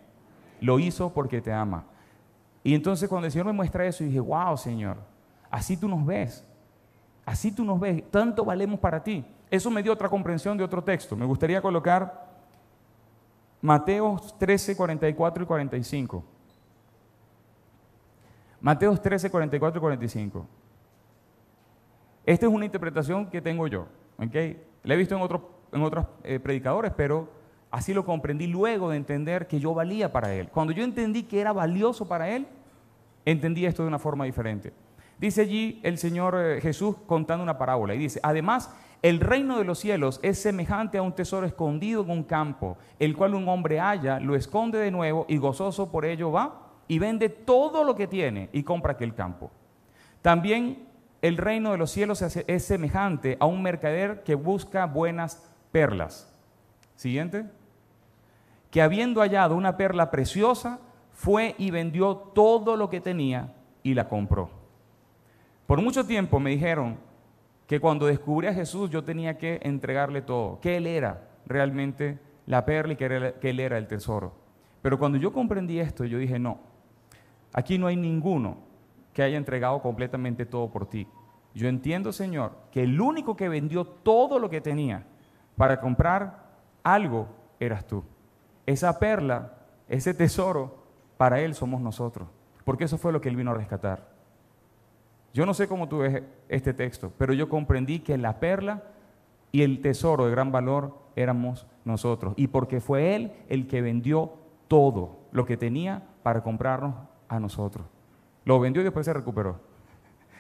Lo 0.62 0.78
hizo 0.78 1.12
porque 1.12 1.42
te 1.42 1.52
ama. 1.52 1.86
Y 2.64 2.76
entonces 2.76 3.10
cuando 3.10 3.26
el 3.26 3.32
Señor 3.32 3.48
me 3.48 3.52
muestra 3.54 3.84
eso, 3.84 4.04
dije, 4.04 4.20
wow, 4.20 4.56
Señor, 4.56 4.98
así 5.50 5.76
tú 5.76 5.88
nos 5.88 6.06
ves. 6.06 6.46
Así 7.26 7.52
tú 7.52 7.66
nos 7.66 7.80
ves. 7.80 8.04
Tanto 8.12 8.46
valemos 8.46 8.80
para 8.80 9.04
ti. 9.04 9.26
Eso 9.50 9.72
me 9.72 9.82
dio 9.82 9.92
otra 9.92 10.08
comprensión 10.08 10.56
de 10.56 10.64
otro 10.64 10.84
texto. 10.84 11.16
Me 11.16 11.26
gustaría 11.26 11.60
colocar 11.64 12.28
Mateo 13.60 14.22
13, 14.38 14.78
44 14.78 15.44
y 15.44 15.48
45. 15.48 16.24
Mateo 18.62 18.96
13, 18.96 19.32
44 19.32 19.80
y 19.80 19.82
45. 19.82 20.48
Esta 22.28 22.46
es 22.46 22.52
una 22.52 22.66
interpretación 22.66 23.32
que 23.32 23.42
tengo 23.42 23.66
yo. 23.68 23.88
¿okay? 24.20 24.62
La 24.84 24.94
he 24.94 24.98
visto 24.98 25.16
en 25.16 25.22
otros 25.22 25.42
en 25.72 25.82
otros 25.82 26.06
eh, 26.24 26.40
predicadores, 26.40 26.92
pero 26.96 27.30
así 27.72 27.94
lo 27.94 28.06
comprendí 28.06 28.48
luego 28.48 28.90
de 28.90 28.98
entender 28.98 29.48
que 29.48 29.60
yo 29.60 29.74
valía 29.74 30.12
para 30.12 30.34
Él. 30.34 30.50
Cuando 30.50 30.74
yo 30.74 30.84
entendí 30.84 31.24
que 31.24 31.40
era 31.40 31.54
valioso 31.54 32.08
para 32.08 32.30
Él, 32.30 32.48
entendí 33.26 33.66
esto 33.66 33.84
de 33.84 33.90
una 33.90 34.00
forma 34.00 34.26
diferente. 34.26 34.74
Dice 35.20 35.42
allí 35.42 35.80
el 35.84 35.98
Señor 35.98 36.36
eh, 36.38 36.62
Jesús 36.62 36.96
contando 37.06 37.44
una 37.44 37.58
parábola 37.58 37.96
y 37.96 37.98
dice, 37.98 38.20
además, 38.24 38.74
el 39.02 39.20
reino 39.20 39.58
de 39.58 39.66
los 39.66 39.80
cielos 39.80 40.20
es 40.24 40.42
semejante 40.42 40.98
a 40.98 41.02
un 41.02 41.14
tesoro 41.14 41.46
escondido 41.46 42.04
en 42.04 42.10
un 42.10 42.24
campo, 42.24 42.78
el 43.00 43.16
cual 43.16 43.36
un 43.36 43.48
hombre 43.48 43.80
halla, 43.80 44.20
lo 44.20 44.36
esconde 44.36 44.80
de 44.80 44.92
nuevo 44.92 45.26
y 45.28 45.38
gozoso 45.38 45.92
por 45.92 46.06
ello 46.06 46.32
va 46.32 46.68
y 46.88 47.00
vende 47.00 47.30
todo 47.30 47.84
lo 47.84 47.96
que 47.96 48.08
tiene 48.08 48.50
y 48.54 48.64
compra 48.64 48.94
aquel 48.94 49.14
campo. 49.14 49.52
También 50.22 50.87
el 51.22 51.38
reino 51.38 51.72
de 51.72 51.78
los 51.78 51.92
cielos 51.92 52.22
es 52.22 52.64
semejante 52.66 53.38
a 53.40 53.46
un 53.46 53.62
mercader 53.62 54.24
que 54.24 54.36
busca 54.36 54.86
buenas 54.86 55.44
perlas. 55.72 56.32
Siguiente. 56.96 57.46
Que 58.72 58.82
habiendo 58.82 59.22
hallado 59.22 59.56
una 59.56 59.78
perla 59.78 60.12
preciosa, 60.12 60.80
fue 61.18 61.56
y 61.58 61.72
vendió 61.72 62.16
todo 62.16 62.78
lo 62.78 62.90
que 62.90 63.02
tenía 63.02 63.54
y 63.82 63.96
la 63.96 64.08
compró. 64.08 64.52
Por 65.66 65.82
mucho 65.82 66.06
tiempo 66.06 66.40
me 66.40 66.52
dijeron 66.52 66.98
que 67.66 67.80
cuando 67.80 68.06
descubrí 68.06 68.48
a 68.48 68.54
Jesús 68.54 68.90
yo 68.90 69.04
tenía 69.04 69.38
que 69.38 69.60
entregarle 69.64 70.22
todo, 70.22 70.60
que 70.62 70.78
Él 70.78 70.86
era 70.86 71.28
realmente 71.48 72.20
la 72.46 72.66
perla 72.66 72.94
y 72.94 72.96
que, 72.96 73.34
Él 73.50 73.60
era 73.60 73.78
el 73.78 73.88
tesoro. 73.88 74.34
Pero 74.82 75.00
cuando 75.00 75.18
yo 75.18 75.34
comprendí 75.34 75.80
esto, 75.80 76.06
yo 76.06 76.20
dije, 76.20 76.38
no, 76.38 76.60
aquí 77.52 77.78
no 77.78 77.88
hay 77.88 77.96
ninguno 77.96 78.67
que 79.18 79.24
haya 79.24 79.38
entregado 79.38 79.82
completamente 79.82 80.46
todo 80.46 80.70
por 80.70 80.86
ti. 80.86 81.08
Yo 81.56 81.68
entiendo, 81.68 82.14
Señor, 82.14 82.52
que 82.72 82.84
el 82.84 83.02
único 83.02 83.36
que 83.36 83.50
vendió 83.50 83.84
todo 83.84 84.38
lo 84.38 84.48
que 84.48 84.62
tenía 84.62 85.08
para 85.56 85.80
comprar 85.80 86.52
algo 86.84 87.28
eras 87.60 87.88
tú. 87.88 88.04
Esa 88.68 89.00
perla, 89.00 89.54
ese 89.90 90.14
tesoro, 90.14 90.84
para 91.18 91.42
Él 91.42 91.56
somos 91.56 91.82
nosotros. 91.82 92.28
Porque 92.64 92.84
eso 92.84 93.00
fue 93.00 93.12
lo 93.12 93.20
que 93.20 93.28
Él 93.28 93.36
vino 93.36 93.50
a 93.50 93.56
rescatar. 93.56 94.08
Yo 95.34 95.48
no 95.48 95.56
sé 95.56 95.68
cómo 95.68 95.90
tú 95.90 95.98
ves 95.98 96.22
este 96.48 96.76
texto, 96.76 97.12
pero 97.18 97.34
yo 97.34 97.50
comprendí 97.50 98.02
que 98.02 98.20
la 98.20 98.40
perla 98.40 98.84
y 99.52 99.64
el 99.64 99.82
tesoro 99.82 100.26
de 100.26 100.32
gran 100.32 100.52
valor 100.52 100.96
éramos 101.16 101.66
nosotros. 101.86 102.36
Y 102.38 102.50
porque 102.50 102.82
fue 102.82 103.16
Él 103.16 103.32
el 103.50 103.66
que 103.66 103.82
vendió 103.82 104.34
todo 104.68 105.22
lo 105.32 105.48
que 105.48 105.58
tenía 105.58 106.04
para 106.22 106.44
comprarnos 106.44 106.94
a 107.28 107.40
nosotros. 107.40 107.88
Lo 108.48 108.62
vendió 108.62 108.82
y 108.82 108.86
después 108.86 109.06
se 109.06 109.12
recuperó. 109.12 109.60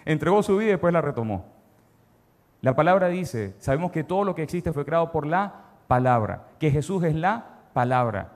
Entregó 0.06 0.42
su 0.42 0.56
vida 0.56 0.70
y 0.70 0.72
después 0.72 0.94
la 0.94 1.02
retomó. 1.02 1.44
La 2.62 2.74
palabra 2.74 3.10
dice, 3.10 3.54
sabemos 3.60 3.92
que 3.92 4.06
todo 4.06 4.24
lo 4.24 4.34
que 4.34 4.44
existe 4.44 4.72
fue 4.72 4.86
creado 4.86 5.12
por 5.12 5.28
la 5.28 5.66
palabra, 5.90 6.46
que 6.58 6.72
Jesús 6.72 7.04
es 7.04 7.16
la 7.16 7.64
palabra 7.74 8.32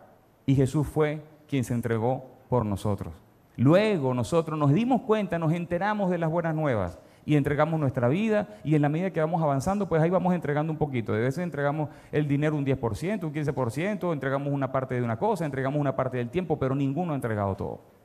y 0.46 0.56
Jesús 0.56 0.86
fue 0.86 1.24
quien 1.48 1.64
se 1.64 1.74
entregó 1.74 2.26
por 2.50 2.66
nosotros. 2.66 3.14
Luego 3.56 4.14
nosotros 4.14 4.60
nos 4.60 4.74
dimos 4.74 5.04
cuenta, 5.04 5.40
nos 5.40 5.54
enteramos 5.54 6.12
de 6.12 6.18
las 6.18 6.30
buenas 6.30 6.54
nuevas, 6.54 7.00
y 7.26 7.38
entregamos 7.38 7.80
nuestra 7.80 8.10
vida 8.10 8.50
y 8.66 8.76
en 8.76 8.82
la 8.82 8.90
medida 8.90 9.12
que 9.12 9.22
vamos 9.22 9.42
avanzando, 9.42 9.88
pues 9.88 10.02
ahí 10.02 10.10
vamos 10.10 10.34
entregando 10.34 10.74
un 10.74 10.78
poquito. 10.78 11.14
De 11.14 11.22
veces 11.22 11.46
entregamos 11.46 11.88
el 12.12 12.28
dinero 12.28 12.58
un 12.58 12.66
10%, 12.66 13.24
un 13.24 13.34
15%, 13.34 14.12
entregamos 14.12 14.52
una 14.52 14.70
parte 14.70 14.96
de 14.96 15.02
una 15.02 15.18
cosa, 15.18 15.46
entregamos 15.46 15.80
una 15.80 15.96
parte 15.96 16.18
del 16.18 16.30
tiempo, 16.30 16.60
pero 16.60 16.76
ninguno 16.76 17.14
ha 17.14 17.16
entregado 17.16 17.56
todo. 17.56 18.01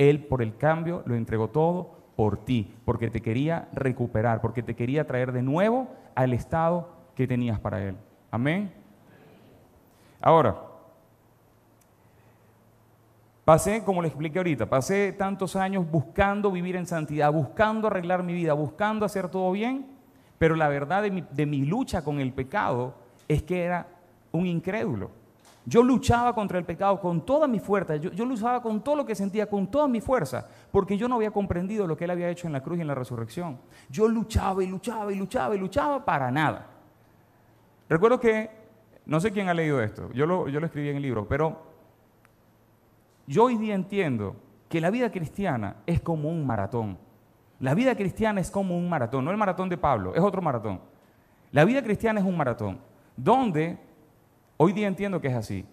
Él 0.00 0.24
por 0.24 0.40
el 0.40 0.56
cambio 0.56 1.02
lo 1.04 1.14
entregó 1.14 1.48
todo 1.48 1.90
por 2.16 2.38
ti, 2.38 2.74
porque 2.86 3.10
te 3.10 3.20
quería 3.20 3.68
recuperar, 3.74 4.40
porque 4.40 4.62
te 4.62 4.74
quería 4.74 5.06
traer 5.06 5.30
de 5.30 5.42
nuevo 5.42 5.88
al 6.14 6.32
estado 6.32 6.88
que 7.14 7.26
tenías 7.26 7.60
para 7.60 7.84
Él. 7.84 7.96
Amén. 8.30 8.72
Ahora, 10.22 10.56
pasé, 13.44 13.84
como 13.84 14.00
le 14.00 14.08
expliqué 14.08 14.38
ahorita, 14.38 14.70
pasé 14.70 15.12
tantos 15.12 15.54
años 15.54 15.84
buscando 15.90 16.50
vivir 16.50 16.76
en 16.76 16.86
santidad, 16.86 17.30
buscando 17.30 17.86
arreglar 17.86 18.22
mi 18.22 18.32
vida, 18.32 18.54
buscando 18.54 19.04
hacer 19.04 19.28
todo 19.28 19.52
bien, 19.52 19.86
pero 20.38 20.56
la 20.56 20.68
verdad 20.68 21.02
de 21.02 21.46
mi, 21.46 21.66
lucha 21.66 22.02
con 22.02 22.20
el 22.20 22.32
pecado 22.32 22.94
es 23.28 23.42
que 23.42 23.64
era 23.64 23.86
un 24.32 24.46
incrédulo. 24.46 25.10
Yo 25.66 25.82
luchaba 25.82 26.34
contra 26.34 26.58
el 26.58 26.64
pecado 26.64 26.98
con 27.00 27.24
toda 27.24 27.46
mi 27.46 27.60
fuerza, 27.60 27.96
yo, 27.96 28.24
luchaba 28.24 28.62
con 28.62 28.82
todo 28.82 28.96
lo 28.96 29.04
que 29.04 29.14
sentía, 29.14 29.46
con 29.46 29.70
toda 29.70 29.86
mi 29.86 30.00
fuerza, 30.00 30.46
porque 30.72 30.96
yo 30.96 31.06
no 31.06 31.16
había 31.16 31.30
comprendido 31.30 31.86
lo 31.86 31.96
que 31.96 32.04
Él 32.04 32.10
había 32.10 32.30
hecho 32.30 32.46
en 32.46 32.52
la 32.52 32.62
cruz 32.62 32.78
y 32.78 32.80
en 32.80 32.86
la 32.86 32.94
resurrección. 32.94 33.58
Yo 33.90 34.08
luchaba 34.08 34.64
y 34.64 34.66
luchaba 34.66 35.12
y 35.12 35.16
luchaba 35.16 35.54
y 35.54 35.58
luchaba 35.58 36.04
para 36.04 36.30
nada. 36.30 36.66
Recuerdo 37.88 38.18
que, 38.18 38.50
no 39.04 39.20
sé 39.20 39.32
quién 39.32 39.48
ha 39.48 39.54
leído 39.54 39.82
esto, 39.82 40.10
yo 40.12 40.26
lo, 40.26 40.48
yo 40.48 40.60
lo 40.60 40.66
escribí 40.66 40.88
en 40.88 40.96
el 40.96 41.02
libro, 41.02 41.28
pero 41.28 41.60
yo 43.26 43.44
hoy 43.44 43.56
día 43.56 43.74
entiendo 43.74 44.36
que 44.68 44.80
la 44.80 44.90
vida 44.90 45.10
cristiana 45.10 45.76
es 45.84 46.00
como 46.00 46.30
un 46.30 46.46
maratón. 46.46 46.96
La 47.58 47.74
vida 47.74 47.94
cristiana 47.94 48.40
es 48.40 48.50
como 48.50 48.76
un 48.78 48.88
maratón, 48.88 49.24
no 49.24 49.30
el 49.30 49.36
maratón 49.36 49.68
de 49.68 49.76
Pablo, 49.76 50.14
es 50.14 50.20
otro 50.22 50.40
maratón. 50.40 50.80
La 51.52 51.64
vida 51.64 51.82
cristiana 51.82 52.20
es 52.20 52.26
un 52.26 52.36
maratón, 52.36 52.80
donde 53.16 53.78
Hoy 54.62 54.74
día 54.74 54.88
entiendo 54.88 55.22
que 55.22 55.28
es 55.28 55.34
así. 55.34 55.64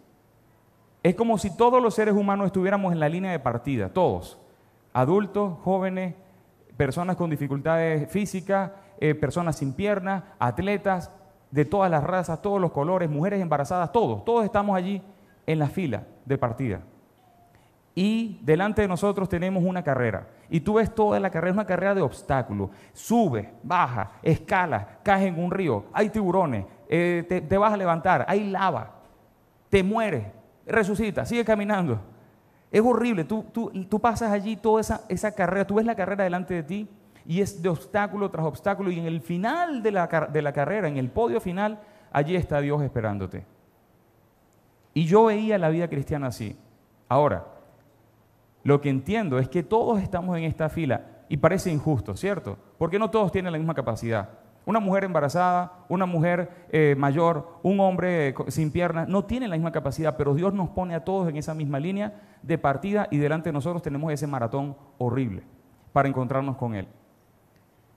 Es 1.03 1.13
como 1.13 1.37
si 1.37 1.53
todos 1.57 1.83
los 1.83 1.93
seres 1.93 2.15
humanos 2.15 2.45
estuviéramos 2.45 2.93
en 2.93 3.01
la 3.01 3.09
línea 3.09 3.33
de 3.33 3.39
partida, 3.39 3.89
todos. 3.89 4.39
Adultos, 4.93 5.57
jóvenes, 5.61 6.15
personas 6.77 7.17
con 7.17 7.29
dificultades 7.29 8.09
físicas, 8.09 8.71
eh, 9.01 9.13
personas 9.13 9.57
sin 9.57 9.73
piernas, 9.73 10.23
atletas 10.39 11.11
de 11.51 11.65
todas 11.65 11.91
las 11.91 12.01
razas, 12.01 12.41
todos 12.41 12.61
los 12.61 12.71
colores, 12.71 13.09
mujeres 13.09 13.41
embarazadas, 13.41 13.91
todos. 13.91 14.23
Todos 14.23 14.45
estamos 14.45 14.77
allí 14.77 15.01
en 15.45 15.59
la 15.59 15.67
fila 15.67 16.03
de 16.23 16.37
partida. 16.37 16.79
Y 17.93 18.39
delante 18.41 18.83
de 18.83 18.87
nosotros 18.87 19.27
tenemos 19.27 19.65
una 19.65 19.83
carrera. 19.83 20.29
Y 20.49 20.61
tú 20.61 20.75
ves 20.75 20.95
toda 20.95 21.19
la 21.19 21.29
carrera, 21.29 21.49
es 21.49 21.57
una 21.57 21.65
carrera 21.65 21.93
de 21.93 22.01
obstáculos. 22.03 22.69
Sube, 22.93 23.51
baja, 23.63 24.11
escala, 24.23 24.99
caes 25.03 25.25
en 25.25 25.43
un 25.43 25.51
río, 25.51 25.87
hay 25.91 26.09
tiburones, 26.09 26.63
eh, 26.89 27.43
te, 27.47 27.57
vas 27.57 27.73
a 27.73 27.77
levantar, 27.77 28.25
hay 28.27 28.49
lava, 28.49 28.95
te 29.69 29.83
mueres, 29.83 30.25
resucita, 30.65 31.25
sigue 31.25 31.43
caminando. 31.45 31.99
Es 32.71 32.81
horrible, 32.81 33.23
tú, 33.23 33.45
tú, 33.53 33.99
pasas 33.99 34.31
allí 34.31 34.57
toda 34.57 34.81
esa, 34.81 35.01
esa, 35.07 35.33
carrera, 35.33 35.65
tú 35.65 35.75
ves 35.75 35.85
la 35.85 35.95
carrera 35.95 36.25
delante 36.25 36.53
de 36.53 36.63
ti 36.63 36.89
y 37.25 37.41
es 37.41 37.61
de 37.61 37.69
obstáculo 37.69 38.29
tras 38.29 38.45
obstáculo 38.45 38.91
y 38.91 38.99
en 38.99 39.05
el 39.05 39.21
final 39.21 39.81
de 39.81 39.91
la, 39.91 40.07
de 40.07 40.41
la 40.41 40.51
carrera, 40.51 40.87
en 40.87 40.97
el 40.97 41.09
podio 41.09 41.39
final, 41.39 41.79
allí 42.11 42.35
está 42.35 42.59
Dios 42.59 42.81
esperándote. 42.81 43.45
Y 44.93 45.05
yo 45.05 45.25
veía 45.25 45.57
la 45.57 45.69
vida 45.69 45.87
cristiana 45.87 46.27
así. 46.27 46.57
Ahora, 47.07 47.45
lo 48.63 48.81
que 48.81 48.89
entiendo 48.89 49.39
es 49.39 49.47
que 49.47 49.63
todos 49.63 50.01
estamos 50.01 50.37
en 50.37 50.43
esta 50.43 50.69
fila 50.69 51.05
y 51.29 51.37
parece 51.37 51.71
injusto, 51.71 52.15
¿cierto? 52.17 52.57
Porque 52.77 52.99
no 52.99 53.09
todos 53.09 53.31
tienen 53.31 53.51
la 53.51 53.57
misma 53.57 53.73
capacidad. 53.73 54.29
Una 54.67 54.81
mujer 54.81 55.05
embarazada, 55.05 55.85
una 55.87 56.05
mujer 56.05 56.67
eh, 56.73 56.93
mayor, 56.97 57.57
un 57.63 57.79
hombre 57.79 58.35
sin 58.49 58.69
piernas, 58.69 59.07
no 59.07 59.23
tienen 59.23 59.49
la 59.49 59.55
misma 59.55 59.71
capacidad, 59.71 60.17
pero 60.17 60.35
Dios 60.35 60.53
nos 60.53 60.67
pone 60.71 60.93
a 60.93 61.05
todos 61.05 61.29
en 61.29 61.37
esa 61.37 61.53
misma 61.53 61.79
línea 61.79 62.21
de 62.41 62.57
partida 62.57 63.07
y 63.09 63.17
delante 63.17 63.47
de 63.47 63.53
nosotros 63.53 63.81
tenemos 63.81 64.11
ese 64.11 64.27
maratón 64.27 64.75
horrible 64.97 65.43
para 65.93 66.09
encontrarnos 66.09 66.57
con 66.57 66.75
Él. 66.75 66.85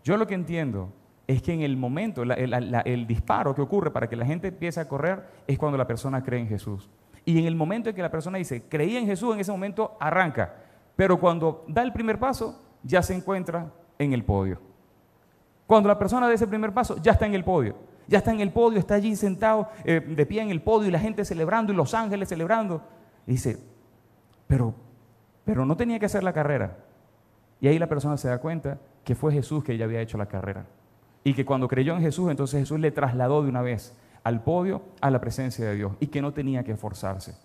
Yo 0.05 0.17
lo 0.17 0.29
que 0.29 0.35
entiendo 0.35 0.93
es 1.27 1.43
que 1.43 1.53
en 1.53 1.63
el 1.63 1.77
momento, 1.77 2.23
el, 2.23 3.07
disparo 3.09 3.53
que 3.53 3.63
ocurre 3.63 3.91
para 3.91 4.09
que 4.09 4.15
la 4.15 4.25
gente 4.25 4.47
empiece 4.47 4.79
a 4.79 4.87
correr 4.87 5.25
es 5.49 5.59
cuando 5.59 5.77
la 5.77 5.89
persona 5.89 6.23
cree 6.23 6.39
en 6.39 6.47
Jesús. 6.47 6.89
Y 7.25 7.41
en 7.41 7.47
el 7.47 7.57
momento 7.57 7.91
en 7.91 7.97
que 7.97 8.03
la 8.03 8.13
persona 8.13 8.39
dice, 8.39 8.63
creí 8.69 8.97
en 8.97 9.07
Jesús, 9.07 9.35
en 9.35 9.41
ese 9.41 9.51
momento 9.51 9.97
arranca. 9.99 10.55
Pero 10.95 11.19
cuando 11.19 11.65
da 11.67 11.83
el 11.83 11.93
primer 11.93 12.21
paso, 12.21 12.63
ya 12.85 13.03
se 13.03 13.13
encuentra 13.13 13.73
en 13.99 14.13
el 14.13 14.25
podio. 14.25 14.70
Cuando 15.71 15.89
la 15.89 15.97
persona 15.97 16.27
da 16.27 16.35
ese 16.35 16.49
primer 16.49 16.75
paso, 16.75 16.97
ya 17.01 17.13
está 17.13 17.27
en 17.27 17.35
el 17.35 17.45
podio. 17.45 17.77
Ya 18.09 18.19
está 18.19 18.33
en 18.33 18.41
el 18.41 18.51
podio, 18.51 18.81
está 18.81 18.95
allí 18.95 19.15
sentado 19.15 19.69
eh, 19.85 20.01
de 20.01 20.27
pie 20.27 20.43
en 20.43 20.51
el 20.51 20.63
podio 20.63 20.89
y 20.89 20.91
la 20.91 20.99
gente 20.99 21.25
celebrando 21.25 21.73
y 21.73 21.77
los 21.77 21.95
ángeles 21.95 22.29
celebrando. 22.29 22.83
dice, 23.25 23.57
pero, 24.49 24.75
pero 25.45 25.65
no 25.65 25.77
tenía 25.77 26.01
que 26.01 26.07
hacer 26.07 26.25
la 26.25 26.33
carrera. 26.33 26.77
Y 27.61 27.69
ahí 27.69 27.79
la 27.79 27.87
persona 27.87 28.17
se 28.17 28.27
da 28.27 28.39
cuenta 28.39 28.81
que 29.05 29.15
fue 29.15 29.33
Jesús 29.33 29.63
que 29.63 29.77
ya 29.77 29.85
había 29.85 30.01
hecho 30.01 30.19
la 30.19 30.27
carrera. 30.27 30.67
Y 31.23 31.35
que 31.35 31.45
cuando 31.45 31.69
creyó 31.69 31.95
en 31.95 32.01
Jesús, 32.01 32.33
entonces 32.33 32.59
Jesús 32.59 32.81
le 32.81 32.91
trasladó 32.91 33.45
de 33.45 33.49
una 33.49 33.63
vez 33.63 33.97
al 34.25 34.43
podio, 34.43 34.83
a 35.01 35.09
la 35.09 35.21
presencia 35.21 35.65
de 35.67 35.77
Dios. 35.77 35.93
Y 36.01 36.09
que 36.09 36.21
no 36.21 36.33
tenía 36.33 36.65
que 36.65 36.73
esforzarse. 36.73 37.37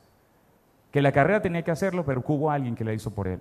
Que 0.89 1.03
la 1.03 1.11
carrera 1.11 1.43
tenía 1.43 1.61
que 1.61 1.69
hacerlo, 1.69 2.03
pero 2.03 2.23
hubo 2.25 2.49
alguien 2.49 2.73
que 2.73 2.85
la 2.85 2.93
hizo 2.93 3.13
por 3.13 3.27
él. 3.27 3.39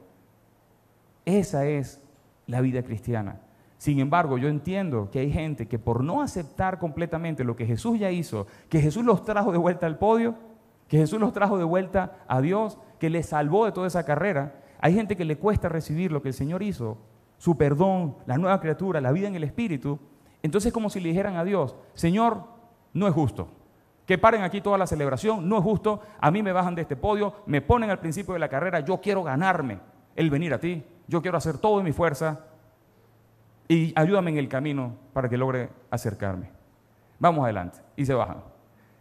Esa 1.25 1.65
es 1.65 2.03
la 2.47 2.61
vida 2.61 2.83
cristiana. 2.83 3.41
Sin 3.85 4.01
embargo, 4.01 4.39
yo 4.39 4.49
entiendo 4.49 5.11
que 5.11 5.19
hay 5.19 5.31
gente 5.31 5.69
que 5.69 5.79
por 5.79 6.03
no 6.03 6.23
aceptar 6.23 6.79
completamente 6.79 7.45
lo 7.45 7.55
que 7.55 7.67
Jesús 7.67 7.99
ya 7.99 8.11
hizo, 8.11 8.47
que 8.71 8.81
Jesús 8.81 9.05
los 9.05 9.25
trajo 9.25 9.53
de 9.53 9.59
vuelta 9.59 9.85
al 9.85 9.99
podio, 9.99 10.37
que 10.89 10.97
Jesús 10.97 11.21
los 11.21 11.35
trajo 11.35 11.59
de 11.59 11.65
vuelta 11.65 12.17
a 12.27 12.41
Dios, 12.41 12.79
que 12.99 13.11
les 13.11 13.27
salvó 13.27 13.67
de 13.67 13.73
toda 13.73 13.87
esa 13.87 14.07
carrera, 14.07 14.59
hay 14.81 14.95
gente 14.95 15.19
que 15.19 15.27
le 15.27 15.37
cuesta 15.37 15.69
recibir 15.69 16.13
lo 16.13 16.23
que 16.23 16.29
el 16.29 16.35
Señor 16.35 16.63
hizo, 16.63 16.97
su 17.37 17.59
perdón, 17.59 18.17
la 18.25 18.39
nueva 18.39 18.59
criatura, 18.59 19.03
la 19.03 19.13
vida 19.13 19.29
en 19.29 19.35
el 19.35 19.45
Espíritu. 19.45 19.99
Entonces 20.43 20.73
como 20.73 20.89
si 20.89 20.99
le 20.99 21.11
dijeran 21.11 21.37
a 21.37 21.45
Dios, 21.45 21.77
Señor, 21.93 22.43
no 22.95 23.07
es 23.07 23.13
justo. 23.13 23.49
Que 24.07 24.17
paren 24.17 24.41
aquí 24.41 24.63
toda 24.63 24.79
la 24.79 24.87
celebración, 24.87 25.47
no 25.47 25.59
es 25.59 25.63
justo, 25.63 26.01
a 26.23 26.31
mí 26.31 26.43
me 26.43 26.53
bajan 26.53 26.75
de 26.75 26.81
este 26.81 26.97
podio, 26.97 27.35
me 27.45 27.61
ponen 27.61 27.91
al 27.91 28.01
principio 28.01 28.33
de 28.33 28.41
la 28.41 28.49
carrera, 28.49 28.81
yo 28.81 29.03
quiero 29.03 29.23
ganarme 29.23 29.79
el 30.17 30.31
venir 30.31 30.55
a 30.55 30.59
ti, 30.59 30.83
yo 31.07 31.21
quiero 31.21 31.37
hacer 31.37 31.59
todo 31.59 31.77
de 31.77 31.85
mi 31.85 31.93
fuerza, 31.93 32.47
y 33.69 33.93
ayúdame 33.97 34.31
en 34.31 34.39
el 34.39 34.49
camino 34.49 34.97
para 35.13 35.29
que 35.29 35.39
logre 35.39 35.71
acercarme. 35.91 36.51
Vamos 37.19 37.45
adelante. 37.45 37.79
Y 37.97 38.05
se 38.05 38.15
bajan. 38.15 38.39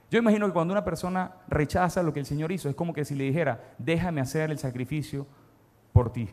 Yo 0.09 0.19
imagino 0.19 0.45
que 0.45 0.53
cuando 0.53 0.73
una 0.73 0.85
persona 0.85 1.31
rechaza 1.47 2.03
lo 2.03 2.13
que 2.13 2.19
el 2.19 2.25
Señor 2.25 2.51
hizo, 2.51 2.69
es 2.69 2.75
como 2.75 2.93
que 2.93 3.03
si 3.03 3.15
le 3.15 3.23
dijera, 3.25 3.73
déjame 3.77 4.21
hacer 4.21 4.51
el 4.51 4.59
sacrificio 4.59 5.25
por 5.91 6.13
ti. 6.13 6.29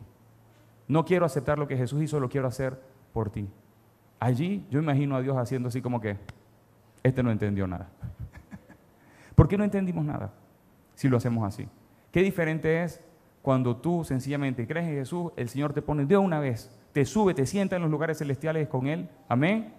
No 0.87 1.03
quiero 1.03 1.25
aceptar 1.25 1.57
lo 1.57 1.67
que 1.67 1.77
Jesús 1.77 2.03
hizo, 2.03 2.19
lo 2.19 2.29
quiero 2.29 2.47
hacer 2.47 2.79
por 3.11 3.29
ti. 3.29 3.49
Allí 4.19 4.65
yo 4.69 4.79
imagino 4.79 5.15
a 5.15 5.21
Dios 5.21 5.35
haciendo 5.35 5.69
así 5.69 5.81
como 5.81 5.99
que, 5.99 6.17
este 7.01 7.23
no 7.23 7.31
entendió 7.31 7.65
nada. 7.65 7.89
¿Por 9.35 9.47
qué 9.47 9.57
no 9.57 9.63
entendimos 9.63 10.05
nada 10.05 10.31
si 10.93 11.09
lo 11.09 11.17
hacemos 11.17 11.47
así? 11.47 11.67
Qué 12.11 12.21
diferente 12.21 12.83
es 12.83 13.03
cuando 13.41 13.77
tú 13.77 14.03
sencillamente 14.03 14.67
crees 14.67 14.87
en 14.87 14.95
Jesús, 14.95 15.31
el 15.35 15.49
Señor 15.49 15.73
te 15.73 15.81
pone 15.81 16.05
de 16.05 16.17
una 16.17 16.39
vez 16.39 16.69
te 16.93 17.05
sube, 17.05 17.33
te 17.33 17.45
sienta 17.45 17.75
en 17.75 17.81
los 17.81 17.91
lugares 17.91 18.17
celestiales 18.17 18.67
con 18.67 18.87
Él. 18.87 19.09
Amén. 19.27 19.73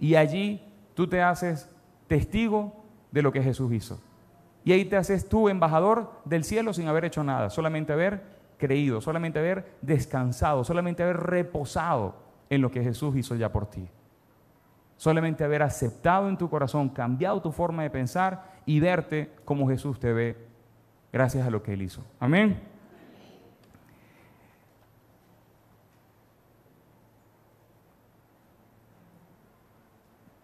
Y 0.00 0.14
allí 0.14 0.60
tú 0.94 1.06
te 1.06 1.22
haces 1.22 1.68
testigo 2.06 2.84
de 3.10 3.22
lo 3.22 3.32
que 3.32 3.42
Jesús 3.42 3.72
hizo. 3.72 4.00
Y 4.64 4.72
ahí 4.72 4.84
te 4.84 4.96
haces 4.96 5.28
tú 5.28 5.48
embajador 5.48 6.10
del 6.24 6.44
cielo 6.44 6.72
sin 6.72 6.88
haber 6.88 7.04
hecho 7.04 7.22
nada, 7.22 7.50
solamente 7.50 7.92
haber 7.92 8.22
creído, 8.58 9.00
solamente 9.00 9.38
haber 9.38 9.76
descansado, 9.80 10.64
solamente 10.64 11.02
haber 11.02 11.18
reposado 11.18 12.16
en 12.50 12.62
lo 12.62 12.70
que 12.70 12.82
Jesús 12.82 13.16
hizo 13.16 13.36
ya 13.36 13.52
por 13.52 13.66
ti. 13.66 13.88
Solamente 14.96 15.44
haber 15.44 15.62
aceptado 15.62 16.28
en 16.28 16.38
tu 16.38 16.48
corazón, 16.48 16.88
cambiado 16.88 17.40
tu 17.40 17.52
forma 17.52 17.82
de 17.82 17.90
pensar 17.90 18.56
y 18.64 18.80
verte 18.80 19.30
como 19.44 19.68
Jesús 19.68 20.00
te 20.00 20.12
ve 20.12 20.36
gracias 21.12 21.46
a 21.46 21.50
lo 21.50 21.62
que 21.62 21.74
Él 21.74 21.82
hizo. 21.82 22.02
Amén. 22.18 22.75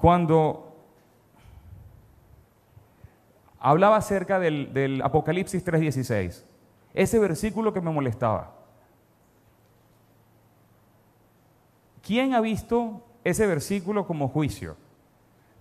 Cuando 0.02 0.74
hablaba 3.60 3.98
acerca 3.98 4.40
del, 4.40 5.00
Apocalipsis 5.00 5.64
3:16, 5.64 6.44
ese 6.92 7.18
versículo 7.20 7.72
que 7.72 7.80
me 7.80 7.92
molestaba. 7.92 8.52
¿Quién 12.02 12.34
ha 12.34 12.40
visto 12.40 13.00
ese 13.22 13.46
versículo 13.46 14.04
como 14.04 14.26
juicio? 14.26 14.76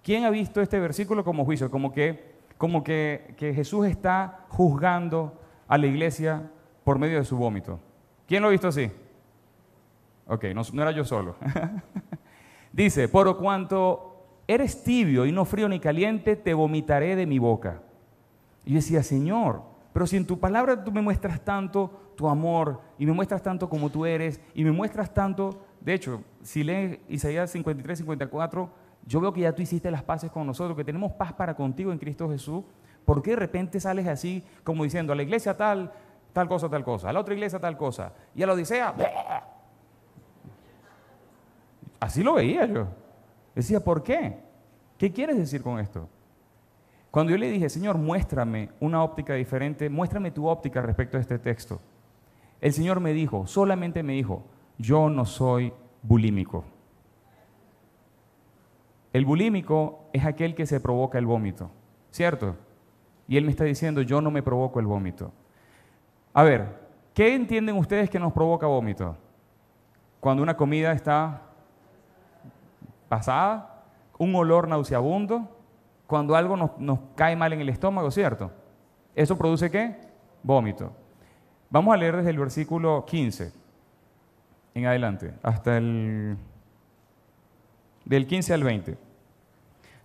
¿Quién 0.02 0.26
ha 0.26 0.32
visto 0.32 0.60
este 0.60 0.80
versículo 0.80 1.24
como 1.24 1.46
juicio? 1.46 1.70
Como 1.70 1.92
que, 1.92 2.34
como 2.58 2.84
que 2.84 3.36
Jesús 3.38 3.86
está 3.86 4.48
juzgando 4.50 5.40
a 5.68 5.78
la 5.78 5.86
iglesia 5.86 6.50
por 6.84 6.98
medio 6.98 7.20
de 7.20 7.26
su 7.26 7.38
vómito. 7.38 7.80
¿Quién 8.28 8.42
lo 8.42 8.48
ha 8.48 8.52
visto 8.52 8.70
así? 8.70 8.90
Ok, 10.26 10.46
no, 10.46 10.64
no 10.74 10.82
era 10.82 10.90
yo 10.90 11.06
solo. 11.06 11.36
Dice, 12.74 13.08
por 13.08 13.38
cuanto 13.38 14.11
eres 14.54 14.84
tibio 14.84 15.26
y 15.26 15.32
no 15.32 15.46
frío 15.46 15.68
ni 15.70 15.80
caliente, 15.80 16.36
te 16.36 16.54
vomitaré 16.54 17.16
de 17.16 17.26
mi 17.26 17.40
boca. 17.40 17.82
Y 18.66 18.72
yo 18.72 18.76
decía, 18.76 19.04
Señor, 19.04 19.64
pero 19.94 20.08
si 20.08 20.18
en 20.18 20.26
tu 20.26 20.40
palabra 20.40 20.84
tú 20.84 20.92
me 20.92 21.02
muestras 21.02 21.42
tanto 21.42 22.14
tu 22.16 22.28
amor 22.28 22.82
y 22.98 23.06
me 23.06 23.12
muestras 23.12 23.42
tanto 23.42 23.70
como 23.70 23.90
tú 23.90 24.06
eres 24.06 24.40
y 24.54 24.64
me 24.64 24.72
muestras 24.72 25.14
tanto, 25.14 25.66
de 25.80 25.94
hecho, 25.94 26.24
si 26.42 26.64
lees 26.64 27.00
Isaías 27.10 27.52
53, 27.52 27.98
54, 28.00 28.70
yo 29.06 29.20
veo 29.20 29.34
que 29.34 29.42
ya 29.42 29.54
tú 29.54 29.62
hiciste 29.62 29.90
las 29.90 30.04
paces 30.04 30.32
con 30.32 30.46
nosotros, 30.46 30.78
que 30.78 30.84
tenemos 30.84 31.12
paz 31.14 31.34
para 31.34 31.56
contigo 31.56 31.92
en 31.92 31.98
Cristo 31.98 32.30
Jesús. 32.30 32.64
¿Por 33.06 33.22
qué 33.22 33.32
de 33.32 33.38
repente 33.38 33.80
sales 33.80 34.08
así 34.08 34.44
como 34.64 34.84
diciendo 34.84 35.12
a 35.12 35.16
la 35.16 35.24
iglesia 35.24 35.58
tal, 35.58 35.92
tal 36.34 36.48
cosa, 36.48 36.70
tal 36.70 36.84
cosa, 36.84 37.10
a 37.10 37.14
la 37.14 37.20
otra 37.20 37.34
iglesia 37.34 37.60
tal 37.60 37.78
cosa, 37.78 38.14
y 38.36 38.44
a 38.44 38.48
la 38.48 38.54
Odisea, 38.54 38.94
así 42.00 42.24
lo 42.24 42.36
veía 42.36 42.66
yo. 42.66 42.88
Decía, 43.56 43.84
¿por 43.84 44.04
qué? 44.04 44.38
¿Qué 44.98 45.12
quieres 45.12 45.38
decir 45.38 45.62
con 45.62 45.80
esto? 45.80 46.08
Cuando 47.10 47.32
yo 47.32 47.38
le 47.38 47.52
dije, 47.52 47.70
Señor, 47.70 47.98
muéstrame 47.98 48.70
una 48.80 49.04
óptica 49.04 49.34
diferente, 49.34 49.90
muéstrame 49.90 50.32
tu 50.32 50.48
óptica 50.48 50.82
respecto 50.82 51.18
a 51.18 51.22
este 51.22 51.38
texto, 51.38 51.82
el 52.62 52.72
Señor 52.72 53.00
me 53.00 53.12
dijo, 53.12 53.48
solamente 53.48 54.04
me 54.04 54.14
dijo, 54.14 54.44
yo 54.78 55.10
no 55.10 55.26
soy 55.26 55.74
bulímico. 56.04 56.64
El 59.12 59.26
bulímico 59.26 60.06
es 60.14 60.26
aquel 60.26 60.56
que 60.56 60.66
se 60.66 60.80
provoca 60.80 61.18
el 61.18 61.26
vómito, 61.26 61.70
¿cierto? 62.12 62.56
Y 63.28 63.38
él 63.38 63.44
me 63.44 63.52
está 63.52 63.66
diciendo, 63.66 64.02
yo 64.02 64.22
no 64.22 64.32
me 64.32 64.44
provoco 64.44 64.80
el 64.80 64.86
vómito. 64.86 65.34
A 66.34 66.44
ver, 66.44 66.80
¿qué 67.14 67.36
entienden 67.36 67.76
ustedes 67.76 68.10
que 68.10 68.20
nos 68.20 68.32
provoca 68.32 68.68
vómito? 68.68 69.18
Cuando 70.22 70.44
una 70.44 70.56
comida 70.56 70.94
está 70.94 71.51
pasada, 73.12 73.84
un 74.20 74.34
olor 74.36 74.70
nauseabundo, 74.70 75.50
cuando 76.08 76.34
algo 76.34 76.56
nos, 76.56 77.00
cae 77.16 77.36
mal 77.36 77.52
en 77.52 77.60
el 77.60 77.68
estómago, 77.68 78.10
¿cierto? 78.10 78.54
¿Eso 79.14 79.38
produce 79.38 79.70
qué? 79.70 79.98
Vómito. 80.42 80.94
Vamos 81.70 81.94
a 81.94 81.98
leer 81.98 82.16
desde 82.16 82.30
el 82.30 82.40
versículo 82.40 83.04
15 83.06 83.52
en 84.76 84.86
adelante, 84.86 85.34
hasta 85.44 85.76
el 85.76 86.38
del 88.06 88.28
15 88.28 88.54
al 88.54 88.64
20. 88.64 88.98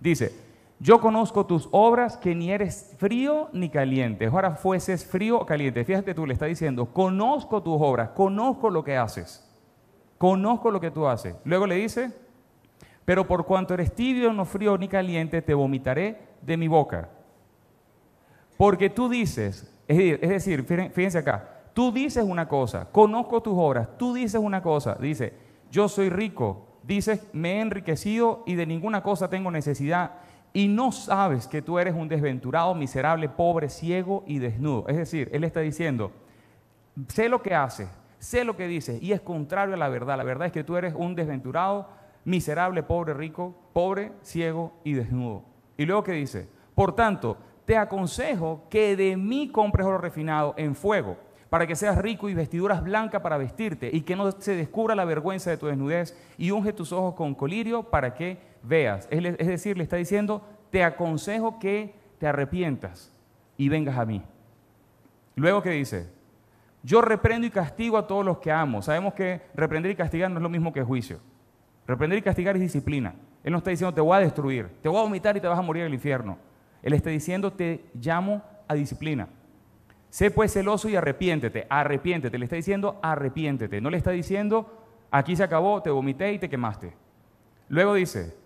Dice, 0.00 0.34
yo 0.80 1.00
conozco 1.00 1.46
tus 1.46 1.68
obras 1.70 2.16
que 2.16 2.34
ni 2.34 2.50
eres 2.50 2.92
frío 2.98 3.50
ni 3.52 3.68
caliente. 3.68 4.26
Ahora 4.26 4.56
fueses 4.56 5.06
frío 5.06 5.38
o 5.38 5.46
caliente. 5.46 5.84
Fíjate 5.84 6.12
tú, 6.12 6.26
le 6.26 6.32
está 6.32 6.46
diciendo, 6.46 6.86
conozco 6.86 7.62
tus 7.62 7.80
obras, 7.80 8.08
conozco 8.16 8.68
lo 8.68 8.82
que 8.82 8.96
haces. 8.96 9.48
Conozco 10.18 10.72
lo 10.72 10.80
que 10.80 10.90
tú 10.90 11.06
haces. 11.06 11.36
Luego 11.44 11.68
le 11.68 11.76
dice, 11.76 12.25
pero 13.06 13.26
por 13.26 13.46
cuanto 13.46 13.72
eres 13.72 13.94
tibio, 13.94 14.32
no 14.34 14.44
frío 14.44 14.76
ni 14.76 14.88
caliente, 14.88 15.40
te 15.40 15.54
vomitaré 15.54 16.18
de 16.42 16.56
mi 16.58 16.68
boca. 16.68 17.08
Porque 18.58 18.90
tú 18.90 19.08
dices, 19.08 19.72
es 19.88 20.20
decir, 20.20 20.64
fíjense 20.92 21.18
acá, 21.18 21.48
tú 21.72 21.92
dices 21.92 22.24
una 22.24 22.48
cosa, 22.48 22.88
conozco 22.90 23.40
tus 23.40 23.54
obras, 23.56 23.88
tú 23.96 24.12
dices 24.12 24.40
una 24.40 24.60
cosa, 24.60 24.96
dice, 25.00 25.32
yo 25.70 25.88
soy 25.88 26.10
rico, 26.10 26.66
dices, 26.82 27.22
me 27.32 27.54
he 27.54 27.60
enriquecido 27.60 28.42
y 28.44 28.54
de 28.56 28.66
ninguna 28.66 29.02
cosa 29.02 29.30
tengo 29.30 29.50
necesidad, 29.50 30.12
y 30.52 30.68
no 30.68 30.90
sabes 30.90 31.46
que 31.46 31.62
tú 31.62 31.78
eres 31.78 31.94
un 31.94 32.08
desventurado, 32.08 32.74
miserable, 32.74 33.28
pobre, 33.28 33.68
ciego 33.68 34.24
y 34.26 34.38
desnudo. 34.38 34.88
Es 34.88 34.96
decir, 34.96 35.28
él 35.32 35.44
está 35.44 35.60
diciendo, 35.60 36.12
sé 37.08 37.28
lo 37.28 37.42
que 37.42 37.54
haces, 37.54 37.88
sé 38.18 38.42
lo 38.42 38.56
que 38.56 38.66
dices, 38.66 39.02
y 39.02 39.12
es 39.12 39.20
contrario 39.20 39.74
a 39.74 39.78
la 39.78 39.90
verdad. 39.90 40.16
La 40.16 40.24
verdad 40.24 40.46
es 40.46 40.52
que 40.52 40.64
tú 40.64 40.76
eres 40.76 40.94
un 40.96 41.14
desventurado, 41.14 41.88
miserable, 42.26 42.82
pobre, 42.82 43.14
rico, 43.14 43.54
pobre, 43.72 44.12
ciego 44.20 44.74
y 44.84 44.92
desnudo. 44.92 45.44
Y 45.78 45.86
luego 45.86 46.02
que 46.02 46.12
dice, 46.12 46.48
por 46.74 46.94
tanto, 46.94 47.38
te 47.64 47.76
aconsejo 47.78 48.64
que 48.68 48.96
de 48.96 49.16
mí 49.16 49.48
compres 49.48 49.86
oro 49.86 49.98
refinado 49.98 50.52
en 50.58 50.74
fuego, 50.74 51.16
para 51.48 51.66
que 51.66 51.76
seas 51.76 51.96
rico 51.96 52.28
y 52.28 52.34
vestiduras 52.34 52.82
blancas 52.82 53.22
para 53.22 53.38
vestirte, 53.38 53.88
y 53.92 54.02
que 54.02 54.16
no 54.16 54.32
se 54.32 54.56
descubra 54.56 54.94
la 54.94 55.04
vergüenza 55.04 55.50
de 55.50 55.56
tu 55.56 55.66
desnudez, 55.66 56.16
y 56.36 56.50
unge 56.50 56.72
tus 56.72 56.92
ojos 56.92 57.14
con 57.14 57.34
colirio 57.34 57.84
para 57.84 58.12
que 58.12 58.38
veas. 58.62 59.08
Es, 59.10 59.46
decir, 59.46 59.78
le 59.78 59.84
está 59.84 59.96
diciendo, 59.96 60.42
te 60.70 60.82
aconsejo 60.82 61.58
que 61.60 61.94
te 62.18 62.26
arrepientas 62.26 63.12
y 63.56 63.68
vengas 63.68 63.96
a 63.96 64.04
mí. 64.04 64.22
Luego 65.36 65.62
que 65.62 65.70
dice, 65.70 66.10
yo 66.82 67.02
reprendo 67.02 67.46
y 67.46 67.50
castigo 67.50 67.98
a 67.98 68.06
todos 68.06 68.24
los 68.24 68.38
que 68.38 68.50
amo. 68.50 68.82
Sabemos 68.82 69.14
que 69.14 69.42
reprender 69.54 69.92
y 69.92 69.96
castigar 69.96 70.30
no 70.30 70.38
es 70.38 70.42
lo 70.42 70.48
mismo 70.48 70.72
que 70.72 70.82
juicio. 70.82 71.20
Reprender 71.86 72.18
y 72.18 72.22
castigar 72.22 72.56
es 72.56 72.62
disciplina. 72.62 73.14
Él 73.44 73.52
no 73.52 73.58
está 73.58 73.70
diciendo 73.70 73.94
te 73.94 74.00
voy 74.00 74.16
a 74.16 74.20
destruir, 74.20 74.68
te 74.82 74.88
voy 74.88 74.98
a 74.98 75.02
vomitar 75.02 75.36
y 75.36 75.40
te 75.40 75.46
vas 75.46 75.58
a 75.58 75.62
morir 75.62 75.82
en 75.82 75.88
el 75.88 75.94
infierno. 75.94 76.38
Él 76.82 76.92
está 76.92 77.10
diciendo 77.10 77.52
te 77.52 77.84
llamo 77.94 78.42
a 78.66 78.74
disciplina. 78.74 79.28
Sé 80.10 80.30
pues 80.30 80.52
celoso 80.52 80.88
y 80.88 80.96
arrepiéntete, 80.96 81.66
arrepiéntete. 81.68 82.38
Le 82.38 82.44
está 82.44 82.56
diciendo 82.56 82.98
arrepiéntete. 83.02 83.80
No 83.80 83.90
le 83.90 83.98
está 83.98 84.10
diciendo 84.10 84.84
aquí 85.10 85.36
se 85.36 85.42
acabó, 85.42 85.82
te 85.82 85.90
vomité 85.90 86.32
y 86.32 86.38
te 86.38 86.48
quemaste. 86.48 86.92
Luego 87.68 87.94
dice, 87.94 88.36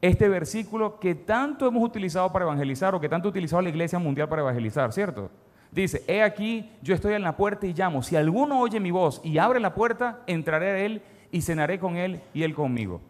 este 0.00 0.28
versículo 0.28 1.00
que 1.00 1.14
tanto 1.14 1.66
hemos 1.66 1.82
utilizado 1.82 2.32
para 2.32 2.44
evangelizar 2.44 2.94
o 2.94 3.00
que 3.00 3.08
tanto 3.08 3.28
ha 3.28 3.30
utilizado 3.30 3.62
la 3.62 3.68
Iglesia 3.68 3.98
Mundial 3.98 4.28
para 4.28 4.42
evangelizar, 4.42 4.92
¿cierto? 4.92 5.30
Dice, 5.70 6.02
he 6.06 6.22
aquí, 6.22 6.70
yo 6.82 6.94
estoy 6.94 7.14
en 7.14 7.22
la 7.22 7.36
puerta 7.36 7.66
y 7.66 7.74
llamo. 7.74 8.02
Si 8.02 8.16
alguno 8.16 8.60
oye 8.60 8.80
mi 8.80 8.90
voz 8.90 9.20
y 9.22 9.38
abre 9.38 9.60
la 9.60 9.74
puerta, 9.74 10.20
entraré 10.26 10.66
a 10.66 10.78
él 10.78 11.02
y 11.30 11.40
cenaré 11.42 11.78
con 11.78 11.96
él 11.96 12.20
y 12.32 12.42
él 12.42 12.54
conmigo. 12.54 13.00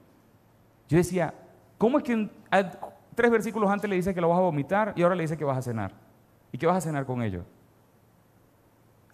Yo 0.89 0.97
decía, 0.97 1.35
¿cómo 1.77 1.99
es 1.99 2.05
que 2.05 2.29
tres 3.15 3.31
versículos 3.31 3.71
antes 3.71 3.89
le 3.89 3.97
dice 3.97 4.15
que 4.15 4.21
lo 4.21 4.29
vas 4.29 4.39
a 4.39 4.43
vomitar 4.43 4.93
y 4.97 5.03
ahora 5.03 5.15
le 5.15 5.23
dice 5.23 5.37
que 5.37 5.45
vas 5.45 5.59
a 5.59 5.63
cenar? 5.63 5.93
¿Y 6.51 6.59
que 6.59 6.67
vas 6.67 6.77
a 6.77 6.81
cenar 6.81 7.05
con 7.05 7.23
ellos? 7.23 7.45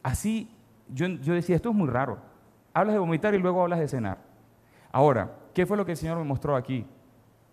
Así, 0.02 0.50
yo, 0.88 1.06
yo 1.06 1.34
decía, 1.34 1.56
esto 1.56 1.70
es 1.70 1.74
muy 1.74 1.88
raro. 1.88 2.18
Hablas 2.72 2.94
de 2.94 2.98
vomitar 2.98 3.34
y 3.34 3.38
luego 3.38 3.62
hablas 3.62 3.80
de 3.80 3.88
cenar. 3.88 4.18
Ahora, 4.92 5.32
¿qué 5.52 5.66
fue 5.66 5.76
lo 5.76 5.84
que 5.84 5.92
el 5.92 5.96
Señor 5.96 6.18
me 6.18 6.24
mostró 6.24 6.56
aquí? 6.56 6.86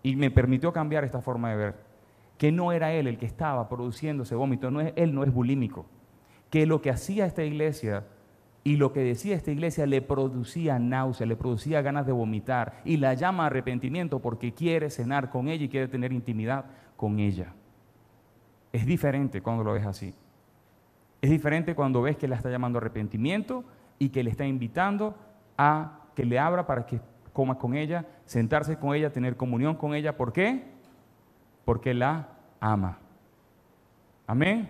Y 0.02 0.16
me 0.16 0.30
permitió 0.30 0.72
cambiar 0.72 1.04
esta 1.04 1.20
forma 1.20 1.50
de 1.50 1.56
ver. 1.56 1.74
Que 2.38 2.52
no 2.52 2.72
era 2.72 2.92
Él 2.92 3.06
el 3.06 3.18
que 3.18 3.26
estaba 3.26 3.68
produciendo 3.68 4.22
ese 4.22 4.34
vómito, 4.34 4.70
no 4.70 4.80
es, 4.80 4.92
Él 4.96 5.14
no 5.14 5.24
es 5.24 5.32
bulímico. 5.32 5.86
Que 6.50 6.66
lo 6.66 6.82
que 6.82 6.90
hacía 6.90 7.24
esta 7.24 7.42
iglesia 7.42 8.04
y 8.64 8.76
lo 8.76 8.92
que 8.92 9.00
decía 9.00 9.34
esta 9.34 9.50
iglesia 9.50 9.86
le 9.86 10.02
producía 10.02 10.78
náusea, 10.78 11.26
le 11.26 11.36
producía 11.36 11.82
ganas 11.82 12.06
de 12.06 12.12
vomitar 12.12 12.80
y 12.84 12.96
la 12.96 13.14
llama 13.14 13.46
arrepentimiento 13.46 14.20
porque 14.20 14.54
quiere 14.54 14.88
cenar 14.88 15.30
con 15.30 15.48
ella 15.48 15.64
y 15.64 15.68
quiere 15.68 15.88
tener 15.88 16.12
intimidad 16.12 16.66
con 16.96 17.18
ella. 17.18 17.54
Es 18.72 18.86
diferente 18.86 19.42
cuando 19.42 19.64
lo 19.64 19.72
ves 19.72 19.84
así. 19.84 20.14
Es 21.20 21.30
diferente 21.30 21.74
cuando 21.74 22.02
ves 22.02 22.16
que 22.16 22.28
la 22.28 22.36
está 22.36 22.50
llamando 22.50 22.78
arrepentimiento 22.78 23.64
y 23.98 24.10
que 24.10 24.22
le 24.22 24.30
está 24.30 24.46
invitando 24.46 25.16
a 25.58 26.00
que 26.14 26.24
le 26.24 26.38
abra 26.38 26.66
para 26.66 26.86
que 26.86 27.00
coma 27.32 27.58
con 27.58 27.74
ella, 27.74 28.06
sentarse 28.26 28.76
con 28.76 28.94
ella, 28.94 29.12
tener 29.12 29.36
comunión 29.36 29.74
con 29.74 29.94
ella. 29.94 30.16
¿Por 30.16 30.32
qué? 30.32 30.64
Porque 31.64 31.94
la 31.94 32.28
ama. 32.60 32.98
Amén. 34.26 34.68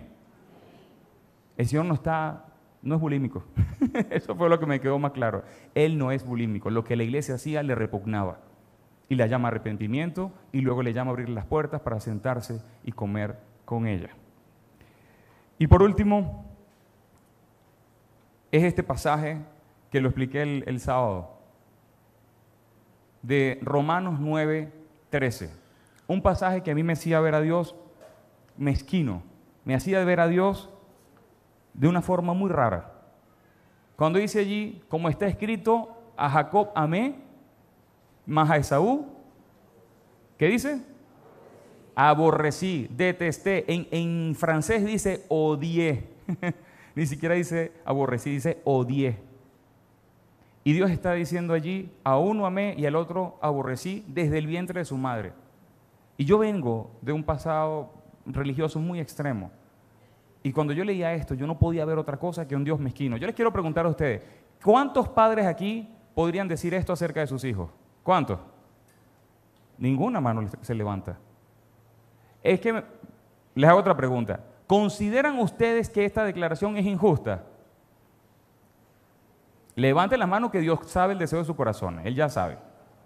El 1.57 1.67
Señor 1.67 1.85
no 1.85 1.93
está 1.93 2.52
no 2.83 2.95
es 2.95 3.01
bulímico. 3.01 3.43
Eso 4.11 4.35
fue 4.35 4.49
lo 4.49 4.59
que 4.59 4.65
me 4.65 4.79
quedó 4.79 4.99
más 4.99 5.13
claro. 5.13 5.43
Él 5.73 5.97
no 5.97 6.11
es 6.11 6.25
bulímico. 6.25 6.69
Lo 6.69 6.83
que 6.83 6.95
la 6.95 7.03
iglesia 7.03 7.35
hacía 7.35 7.63
le 7.63 7.75
repugnaba. 7.75 8.39
Y 9.09 9.15
la 9.15 9.25
llama 9.27 9.47
arrepentimiento 9.47 10.31
y 10.51 10.61
luego 10.61 10.83
le 10.83 10.93
llama 10.93 11.11
abrir 11.11 11.29
las 11.29 11.45
puertas 11.45 11.81
para 11.81 11.99
sentarse 11.99 12.61
y 12.83 12.91
comer 12.91 13.37
con 13.65 13.87
ella. 13.87 14.09
Y 15.57 15.67
por 15.67 15.81
último, 15.81 16.45
es 18.51 18.63
este 18.63 18.83
pasaje 18.83 19.37
que 19.91 20.01
lo 20.01 20.09
expliqué 20.09 20.41
el, 20.41 20.63
el 20.67 20.79
sábado, 20.79 21.37
de 23.21 23.59
Romanos 23.61 24.19
9, 24.19 24.71
13. 25.09 25.51
Un 26.07 26.21
pasaje 26.21 26.63
que 26.63 26.71
a 26.71 26.75
mí 26.75 26.83
me 26.83 26.93
hacía 26.93 27.19
ver 27.19 27.35
a 27.35 27.41
Dios 27.41 27.75
mezquino, 28.57 29.21
me 29.63 29.75
hacía 29.75 30.03
ver 30.03 30.19
a 30.19 30.27
Dios 30.27 30.72
de 31.73 31.87
una 31.87 32.01
forma 32.01 32.33
muy 32.33 32.49
rara. 32.49 32.91
Cuando 33.95 34.19
dice 34.19 34.39
allí, 34.39 34.81
como 34.89 35.09
está 35.09 35.27
escrito, 35.27 35.89
a 36.17 36.29
Jacob 36.29 36.69
amé, 36.75 37.15
más 38.25 38.49
a 38.49 38.57
Esaú, 38.57 39.07
¿qué 40.37 40.47
dice? 40.47 40.81
Aborrecí, 41.95 42.87
detesté. 42.91 43.71
En, 43.71 43.87
en 43.91 44.35
francés 44.35 44.85
dice 44.85 45.25
odié. 45.29 46.09
Ni 46.95 47.05
siquiera 47.05 47.35
dice 47.35 47.71
aborrecí, 47.85 48.29
dice 48.29 48.61
odié. 48.63 49.17
Y 50.63 50.73
Dios 50.73 50.91
está 50.91 51.13
diciendo 51.13 51.53
allí, 51.53 51.91
a 52.03 52.17
uno 52.17 52.45
amé 52.45 52.75
y 52.77 52.85
al 52.85 52.95
otro 52.95 53.37
aborrecí 53.41 54.05
desde 54.07 54.37
el 54.37 54.47
vientre 54.47 54.79
de 54.79 54.85
su 54.85 54.97
madre. 54.97 55.33
Y 56.17 56.25
yo 56.25 56.37
vengo 56.37 56.91
de 57.01 57.11
un 57.11 57.23
pasado 57.23 57.91
religioso 58.25 58.79
muy 58.79 58.99
extremo. 58.99 59.51
Y 60.43 60.51
cuando 60.51 60.73
yo 60.73 60.83
leía 60.83 61.13
esto, 61.13 61.33
yo 61.33 61.47
no 61.47 61.57
podía 61.57 61.85
ver 61.85 61.97
otra 61.97 62.17
cosa 62.17 62.45
que 62.45 62.55
un 62.55 62.65
Dios 62.65 62.77
mezquino. 62.77 63.15
Yo 63.15 63.25
les 63.25 63.35
quiero 63.35 63.53
preguntar 63.53 63.85
a 63.85 63.89
ustedes, 63.89 64.21
¿cuántos 64.61 65.07
padres 65.07 65.47
aquí 65.47 65.89
podrían 66.13 66.49
decir 66.49 66.73
esto 66.73 66.91
acerca 66.91 67.21
de 67.21 67.27
sus 67.27 67.45
hijos? 67.45 67.69
¿Cuántos? 68.03 68.39
Ninguna 69.77 70.19
mano 70.19 70.45
se 70.61 70.75
levanta. 70.75 71.17
Es 72.43 72.59
que 72.59 72.83
les 73.55 73.69
hago 73.69 73.79
otra 73.79 73.95
pregunta. 73.95 74.41
¿Consideran 74.67 75.39
ustedes 75.39 75.89
que 75.89 76.03
esta 76.03 76.25
declaración 76.25 76.75
es 76.75 76.85
injusta? 76.85 77.45
Levanten 79.75 80.19
la 80.19 80.27
mano 80.27 80.51
que 80.51 80.59
Dios 80.59 80.79
sabe 80.87 81.13
el 81.13 81.19
deseo 81.19 81.39
de 81.39 81.45
su 81.45 81.55
corazón. 81.55 82.01
Él 82.03 82.15
ya 82.15 82.27
sabe. 82.27 82.57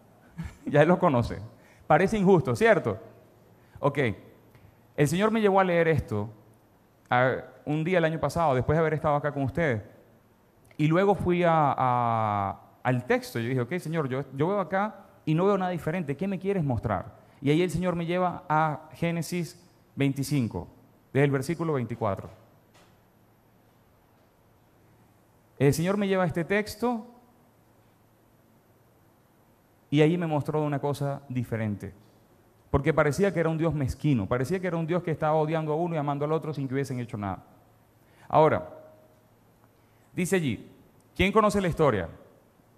ya 0.66 0.82
él 0.82 0.88
lo 0.88 0.98
conoce. 0.98 1.40
Parece 1.86 2.18
injusto, 2.18 2.56
¿cierto? 2.56 2.98
Ok. 3.80 4.00
El 4.96 5.08
Señor 5.08 5.30
me 5.30 5.40
llevó 5.40 5.60
a 5.60 5.64
leer 5.64 5.88
esto 5.88 6.30
un 7.66 7.84
día 7.84 7.98
el 7.98 8.06
año 8.06 8.20
pasado, 8.20 8.56
después 8.56 8.76
de 8.76 8.82
haber 8.82 8.94
estado 8.94 9.16
acá 9.16 9.32
con 9.32 9.44
ustedes. 9.44 9.82
Y 10.78 10.88
luego 10.88 11.16
fui 11.16 11.44
al 11.44 13.06
texto. 13.08 13.40
Yo 13.40 13.50
dije, 13.50 13.62
ok, 13.62 13.78
Señor, 13.78 14.10
yo, 14.10 14.24
yo 14.34 14.48
veo 14.48 14.60
acá 14.60 15.06
y 15.26 15.34
no 15.34 15.46
veo 15.46 15.58
nada 15.58 15.72
diferente. 15.72 16.16
¿Qué 16.16 16.28
me 16.28 16.40
quieres 16.40 16.64
mostrar? 16.64 17.18
Y 17.42 17.50
ahí 17.50 17.62
el 17.62 17.70
Señor 17.70 17.96
me 17.96 18.06
lleva 18.06 18.44
a 18.48 18.90
Génesis 18.94 19.64
25, 19.96 20.68
desde 21.14 21.26
el 21.26 21.32
versículo 21.32 21.74
24. 21.74 22.30
El 25.60 25.74
Señor 25.74 25.98
me 25.98 26.08
lleva 26.08 26.24
a 26.24 26.28
este 26.28 26.46
texto 26.46 27.06
y 29.90 30.02
ahí 30.02 30.18
me 30.18 30.28
mostró 30.28 30.62
una 30.64 30.80
cosa 30.80 31.22
diferente. 31.30 31.94
Porque 32.70 32.94
parecía 32.94 33.34
que 33.34 33.40
era 33.40 33.50
un 33.50 33.58
Dios 33.58 33.74
mezquino, 33.74 34.28
parecía 34.28 34.60
que 34.60 34.68
era 34.68 34.78
un 34.78 34.88
Dios 34.88 35.04
que 35.04 35.12
estaba 35.12 35.36
odiando 35.36 35.72
a 35.72 35.76
uno 35.76 35.96
y 35.96 35.98
amando 35.98 36.26
al 36.26 36.32
otro 36.32 36.54
sin 36.54 36.68
que 36.68 36.74
hubiesen 36.74 37.00
hecho 37.00 37.18
nada. 37.18 37.44
Ahora, 38.28 38.70
dice 40.14 40.36
allí, 40.36 40.70
¿quién 41.16 41.32
conoce 41.32 41.62
la 41.62 41.70
historia 41.70 42.10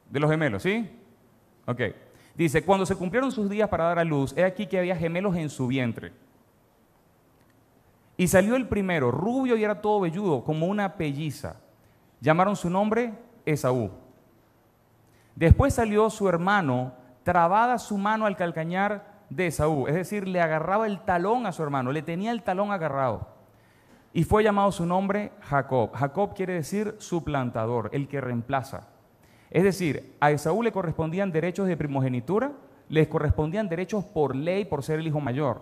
de 0.09 0.19
los 0.19 0.29
gemelos? 0.29 0.61
¿Sí? 0.61 0.89
Ok. 1.65 1.81
Dice, 2.35 2.63
cuando 2.63 2.85
se 2.85 2.95
cumplieron 2.95 3.31
sus 3.31 3.49
días 3.49 3.67
para 3.67 3.85
dar 3.85 3.99
a 3.99 4.03
luz, 4.03 4.33
he 4.37 4.43
aquí 4.43 4.67
que 4.67 4.79
había 4.79 4.95
gemelos 4.95 5.35
en 5.35 5.49
su 5.49 5.67
vientre. 5.67 6.13
Y 8.15 8.27
salió 8.27 8.55
el 8.55 8.67
primero, 8.67 9.11
rubio 9.11 9.57
y 9.57 9.63
era 9.63 9.81
todo 9.81 10.01
velludo, 10.01 10.43
como 10.43 10.67
una 10.67 10.95
pelliza. 10.95 11.55
Llamaron 12.21 12.55
su 12.55 12.69
nombre 12.69 13.13
Esaú. 13.45 13.91
Después 15.35 15.73
salió 15.73 16.09
su 16.09 16.27
hermano, 16.27 16.93
trabada 17.23 17.77
su 17.77 17.97
mano 17.97 18.25
al 18.25 18.35
calcañar 18.35 19.18
de 19.29 19.47
Esaú, 19.47 19.87
es 19.87 19.95
decir, 19.95 20.27
le 20.27 20.41
agarraba 20.41 20.87
el 20.87 20.99
talón 21.01 21.45
a 21.45 21.51
su 21.51 21.63
hermano, 21.63 21.91
le 21.91 22.01
tenía 22.01 22.31
el 22.31 22.43
talón 22.43 22.71
agarrado. 22.71 23.27
Y 24.11 24.23
fue 24.23 24.43
llamado 24.43 24.71
su 24.71 24.85
nombre 24.85 25.31
Jacob. 25.41 25.91
Jacob 25.93 26.33
quiere 26.33 26.53
decir 26.53 26.95
suplantador, 26.97 27.89
el 27.93 28.07
que 28.07 28.21
reemplaza. 28.21 28.87
Es 29.51 29.63
decir, 29.63 30.15
a 30.19 30.31
Esaú 30.31 30.63
le 30.63 30.71
correspondían 30.71 31.31
derechos 31.31 31.67
de 31.67 31.77
primogenitura, 31.77 32.51
les 32.87 33.07
correspondían 33.07 33.69
derechos 33.69 34.03
por 34.03 34.35
ley 34.35 34.65
por 34.65 34.83
ser 34.83 34.99
el 34.99 35.07
hijo 35.07 35.19
mayor. 35.19 35.61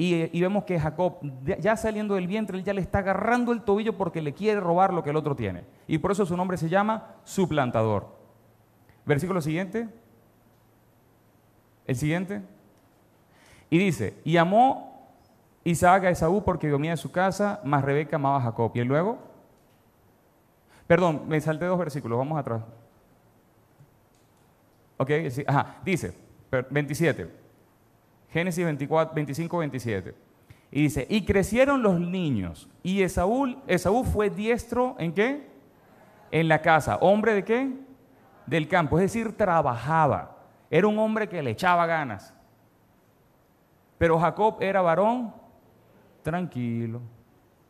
Y, 0.00 0.40
vemos 0.40 0.62
que 0.62 0.78
Jacob, 0.78 1.18
ya 1.42 1.76
saliendo 1.76 2.14
del 2.14 2.28
vientre, 2.28 2.62
ya 2.62 2.72
le 2.72 2.80
está 2.80 2.98
agarrando 2.98 3.50
el 3.50 3.62
tobillo 3.62 3.96
porque 3.96 4.22
le 4.22 4.32
quiere 4.32 4.60
robar 4.60 4.94
lo 4.94 5.02
que 5.02 5.10
el 5.10 5.16
otro 5.16 5.34
tiene. 5.34 5.64
Y 5.88 5.98
por 5.98 6.12
eso 6.12 6.24
su 6.24 6.36
nombre 6.36 6.56
se 6.56 6.68
llama 6.68 7.16
suplantador. 7.24 8.06
Versículo 9.04 9.40
siguiente. 9.40 9.88
El 11.84 11.96
siguiente. 11.96 12.42
Y 13.70 13.78
dice, 13.78 14.14
y 14.24 14.36
amó 14.36 15.10
Isaac 15.64 16.04
a 16.04 16.10
Esaú 16.10 16.42
porque 16.42 16.68
dormía 16.68 16.92
en 16.92 16.96
su 16.96 17.12
casa, 17.12 17.60
más 17.64 17.84
Rebeca 17.84 18.16
amaba 18.16 18.38
a 18.38 18.42
Jacob. 18.42 18.72
Y 18.74 18.84
luego, 18.84 19.18
perdón, 20.86 21.22
me 21.28 21.40
salté 21.40 21.66
dos 21.66 21.78
versículos, 21.78 22.18
vamos 22.18 22.38
atrás. 22.38 22.62
Ok, 24.96 25.10
ajá, 25.46 25.76
dice, 25.84 26.14
27. 26.70 27.30
Génesis 28.30 28.64
24, 28.64 29.14
25, 29.14 29.58
27. 29.58 30.14
Y 30.70 30.82
dice, 30.82 31.06
y 31.08 31.24
crecieron 31.24 31.82
los 31.82 31.98
niños. 31.98 32.68
Y 32.82 33.02
Esaú, 33.02 33.56
Esaú 33.66 34.04
fue 34.04 34.28
diestro 34.28 34.96
en 34.98 35.12
qué? 35.12 35.48
En 36.30 36.48
la 36.48 36.60
casa. 36.60 36.96
¿Hombre 36.96 37.34
de 37.34 37.44
qué? 37.44 37.72
Del 38.46 38.68
campo. 38.68 38.98
Es 38.98 39.04
decir, 39.04 39.36
trabajaba. 39.36 40.36
Era 40.70 40.86
un 40.86 40.98
hombre 40.98 41.28
que 41.28 41.42
le 41.42 41.52
echaba 41.52 41.86
ganas. 41.86 42.34
Pero 43.98 44.18
Jacob 44.18 44.56
era 44.60 44.80
varón 44.80 45.34
tranquilo, 46.22 47.00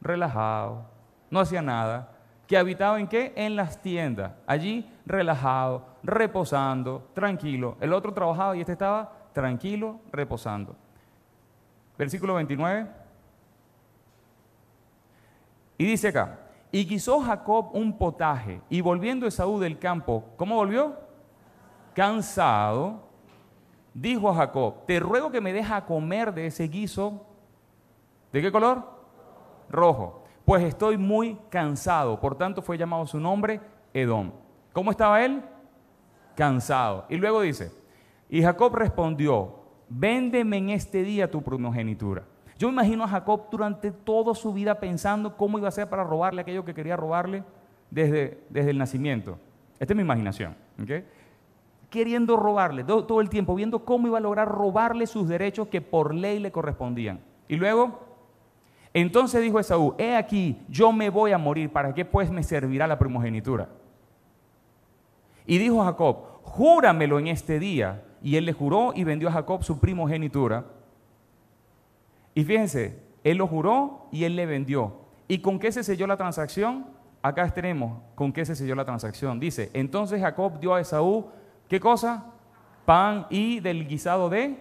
relajado, 0.01 0.85
no 1.31 1.41
hacía 1.41 1.63
nada. 1.63 2.13
¿Que 2.47 2.57
habitaba 2.57 2.99
en 2.99 3.07
qué? 3.07 3.33
En 3.37 3.57
las 3.57 3.83
tiendas. 3.83 4.33
Allí 4.47 4.91
relajado, 5.05 5.85
reposando, 6.03 7.09
tranquilo. 7.15 7.77
El 7.81 7.93
otro 7.93 8.15
trabajaba 8.15 8.57
y 8.57 8.61
este 8.61 8.73
estaba 8.73 9.13
tranquilo, 9.35 10.01
reposando. 10.11 10.75
Versículo 11.99 12.35
29. 12.35 12.87
Y 15.77 15.85
dice 15.85 16.09
acá, 16.09 16.39
y 16.73 16.87
quiso 16.87 17.21
Jacob 17.21 17.71
un 17.73 17.97
potaje, 17.97 18.61
y 18.69 18.81
volviendo 18.81 19.27
Esaú 19.27 19.59
del 19.59 19.79
campo, 19.79 20.25
¿cómo 20.37 20.57
volvió? 20.57 20.97
Cansado, 21.95 23.08
dijo 24.01 24.29
a 24.29 24.35
Jacob, 24.35 24.87
te 24.87 25.01
ruego 25.01 25.31
que 25.31 25.41
me 25.41 25.53
deja 25.53 25.85
comer 25.85 26.33
de 26.33 26.47
ese 26.47 26.69
guiso. 26.69 27.27
¿De 28.33 28.41
qué 28.41 28.53
color? 28.53 28.83
Rojo. 29.71 30.25
Pues 30.45 30.63
estoy 30.63 30.97
muy 30.97 31.39
cansado. 31.51 32.21
Por 32.21 32.37
tanto 32.37 32.63
fue 32.63 32.79
llamado 32.79 33.07
su 33.07 33.21
nombre 33.21 33.61
Edom. 33.93 34.33
¿Cómo 34.73 34.91
estaba 34.91 35.25
él? 35.25 35.43
Cansado. 36.35 37.07
Y 37.09 37.17
luego 37.17 37.41
dice, 37.41 37.73
y 38.29 38.43
Jacob 38.43 38.75
respondió, 38.75 39.57
véndeme 39.89 40.59
en 40.59 40.71
este 40.71 41.03
día 41.03 41.31
tu 41.31 41.43
primogenitura. 41.43 42.25
Yo 42.59 42.69
imagino 42.69 43.05
a 43.05 43.09
Jacob 43.09 43.49
durante 43.51 43.91
toda 43.91 44.35
su 44.35 44.53
vida 44.53 44.79
pensando 44.81 45.37
cómo 45.37 45.59
iba 45.59 45.69
a 45.69 45.71
hacer 45.71 45.89
para 45.89 46.05
robarle 46.05 46.43
aquello 46.43 46.65
que 46.65 46.75
quería 46.75 46.97
robarle 46.97 47.45
desde, 47.91 48.43
desde 48.51 48.71
el 48.71 48.79
nacimiento. 48.79 49.39
Esta 49.79 49.93
es 49.93 49.97
mi 49.97 50.03
imaginación. 50.03 50.57
Queriendo 51.91 52.37
robarle 52.37 52.85
todo, 52.85 53.21
el 53.21 53.31
tiempo, 53.31 53.55
viendo 53.55 53.85
cómo 53.85 54.07
iba 54.07 54.19
a 54.19 54.21
lograr 54.21 54.49
robarle 54.49 55.07
sus 55.07 55.29
derechos 55.29 55.69
que 55.69 55.81
por 55.81 56.15
ley 56.15 56.39
le 56.39 56.53
correspondían. 56.53 57.21
Y 57.49 57.57
luego, 57.57 58.01
entonces 58.93 59.41
dijo 59.41 59.59
Esaú, 59.59 59.95
he 59.97 60.17
aquí, 60.17 60.61
yo 60.69 60.93
me 60.93 61.09
voy 61.09 61.33
a 61.33 61.39
morir, 61.39 61.71
¿para 61.71 61.95
qué 61.95 62.05
pues 62.05 62.31
me 62.31 62.43
servirá 62.43 62.87
la 62.87 62.99
primogenitura? 62.99 63.69
Y 65.47 65.57
dijo 65.57 65.83
Jacob, 65.83 66.43
júramelo 66.43 67.19
en 67.19 67.29
este 67.29 67.59
día 67.59 68.05
y 68.23 68.37
él 68.37 68.45
le 68.45 68.53
juró 68.53 68.93
y 68.95 69.05
vendió 69.05 69.29
a 69.29 69.33
Jacob 69.33 69.63
su 69.63 69.81
primogenitura. 69.81 70.67
Y 72.35 72.45
fíjense, 72.45 73.03
él 73.25 73.39
lo 73.39 73.47
juró 73.47 74.09
y 74.13 74.25
él 74.25 74.37
le 74.37 74.47
vendió. 74.47 74.93
¿Y 75.27 75.39
con 75.39 75.59
qué 75.59 75.73
se 75.73 75.85
selló 75.85 76.07
la 76.07 76.17
transacción? 76.17 76.87
Acá 77.21 77.49
tenemos 77.51 78.01
con 78.15 78.33
qué 78.33 78.45
se 78.45 78.55
selló 78.55 78.75
la 78.75 78.85
transacción. 78.85 79.41
Dice, 79.41 79.71
entonces 79.75 80.21
Jacob 80.21 80.61
dio 80.61 80.75
a 80.75 80.81
Esaú, 80.81 81.27
¿qué 81.69 81.81
cosa? 81.81 82.27
Pan 82.85 83.27
y 83.31 83.61
del 83.61 83.87
guisado 83.87 84.29
de 84.29 84.59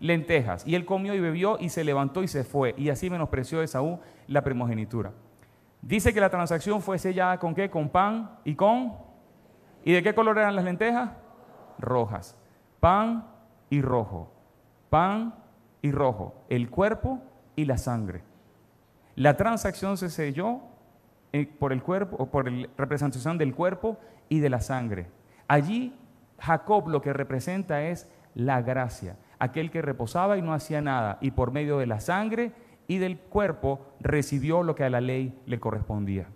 lentejas. 0.00 0.66
Y 0.66 0.74
él 0.74 0.84
comió 0.84 1.14
y 1.14 1.20
bebió 1.20 1.58
y 1.58 1.70
se 1.70 1.84
levantó 1.84 2.22
y 2.22 2.28
se 2.28 2.44
fue. 2.44 2.74
Y 2.76 2.90
así 2.90 3.10
menospreció 3.10 3.62
Esaú 3.62 4.00
la 4.26 4.42
primogenitura. 4.42 5.12
Dice 5.82 6.14
que 6.14 6.20
la 6.20 6.30
transacción 6.30 6.80
fue 6.80 6.98
sellada 6.98 7.38
con 7.38 7.54
qué? 7.54 7.70
Con 7.70 7.88
pan 7.88 8.38
y 8.44 8.54
con... 8.54 8.94
¿Y 9.84 9.92
de 9.92 10.02
qué 10.02 10.14
color 10.14 10.38
eran 10.38 10.56
las 10.56 10.64
lentejas? 10.64 11.10
Rojas 11.78 12.36
pan 12.84 13.24
y 13.70 13.80
rojo, 13.80 14.30
pan 14.90 15.34
y 15.80 15.90
rojo, 15.90 16.34
el 16.50 16.68
cuerpo 16.68 17.18
y 17.56 17.64
la 17.64 17.78
sangre. 17.78 18.22
La 19.16 19.38
transacción 19.38 19.96
se 19.96 20.10
selló 20.10 20.60
eh, 21.32 21.46
por 21.46 21.72
el 21.72 21.82
cuerpo, 21.82 22.16
o 22.18 22.26
por 22.26 22.52
la 22.52 22.68
representación 22.76 23.38
del 23.38 23.54
cuerpo 23.54 23.96
y 24.28 24.40
de 24.40 24.50
la 24.50 24.60
sangre. 24.60 25.06
Allí 25.48 25.98
Jacob 26.38 26.88
lo 26.88 27.00
que 27.00 27.12
representa 27.12 27.82
es 27.84 28.10
la 28.34 28.62
gracia, 28.62 29.16
aquel 29.38 29.70
que 29.70 29.82
reposaba 29.82 30.36
y 30.36 30.42
no 30.42 30.52
hacía 30.52 30.80
nada, 30.80 31.18
y 31.20 31.30
por 31.30 31.52
medio 31.52 31.78
de 31.78 31.86
la 31.86 32.00
sangre 32.00 32.52
y 32.86 32.98
del 32.98 33.18
cuerpo 33.18 33.80
recibió 34.00 34.62
lo 34.62 34.74
que 34.74 34.84
a 34.84 34.90
la 34.90 35.00
ley 35.00 35.38
le 35.46 35.60
correspondía. 35.60 36.28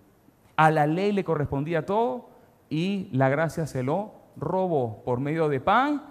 A 0.56 0.70
la 0.70 0.86
ley 0.86 1.12
le 1.12 1.24
correspondía 1.24 1.86
todo 1.86 2.30
y 2.68 3.08
la 3.12 3.28
gracia 3.28 3.66
se 3.66 3.82
lo 3.82 4.12
robó 4.36 5.02
por 5.04 5.20
medio 5.20 5.48
de 5.48 5.60
pan 5.60 6.02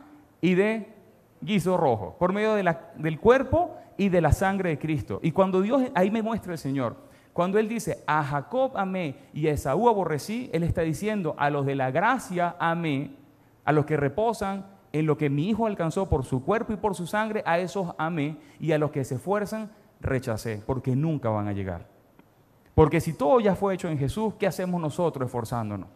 y 0.41 0.55
de 0.55 0.93
guiso 1.41 1.77
rojo, 1.77 2.15
por 2.19 2.33
medio 2.33 2.55
del 2.55 3.19
cuerpo 3.19 3.75
y 3.97 4.09
de 4.09 4.21
la 4.21 4.31
sangre 4.31 4.69
de 4.69 4.79
Cristo. 4.79 5.19
Y 5.23 5.31
cuando 5.31 5.61
Dios, 5.61 5.83
ahí 5.95 6.11
me 6.11 6.21
muestra 6.21 6.53
el 6.53 6.57
Señor, 6.59 6.95
cuando 7.33 7.59
Él 7.59 7.67
dice, 7.67 8.03
a 8.07 8.23
Jacob 8.23 8.71
amé 8.75 9.15
y 9.33 9.47
a 9.47 9.51
Esaú 9.51 9.89
aborrecí, 9.89 10.49
Él 10.53 10.63
está 10.63 10.81
diciendo, 10.81 11.35
a 11.37 11.49
los 11.49 11.65
de 11.65 11.75
la 11.75 11.91
gracia 11.91 12.55
amé, 12.59 13.11
a 13.67 13.73
los 13.73 13.85
que 13.85 13.97
reposan 13.97 14.65
en 14.93 15.05
lo 15.05 15.17
que 15.17 15.29
mi 15.29 15.49
Hijo 15.49 15.67
alcanzó 15.67 16.07
por 16.07 16.23
su 16.23 16.45
cuerpo 16.45 16.71
y 16.71 16.77
por 16.77 16.95
su 16.95 17.05
sangre, 17.05 17.43
a 17.45 17.59
esos 17.59 17.93
amé, 17.97 18.37
y 18.61 18.71
a 18.71 18.77
los 18.77 18.91
que 18.91 19.03
se 19.03 19.15
esfuerzan, 19.15 19.71
rechacé, 19.99 20.63
porque 20.65 20.95
nunca 20.95 21.29
van 21.29 21.49
a 21.49 21.51
llegar. 21.51 21.85
Porque 22.73 23.01
si 23.01 23.11
todo 23.11 23.41
ya 23.41 23.55
fue 23.55 23.73
hecho 23.73 23.89
en 23.89 23.97
Jesús, 23.97 24.35
¿qué 24.39 24.47
hacemos 24.47 24.79
nosotros 24.79 25.25
esforzándonos? 25.25 25.89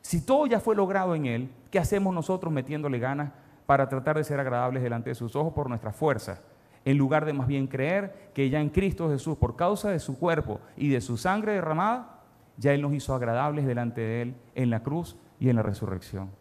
Si 0.00 0.24
todo 0.24 0.46
ya 0.46 0.60
fue 0.60 0.74
logrado 0.74 1.14
en 1.14 1.26
Él, 1.26 1.50
¿qué 1.70 1.78
hacemos 1.78 2.14
nosotros 2.14 2.50
metiéndole 2.50 2.98
ganas 2.98 3.32
para 3.66 3.86
tratar 3.90 4.16
de 4.16 4.24
ser 4.24 4.40
agradables 4.40 4.82
delante 4.82 5.10
de 5.10 5.14
sus 5.14 5.36
ojos 5.36 5.52
por 5.52 5.68
nuestra 5.68 5.92
fuerza? 5.92 6.40
En 6.86 6.96
lugar 6.96 7.26
de 7.26 7.34
más 7.34 7.48
bien 7.48 7.66
creer 7.66 8.30
que 8.32 8.48
ya 8.48 8.62
en 8.62 8.70
Cristo 8.70 9.10
Jesús, 9.10 9.36
por 9.36 9.56
causa 9.56 9.90
de 9.90 9.98
su 9.98 10.18
cuerpo 10.18 10.58
y 10.74 10.88
de 10.88 11.02
su 11.02 11.18
sangre 11.18 11.52
derramada, 11.52 12.22
ya 12.56 12.72
Él 12.72 12.80
nos 12.80 12.94
hizo 12.94 13.14
agradables 13.14 13.66
delante 13.66 14.00
de 14.00 14.22
Él 14.22 14.36
en 14.54 14.70
la 14.70 14.82
cruz 14.82 15.18
y 15.38 15.50
en 15.50 15.56
la 15.56 15.62
resurrección. 15.62 16.37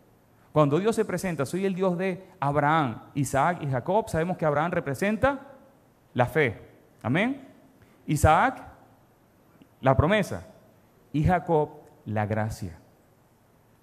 Cuando 0.57 0.79
Dios 0.79 0.95
se 0.95 1.05
presenta, 1.05 1.45
soy 1.45 1.67
el 1.67 1.75
Dios 1.75 1.99
de 1.99 2.25
Abraham, 2.39 3.03
Isaac 3.13 3.59
y 3.61 3.67
Jacob, 3.67 4.09
sabemos 4.09 4.37
que 4.37 4.45
Abraham 4.47 4.71
representa 4.71 5.39
la 6.15 6.25
fe. 6.25 6.59
Amén. 7.03 7.47
Isaac, 8.07 8.67
la 9.81 9.95
promesa. 9.95 10.47
Y 11.13 11.23
Jacob, 11.23 11.69
la 12.05 12.25
gracia. 12.25 12.79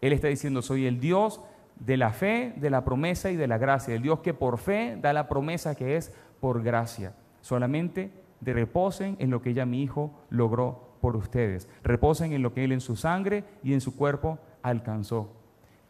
Él 0.01 0.14
está 0.14 0.27
diciendo, 0.27 0.62
soy 0.62 0.87
el 0.87 0.99
Dios 0.99 1.41
de 1.77 1.97
la 1.97 2.11
fe, 2.11 2.55
de 2.57 2.70
la 2.70 2.85
promesa 2.85 3.31
y 3.31 3.37
de 3.37 3.47
la 3.47 3.59
gracia. 3.59 3.95
El 3.95 4.03
Dios 4.03 4.18
que 4.18 4.35
por 4.35 4.59
fe 4.59 4.99
da 5.01 5.12
la 5.12 5.29
promesa 5.29 5.77
que 5.77 5.97
es 5.97 6.12
por 6.41 6.61
gracia. 6.64 7.14
Solamente 7.41 8.11
de 8.41 8.53
reposen 8.53 9.14
en 9.20 9.31
lo 9.31 9.43
que 9.43 9.55
ya 9.55 9.64
mi 9.64 9.81
Hijo 9.81 10.11
logró 10.29 10.97
por 11.01 11.14
ustedes. 11.14 11.68
Reposen 11.85 12.33
en 12.33 12.43
lo 12.43 12.53
que 12.53 12.64
Él 12.64 12.72
en 12.72 12.81
su 12.81 12.97
sangre 12.97 13.45
y 13.62 13.75
en 13.75 13.81
su 13.81 13.95
cuerpo 13.95 14.41
alcanzó. 14.61 15.43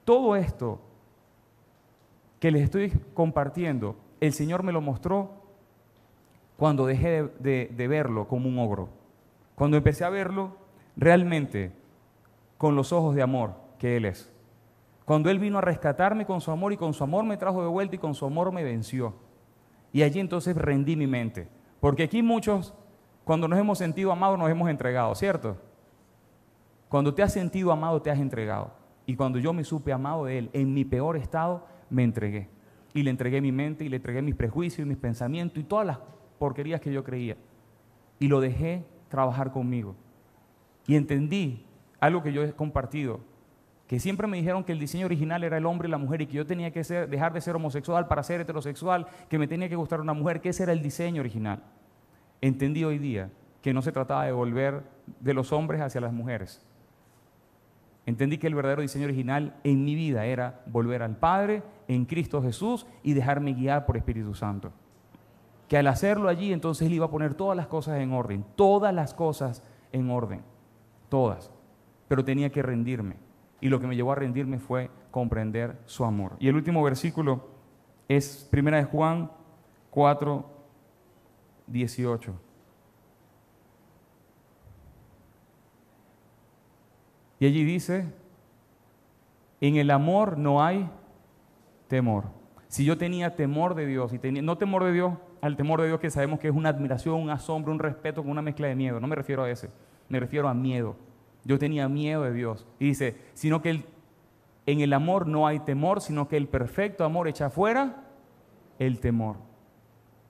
Todo 0.05 0.37
esto 0.37 0.81
que 2.41 2.51
les 2.51 2.63
estoy 2.63 2.91
compartiendo, 3.15 3.97
el 4.21 4.33
Señor 4.33 4.63
me 4.63 4.73
lo 4.73 4.81
mostró 4.81 5.31
cuando 6.57 6.87
dejé 6.87 7.23
de, 7.39 7.89
verlo 7.89 8.29
como 8.29 8.49
un 8.49 8.59
ogro. 8.59 8.89
Cuando 9.55 9.77
empecé 9.77 10.05
a 10.05 10.11
verlo 10.11 10.57
realmente 10.97 11.73
con 12.59 12.77
los 12.77 12.93
ojos 12.93 13.15
de 13.15 13.23
amor 13.23 13.55
que 13.79 13.97
Él 13.97 14.05
es. 14.05 14.31
Cuando 15.05 15.31
Él 15.31 15.39
vino 15.39 15.59
a 15.59 15.63
rescatarme 15.63 16.27
con 16.27 16.41
su 16.41 16.51
amor 16.51 16.73
y 16.73 16.77
con 16.77 16.95
su 16.95 17.03
amor 17.03 17.25
me 17.25 17.37
trajo 17.37 17.63
de 17.63 17.69
vuelta 17.69 17.97
y 17.97 17.99
con 17.99 18.15
su 18.15 18.27
amor 18.27 18.53
me 18.53 18.63
venció. 18.63 19.15
Y 19.93 20.03
allí 20.03 20.21
entonces 20.21 20.57
rendí 20.57 20.97
mi 20.97 21.07
mente. 21.07 21.49
Porque 21.81 22.05
aquí 22.05 22.23
muchos, 22.23 22.75
cuando 23.25 23.49
nos 23.49 23.59
hemos 23.59 23.79
sentido 23.79 24.13
amados, 24.13 24.39
nos 24.39 24.51
hemos 24.51 24.69
entregado, 24.69 25.15
¿cierto? 25.15 25.57
Cuando 26.89 27.15
te 27.15 27.23
has 27.23 27.33
sentido 27.33 27.73
amado, 27.73 28.01
te 28.01 28.11
has 28.11 28.19
entregado. 28.19 28.84
Y 29.07 29.17
cuando 29.17 29.39
yo 29.39 29.53
me 29.53 29.65
supe 29.65 29.93
amado 29.93 30.25
de 30.25 30.39
Él, 30.39 30.51
en 30.53 30.73
mi 30.73 30.85
peor 30.85 31.17
estado, 31.17 31.67
me 31.91 32.03
entregué. 32.03 32.49
Y 32.95 33.03
le 33.03 33.11
entregué 33.11 33.41
mi 33.41 33.53
mente 33.53 33.85
y 33.85 33.89
le 33.89 33.97
entregué 33.97 34.23
mis 34.23 34.35
prejuicios 34.35 34.87
y 34.87 34.89
mis 34.89 34.97
pensamientos 34.97 35.59
y 35.59 35.65
todas 35.65 35.87
las 35.87 35.99
porquerías 36.39 36.81
que 36.81 36.93
yo 36.93 37.05
creía. 37.05 37.37
Y 38.19 38.29
lo 38.29 38.41
dejé 38.41 38.85
trabajar 39.09 39.51
conmigo. 39.53 39.95
Y 40.87 40.97
entendí 40.97 41.65
algo 42.01 42.23
que 42.23 42.33
yo 42.33 42.43
he 42.45 42.53
compartido, 42.53 43.21
que 43.87 43.99
siempre 43.99 44.27
me 44.27 44.37
dijeron 44.37 44.65
que 44.65 44.73
el 44.73 44.79
diseño 44.79 45.07
original 45.07 45.45
era 45.45 45.57
el 45.57 45.67
hombre 45.67 45.89
y 45.89 45.91
la 45.91 45.99
mujer 45.99 46.23
y 46.23 46.27
que 46.27 46.35
yo 46.35 46.47
tenía 46.47 46.71
que 46.71 46.83
dejar 46.83 47.33
de 47.33 47.41
ser 47.41 47.57
homosexual 47.57 48.07
para 48.07 48.23
ser 48.23 48.41
heterosexual, 48.41 49.07
que 49.29 49.39
me 49.39 49.47
tenía 49.47 49.69
que 49.69 49.77
gustar 49.77 50.01
una 50.01 50.15
mujer, 50.15 50.41
que 50.41 50.51
ese 50.51 50.63
era 50.63 50.73
el 50.73 50.83
diseño 50.83 51.21
original. 51.21 51.63
Entendí 52.41 52.85
hoy 52.85 52.99
día 52.99 53.31
que 53.63 53.73
no 53.73 53.83
se 53.83 53.93
trataba 53.93 54.25
de 54.25 54.33
volver 54.33 54.83
de 55.21 55.35
los 55.35 55.53
hombres 55.53 55.81
hacia 55.81 56.01
las 56.01 56.13
mujeres. 56.13 56.63
Entendí 58.07 58.39
que 58.39 58.47
el 58.47 58.55
verdadero 58.55 58.83
diseño 58.83 59.07
original 59.07 59.55
en 59.65 59.85
mi 59.85 59.95
vida 59.95 60.27
era 60.27 60.63
volver 60.67 61.03
al 61.03 61.17
Padre 61.17 61.63
en 61.89 62.05
Cristo 62.05 62.43
Jesús 62.43 62.87
y 63.03 63.15
dejarme 63.15 63.55
guiar 63.55 63.87
por 63.87 63.97
Espíritu 63.97 64.35
Santo. 64.35 64.73
Que 65.69 65.79
al 65.79 65.87
hacerlo 65.87 66.29
allí 66.29 66.53
entonces 66.53 66.87
Él 66.87 66.95
iba 66.95 67.07
a 67.07 67.11
poner 67.11 67.35
todas 67.35 67.57
las 67.57 67.67
cosas 67.67 68.01
en 68.01 68.13
orden, 68.13 68.45
todas 68.57 68.95
las 68.95 69.15
cosas 69.15 69.63
en 69.93 70.11
orden, 70.11 70.43
todas. 71.09 71.51
Pero 72.09 72.25
tenía 72.25 72.51
que 72.51 72.63
rendirme 72.63 73.17
y 73.61 73.69
lo 73.71 73.81
que 73.81 73.87
me 73.87 73.97
llevó 73.97 74.13
a 74.13 74.17
rendirme 74.17 74.59
fue 74.59 74.91
comprender 75.11 75.79
su 75.87 76.05
amor. 76.05 76.37
Y 76.39 76.49
el 76.49 76.57
último 76.57 76.83
versículo 76.83 77.49
es 78.09 78.47
Primera 78.51 78.77
de 78.77 78.85
Juan 78.85 79.31
4, 79.91 80.45
18. 81.69 82.35
Y 87.45 87.47
allí 87.47 87.63
dice, 87.63 88.07
en 89.61 89.77
el 89.77 89.91
amor 89.91 90.39
no 90.39 90.65
hay 90.65 90.89
temor. 91.89 92.25
Si 92.69 92.87
yo 92.87 92.97
tenía 92.97 93.37
temor 93.37 93.75
de 93.75 93.85
Dios, 93.85 94.15
y 94.15 94.19
tenía, 94.19 94.41
no 94.41 94.57
temor 94.57 94.83
de 94.83 94.95
Dios, 94.95 95.13
al 95.43 95.55
temor 95.55 95.83
de 95.83 95.89
Dios 95.89 96.01
que 96.01 96.09
sabemos 96.09 96.41
que 96.41 96.49
es 96.49 96.55
una 96.55 96.71
admiración, 96.71 97.21
un 97.21 97.29
asombro, 97.29 97.71
un 97.71 97.81
respeto 97.81 98.23
con 98.23 98.31
una 98.31 98.41
mezcla 98.41 98.69
de 98.69 98.75
miedo, 98.75 98.99
no 98.99 99.07
me 99.07 99.15
refiero 99.15 99.43
a 99.43 99.51
ese, 99.51 99.69
me 100.09 100.21
refiero 100.21 100.49
a 100.49 100.55
miedo. 100.55 100.97
Yo 101.45 101.59
tenía 101.59 101.87
miedo 101.87 102.23
de 102.23 102.33
Dios. 102.33 102.67
Y 102.79 102.87
dice, 102.87 103.15
sino 103.35 103.61
que 103.61 103.85
en 104.65 104.81
el 104.81 104.95
amor 104.95 105.27
no 105.27 105.47
hay 105.47 105.61
temor, 105.61 106.01
sino 106.01 106.29
que 106.29 106.39
el 106.39 106.49
perfecto 106.49 107.05
amor 107.05 107.29
echa 107.29 107.51
fuera 107.51 108.07
el 108.79 109.01
temor. 109.01 109.37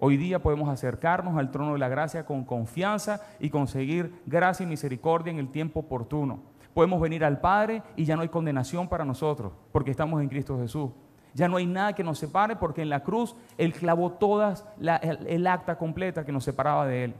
Hoy 0.01 0.17
día 0.17 0.43
podemos 0.43 0.69
acercarnos 0.69 1.39
al 1.39 1.53
trono 1.53 1.75
de 1.75 1.79
la 1.79 1.89
gracia 1.89 2.27
con 2.27 2.45
confianza 2.45 3.21
y 3.39 3.51
conseguir 3.51 4.21
gracia 4.27 4.65
y 4.65 4.69
misericordia 4.69 5.31
en 5.31 5.39
el 5.39 5.53
tiempo 5.53 5.79
oportuno. 5.79 6.54
Podemos 6.75 7.01
venir 7.01 7.25
al 7.25 7.41
Padre 7.41 7.83
y 7.97 8.05
ya 8.05 8.17
no 8.17 8.23
hay 8.23 8.29
condenación 8.29 8.89
para 8.89 9.05
nosotros, 9.05 9.53
porque 9.73 9.93
estamos 9.93 10.21
en 10.21 10.29
Cristo 10.29 10.59
Jesús. 10.59 10.91
Ya 11.33 11.49
no 11.49 11.57
hay 11.57 11.67
nada 11.67 11.95
que 11.95 12.05
nos 12.05 12.19
separe, 12.19 12.57
porque 12.57 12.83
en 12.83 12.91
la 12.91 13.03
cruz 13.03 13.37
Él 13.57 13.73
clavó 13.73 14.13
todas 14.13 14.67
el 14.79 15.47
acta 15.47 15.79
completa 15.79 16.25
que 16.25 16.33
nos 16.33 16.45
separaba 16.45 16.87
de 16.87 17.05
Él. 17.05 17.15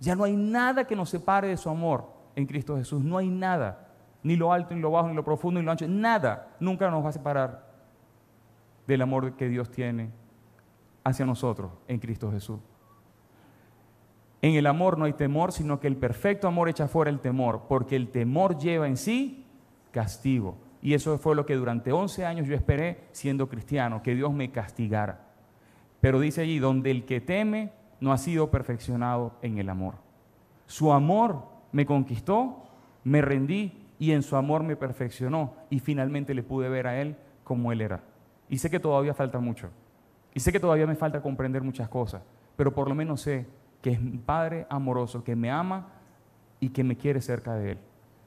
Ya 0.00 0.14
no 0.14 0.24
hay 0.24 0.36
nada 0.36 0.84
que 0.84 0.94
nos 0.94 1.10
separe 1.10 1.48
de 1.48 1.56
su 1.56 1.70
amor 1.70 2.12
en 2.36 2.46
Cristo 2.46 2.76
Jesús. 2.76 3.02
No 3.02 3.18
hay 3.18 3.28
nada, 3.28 3.88
ni 4.22 4.36
lo 4.36 4.52
alto, 4.52 4.74
ni 4.74 4.80
lo 4.80 4.90
bajo, 4.90 5.08
ni 5.08 5.14
lo 5.14 5.24
profundo, 5.24 5.60
ni 5.60 5.66
lo 5.66 5.72
ancho, 5.72 5.88
nada 5.88 6.56
nunca 6.60 6.90
nos 6.90 7.04
va 7.04 7.08
a 7.08 7.12
separar 7.12 7.68
del 8.86 9.02
amor 9.02 9.34
que 9.34 9.48
Dios 9.48 9.70
tiene 9.70 10.10
hacia 11.04 11.26
nosotros 11.26 11.70
en 11.86 11.98
Cristo 11.98 12.30
Jesús. 12.30 12.58
En 14.40 14.54
el 14.54 14.66
amor 14.66 14.98
no 14.98 15.04
hay 15.04 15.14
temor, 15.14 15.52
sino 15.52 15.80
que 15.80 15.88
el 15.88 15.96
perfecto 15.96 16.46
amor 16.46 16.68
echa 16.68 16.86
fuera 16.86 17.10
el 17.10 17.20
temor, 17.20 17.62
porque 17.68 17.96
el 17.96 18.08
temor 18.10 18.58
lleva 18.58 18.86
en 18.86 18.96
sí 18.96 19.44
castigo. 19.90 20.56
Y 20.80 20.94
eso 20.94 21.18
fue 21.18 21.34
lo 21.34 21.44
que 21.44 21.56
durante 21.56 21.92
11 21.92 22.24
años 22.24 22.46
yo 22.46 22.54
esperé 22.54 23.08
siendo 23.10 23.48
cristiano, 23.48 24.02
que 24.02 24.14
Dios 24.14 24.32
me 24.32 24.52
castigara. 24.52 25.26
Pero 26.00 26.20
dice 26.20 26.42
allí, 26.42 26.60
donde 26.60 26.92
el 26.92 27.04
que 27.04 27.20
teme 27.20 27.72
no 28.00 28.12
ha 28.12 28.18
sido 28.18 28.50
perfeccionado 28.50 29.34
en 29.42 29.58
el 29.58 29.68
amor. 29.68 29.94
Su 30.66 30.92
amor 30.92 31.46
me 31.72 31.84
conquistó, 31.84 32.64
me 33.02 33.22
rendí 33.22 33.72
y 33.98 34.12
en 34.12 34.22
su 34.22 34.36
amor 34.36 34.62
me 34.62 34.76
perfeccionó 34.76 35.54
y 35.70 35.80
finalmente 35.80 36.34
le 36.34 36.44
pude 36.44 36.68
ver 36.68 36.86
a 36.86 37.00
Él 37.00 37.16
como 37.42 37.72
Él 37.72 37.80
era. 37.80 38.02
Y 38.48 38.58
sé 38.58 38.70
que 38.70 38.78
todavía 38.78 39.14
falta 39.14 39.40
mucho. 39.40 39.70
Y 40.32 40.40
sé 40.40 40.52
que 40.52 40.60
todavía 40.60 40.86
me 40.86 40.94
falta 40.94 41.20
comprender 41.20 41.62
muchas 41.62 41.88
cosas, 41.88 42.22
pero 42.54 42.72
por 42.72 42.88
lo 42.88 42.94
menos 42.94 43.20
sé 43.22 43.46
que 43.80 43.90
es 43.90 44.00
mi 44.00 44.18
Padre 44.18 44.66
amoroso, 44.70 45.22
que 45.22 45.36
me 45.36 45.50
ama 45.50 45.88
y 46.60 46.70
que 46.70 46.84
me 46.84 46.96
quiere 46.96 47.20
cerca 47.20 47.54
de 47.54 47.72
Él. 47.72 47.78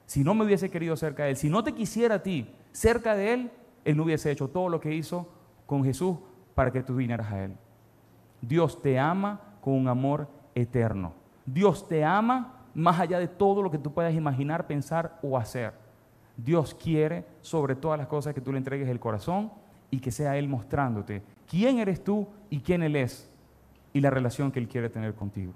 Si 0.06 0.24
no 0.24 0.34
me 0.34 0.46
hubiese 0.46 0.70
querido 0.70 0.96
cerca 0.96 1.24
de 1.24 1.32
Él, 1.32 1.38
si 1.38 1.50
no 1.50 1.64
te 1.64 1.74
quisiera 1.74 2.16
a 2.16 2.24
ti 2.24 2.48
cerca 2.72 3.16
de 3.16 3.34
Él, 3.34 3.52
Él 3.86 3.98
no 3.98 4.04
hubiese 4.04 4.32
hecho 4.32 4.50
todo 4.50 4.70
lo 4.70 4.80
que 4.80 4.94
hizo 4.94 5.28
con 5.66 5.84
Jesús 5.84 6.18
para 6.56 6.72
que 6.72 6.84
tú 6.84 6.96
vinieras 6.96 7.32
a 7.32 7.44
Él. 7.44 7.56
Dios 8.42 8.82
te 8.82 9.00
ama 9.00 9.40
con 9.62 9.74
un 9.74 9.88
amor 9.88 10.28
eterno. 10.56 11.14
Dios 11.46 11.88
te 11.88 12.04
ama 12.04 12.58
más 12.74 13.00
allá 13.00 13.20
de 13.20 13.28
todo 13.28 13.62
lo 13.62 13.72
que 13.72 13.78
tú 13.78 13.94
puedas 13.94 14.14
imaginar, 14.14 14.68
pensar 14.68 15.20
o 15.22 15.38
hacer. 15.38 15.74
Dios 16.38 16.74
quiere 16.74 17.26
sobre 17.42 17.76
todas 17.76 17.98
las 17.98 18.08
cosas 18.08 18.34
que 18.34 18.42
tú 18.42 18.52
le 18.52 18.58
entregues 18.58 18.90
el 18.90 19.00
corazón 19.00 19.52
y 19.90 20.00
que 20.00 20.12
sea 20.12 20.38
Él 20.38 20.48
mostrándote 20.48 21.22
quién 21.48 21.80
eres 21.80 22.04
tú 22.04 22.28
y 22.50 22.60
quién 22.62 22.82
Él 22.84 22.96
es 22.96 23.31
y 23.94 24.02
la 24.02 24.10
relación 24.10 24.52
que 24.52 24.60
Él 24.60 24.68
quiere 24.68 24.90
tener 24.90 25.14
contigo. 25.16 25.54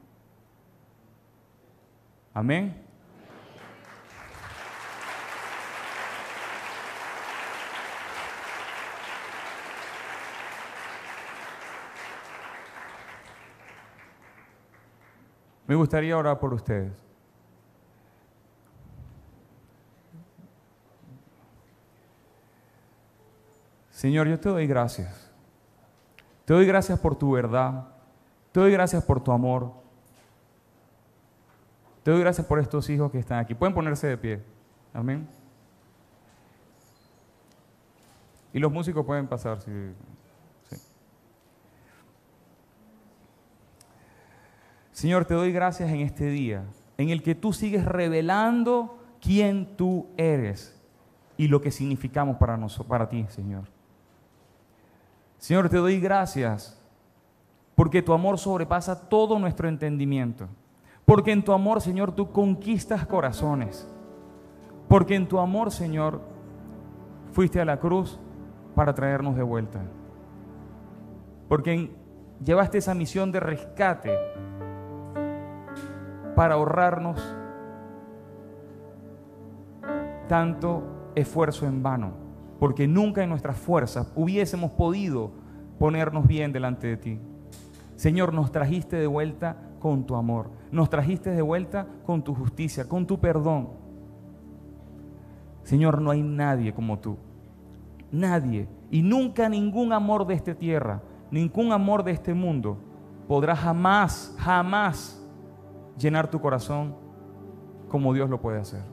Amén. 2.34 2.86
Me 15.68 15.74
gustaría 15.74 16.16
orar 16.18 16.40
por 16.40 16.54
ustedes. 16.54 16.94
Señor, 23.90 24.28
yo 24.28 24.40
te 24.40 24.50
doy 24.50 24.68
gracias. 24.68 25.32
Te 26.44 26.54
doy 26.54 26.68
gracias 26.68 27.00
por 27.00 27.16
tu 27.16 27.32
verdad. 27.32 27.95
Te 28.56 28.62
doy 28.62 28.72
gracias 28.72 29.04
por 29.04 29.22
tu 29.22 29.34
amor. 29.34 29.74
Te 32.04 32.12
doy 32.12 32.22
gracias 32.22 32.48
por 32.48 32.58
estos 32.58 32.90
hijos 32.90 33.12
que 33.12 33.20
están 33.20 33.40
aquí. 33.40 33.54
Pueden 33.54 33.76
ponerse 33.76 34.08
de 34.08 34.18
pie. 34.18 34.42
Amén. 34.94 35.28
Y 38.54 38.60
los 38.60 38.72
músicos 38.72 39.06
pueden 39.06 39.28
pasar. 39.28 39.60
Señor, 44.94 45.26
te 45.26 45.34
doy 45.34 45.52
gracias 45.52 45.92
en 45.92 46.00
este 46.00 46.28
día, 46.28 46.64
en 46.98 47.10
el 47.10 47.22
que 47.24 47.36
tú 47.36 47.52
sigues 47.52 47.84
revelando 47.84 49.04
quién 49.20 49.76
tú 49.76 50.08
eres 50.16 50.82
y 51.36 51.50
lo 51.50 51.60
que 51.60 51.72
significamos 51.72 52.38
para, 52.38 52.56
nosotros, 52.56 52.88
para 52.88 53.10
ti, 53.10 53.26
Señor. 53.28 53.66
Señor, 55.40 55.68
te 55.68 55.76
doy 55.76 56.00
gracias 56.00 56.82
porque 57.76 58.02
tu 58.02 58.14
amor 58.14 58.40
sobrepasa 58.40 59.10
todo 59.10 59.38
nuestro 59.38 59.68
entendimiento. 59.68 60.48
Porque 61.06 61.32
en 61.32 61.44
tu 61.44 61.52
amor, 61.52 61.82
Señor, 61.82 62.14
tú 62.14 62.32
conquistas 62.32 63.06
corazones. 63.06 63.88
Porque 64.88 65.16
en 65.16 65.28
tu 65.28 65.40
amor, 65.40 65.72
Señor, 65.72 66.22
fuiste 67.32 67.60
a 67.60 67.66
la 67.66 67.80
cruz 67.80 68.20
para 68.74 68.94
traernos 68.94 69.36
de 69.36 69.44
vuelta. 69.44 69.82
Porque 71.50 71.94
llevaste 72.44 72.78
esa 72.78 72.96
misión 72.96 73.32
de 73.32 73.40
rescate 73.40 74.12
para 76.36 76.56
ahorrarnos 76.56 77.22
tanto 80.28 81.12
esfuerzo 81.14 81.68
en 81.68 81.84
vano. 81.84 82.14
Porque 82.60 82.88
nunca 82.88 83.22
en 83.22 83.30
nuestras 83.30 83.58
fuerzas 83.58 84.12
hubiésemos 84.16 84.72
podido 84.72 85.32
ponernos 85.78 86.26
bien 86.26 86.52
delante 86.52 86.88
de 86.88 86.98
ti. 86.98 87.20
Señor, 87.96 88.34
nos 88.34 88.52
trajiste 88.52 88.98
de 88.98 89.08
vuelta 89.08 89.58
con 89.80 90.06
tu 90.06 90.16
amor. 90.16 90.50
Nos 90.72 90.90
trajiste 90.90 91.32
de 91.32 91.42
vuelta 91.42 91.88
con 92.06 92.24
tu 92.24 92.34
justicia, 92.34 92.88
con 92.88 93.06
tu 93.06 93.20
perdón. 93.20 93.70
Señor, 95.64 96.02
no 96.02 96.12
hay 96.12 96.22
nadie 96.22 96.74
como 96.74 97.00
tú. 97.00 97.18
Nadie. 98.12 98.68
Y 98.92 99.02
nunca 99.02 99.50
ningún 99.50 99.94
amor 99.94 100.28
de 100.28 100.36
esta 100.36 100.54
tierra, 100.54 101.02
ningún 101.32 101.72
amor 101.72 102.04
de 102.04 102.12
este 102.12 102.34
mundo 102.34 102.78
podrá 103.28 103.56
jamás, 103.56 104.36
jamás 104.38 105.22
llenar 105.98 106.30
tu 106.30 106.40
corazón 106.40 106.96
como 107.90 108.14
Dios 108.14 108.30
lo 108.30 108.40
puede 108.40 108.60
hacer. 108.60 108.84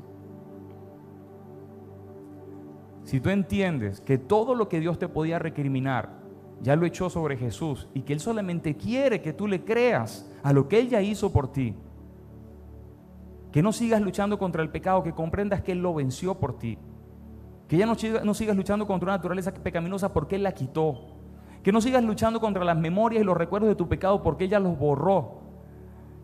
Si 3.05 3.21
tú 3.21 3.31
entiendes 3.31 4.01
que 4.01 4.17
todo 4.17 4.55
lo 4.55 4.69
que 4.69 4.81
Dios 4.81 4.99
te 4.99 5.09
podía 5.09 5.39
recriminar, 5.39 6.22
ya 6.61 6.77
lo 6.77 6.87
echó 6.87 7.11
sobre 7.11 7.37
Jesús 7.37 7.89
y 7.95 8.03
que 8.03 8.13
Él 8.13 8.21
solamente 8.21 8.77
quiere 8.77 9.21
que 9.21 9.33
tú 9.33 9.49
le 9.49 9.65
creas 9.65 10.31
a 10.43 10.53
lo 10.53 10.69
que 10.69 10.79
Él 10.79 10.89
ya 10.89 11.01
hizo 11.01 11.33
por 11.33 11.53
ti. 11.53 11.75
Que 13.51 13.63
no 13.63 13.73
sigas 13.73 14.01
luchando 14.01 14.39
contra 14.39 14.63
el 14.63 14.71
pecado, 14.71 15.03
que 15.03 15.13
comprendas 15.13 15.63
que 15.63 15.73
Él 15.73 15.83
lo 15.83 15.93
venció 15.95 16.39
por 16.39 16.59
ti. 16.59 16.79
Que 17.69 17.77
ya 17.77 17.87
no, 17.87 17.95
sigas 17.95 18.57
luchando 18.57 18.87
contra 18.87 19.07
una 19.09 19.17
naturaleza 19.17 19.53
pecaminosa 19.53 20.13
porque 20.13 20.37
Él 20.37 20.43
la 20.43 20.53
quitó. 20.53 21.17
Que 21.63 21.73
no 21.73 21.81
sigas 21.81 22.05
luchando 22.05 22.41
contra 22.41 22.65
las 22.65 22.77
memorias 22.77 23.23
y 23.23 23.25
los 23.25 23.37
recuerdos 23.37 23.69
de 23.69 23.77
tu 23.77 23.89
pecado 23.89 24.23
porque 24.23 24.45
ella 24.45 24.59
los 24.59 24.79
borró. 24.79 25.43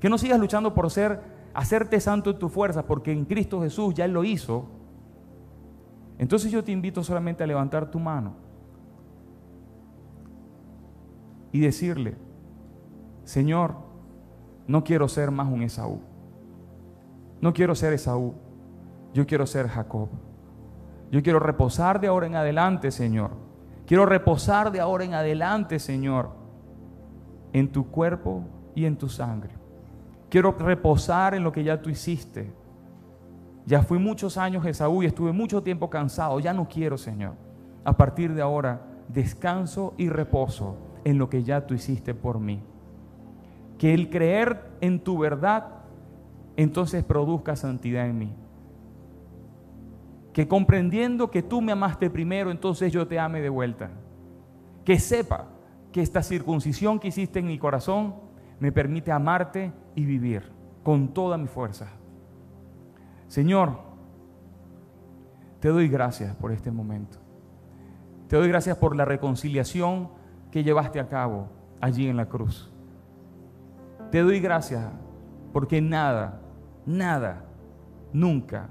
Que 0.00 0.08
no 0.08 0.18
sigas 0.18 0.38
luchando 0.38 0.74
por 0.74 0.90
ser, 0.90 1.20
hacerte 1.54 2.00
santo 2.00 2.30
en 2.30 2.38
tu 2.38 2.48
fuerza 2.48 2.86
porque 2.86 3.12
en 3.12 3.24
Cristo 3.24 3.60
Jesús 3.60 3.94
ya 3.94 4.04
Él 4.04 4.12
lo 4.12 4.24
hizo. 4.24 4.66
Entonces 6.18 6.50
yo 6.50 6.62
te 6.64 6.72
invito 6.72 7.02
solamente 7.02 7.44
a 7.44 7.46
levantar 7.46 7.90
tu 7.90 7.98
mano 7.98 8.47
y 11.52 11.60
decirle, 11.60 12.16
Señor, 13.24 13.74
no 14.66 14.84
quiero 14.84 15.08
ser 15.08 15.30
más 15.30 15.48
un 15.48 15.62
Esaú. 15.62 16.00
No 17.40 17.52
quiero 17.52 17.74
ser 17.74 17.92
Esaú. 17.92 18.34
Yo 19.14 19.26
quiero 19.26 19.46
ser 19.46 19.68
Jacob. 19.68 20.08
Yo 21.10 21.22
quiero 21.22 21.38
reposar 21.38 22.00
de 22.00 22.08
ahora 22.08 22.26
en 22.26 22.34
adelante, 22.34 22.90
Señor. 22.90 23.30
Quiero 23.86 24.04
reposar 24.04 24.70
de 24.70 24.80
ahora 24.80 25.04
en 25.04 25.14
adelante, 25.14 25.78
Señor, 25.78 26.30
en 27.54 27.72
tu 27.72 27.90
cuerpo 27.90 28.44
y 28.74 28.84
en 28.84 28.96
tu 28.96 29.08
sangre. 29.08 29.50
Quiero 30.28 30.52
reposar 30.52 31.34
en 31.34 31.42
lo 31.42 31.52
que 31.52 31.64
ya 31.64 31.80
tú 31.80 31.88
hiciste. 31.88 32.52
Ya 33.64 33.82
fui 33.82 33.98
muchos 33.98 34.36
años 34.36 34.64
Esaú 34.66 35.02
y 35.02 35.06
estuve 35.06 35.32
mucho 35.32 35.62
tiempo 35.62 35.88
cansado. 35.88 36.40
Ya 36.40 36.52
no 36.52 36.68
quiero, 36.68 36.98
Señor. 36.98 37.34
A 37.84 37.96
partir 37.96 38.34
de 38.34 38.42
ahora, 38.42 38.82
descanso 39.08 39.94
y 39.96 40.10
reposo 40.10 40.87
en 41.10 41.18
lo 41.18 41.28
que 41.28 41.42
ya 41.42 41.66
tú 41.66 41.74
hiciste 41.74 42.14
por 42.14 42.38
mí. 42.38 42.60
Que 43.78 43.94
el 43.94 44.10
creer 44.10 44.70
en 44.80 45.00
tu 45.00 45.18
verdad 45.18 45.78
entonces 46.56 47.04
produzca 47.04 47.56
santidad 47.56 48.06
en 48.06 48.18
mí. 48.18 48.34
Que 50.32 50.46
comprendiendo 50.46 51.30
que 51.30 51.42
tú 51.42 51.60
me 51.62 51.72
amaste 51.72 52.10
primero, 52.10 52.50
entonces 52.50 52.92
yo 52.92 53.06
te 53.06 53.18
ame 53.18 53.40
de 53.40 53.48
vuelta. 53.48 53.90
Que 54.84 54.98
sepa 54.98 55.46
que 55.92 56.02
esta 56.02 56.22
circuncisión 56.22 56.98
que 56.98 57.08
hiciste 57.08 57.38
en 57.38 57.46
mi 57.46 57.58
corazón 57.58 58.14
me 58.60 58.72
permite 58.72 59.10
amarte 59.10 59.72
y 59.94 60.04
vivir 60.04 60.42
con 60.82 61.08
toda 61.08 61.38
mi 61.38 61.46
fuerza. 61.46 61.88
Señor, 63.28 63.78
te 65.60 65.68
doy 65.68 65.88
gracias 65.88 66.36
por 66.36 66.52
este 66.52 66.70
momento. 66.70 67.18
Te 68.28 68.36
doy 68.36 68.48
gracias 68.48 68.76
por 68.76 68.94
la 68.94 69.04
reconciliación 69.04 70.17
que 70.58 70.64
llevaste 70.64 70.98
a 70.98 71.06
cabo 71.06 71.46
allí 71.80 72.08
en 72.08 72.16
la 72.16 72.26
cruz. 72.26 72.68
Te 74.10 74.22
doy 74.22 74.40
gracias 74.40 74.84
porque 75.52 75.80
nada, 75.80 76.40
nada, 76.84 77.44
nunca 78.12 78.68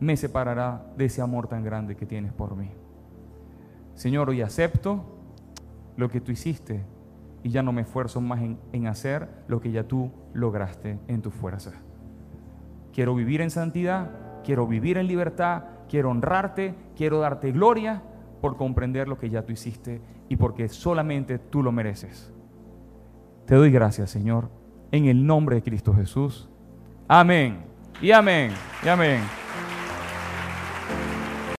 me 0.00 0.16
separará 0.16 0.84
de 0.96 1.04
ese 1.04 1.22
amor 1.22 1.46
tan 1.46 1.62
grande 1.62 1.94
que 1.94 2.04
tienes 2.04 2.32
por 2.32 2.56
mí. 2.56 2.68
Señor, 3.94 4.28
hoy 4.28 4.42
acepto 4.42 5.04
lo 5.96 6.08
que 6.08 6.20
tú 6.20 6.32
hiciste 6.32 6.84
y 7.44 7.50
ya 7.50 7.62
no 7.62 7.70
me 7.70 7.82
esfuerzo 7.82 8.20
más 8.20 8.42
en, 8.42 8.58
en, 8.72 8.88
hacer 8.88 9.28
lo 9.46 9.60
que 9.60 9.70
ya 9.70 9.84
tú 9.86 10.10
lograste 10.32 10.98
en 11.06 11.22
tu 11.22 11.30
fuerza. 11.30 11.74
Quiero 12.92 13.14
vivir 13.14 13.40
en 13.40 13.50
santidad, 13.50 14.10
quiero 14.42 14.66
vivir 14.66 14.98
en 14.98 15.06
libertad, 15.06 15.62
quiero 15.88 16.10
honrarte, 16.10 16.74
quiero 16.96 17.20
darte 17.20 17.52
gloria 17.52 18.02
por 18.40 18.56
comprender 18.56 19.06
lo 19.06 19.16
que 19.16 19.30
ya 19.30 19.46
tú 19.46 19.52
hiciste 19.52 20.02
y 20.28 20.36
porque 20.36 20.68
solamente 20.68 21.38
tú 21.38 21.62
lo 21.62 21.72
mereces. 21.72 22.32
Te 23.46 23.54
doy 23.54 23.70
gracias, 23.70 24.10
Señor, 24.10 24.50
en 24.90 25.06
el 25.06 25.26
nombre 25.26 25.56
de 25.56 25.62
Cristo 25.62 25.92
Jesús. 25.94 26.48
Amén. 27.08 27.64
Y 28.00 28.10
amén. 28.10 28.52
Y 28.82 28.88
amén. 28.88 29.43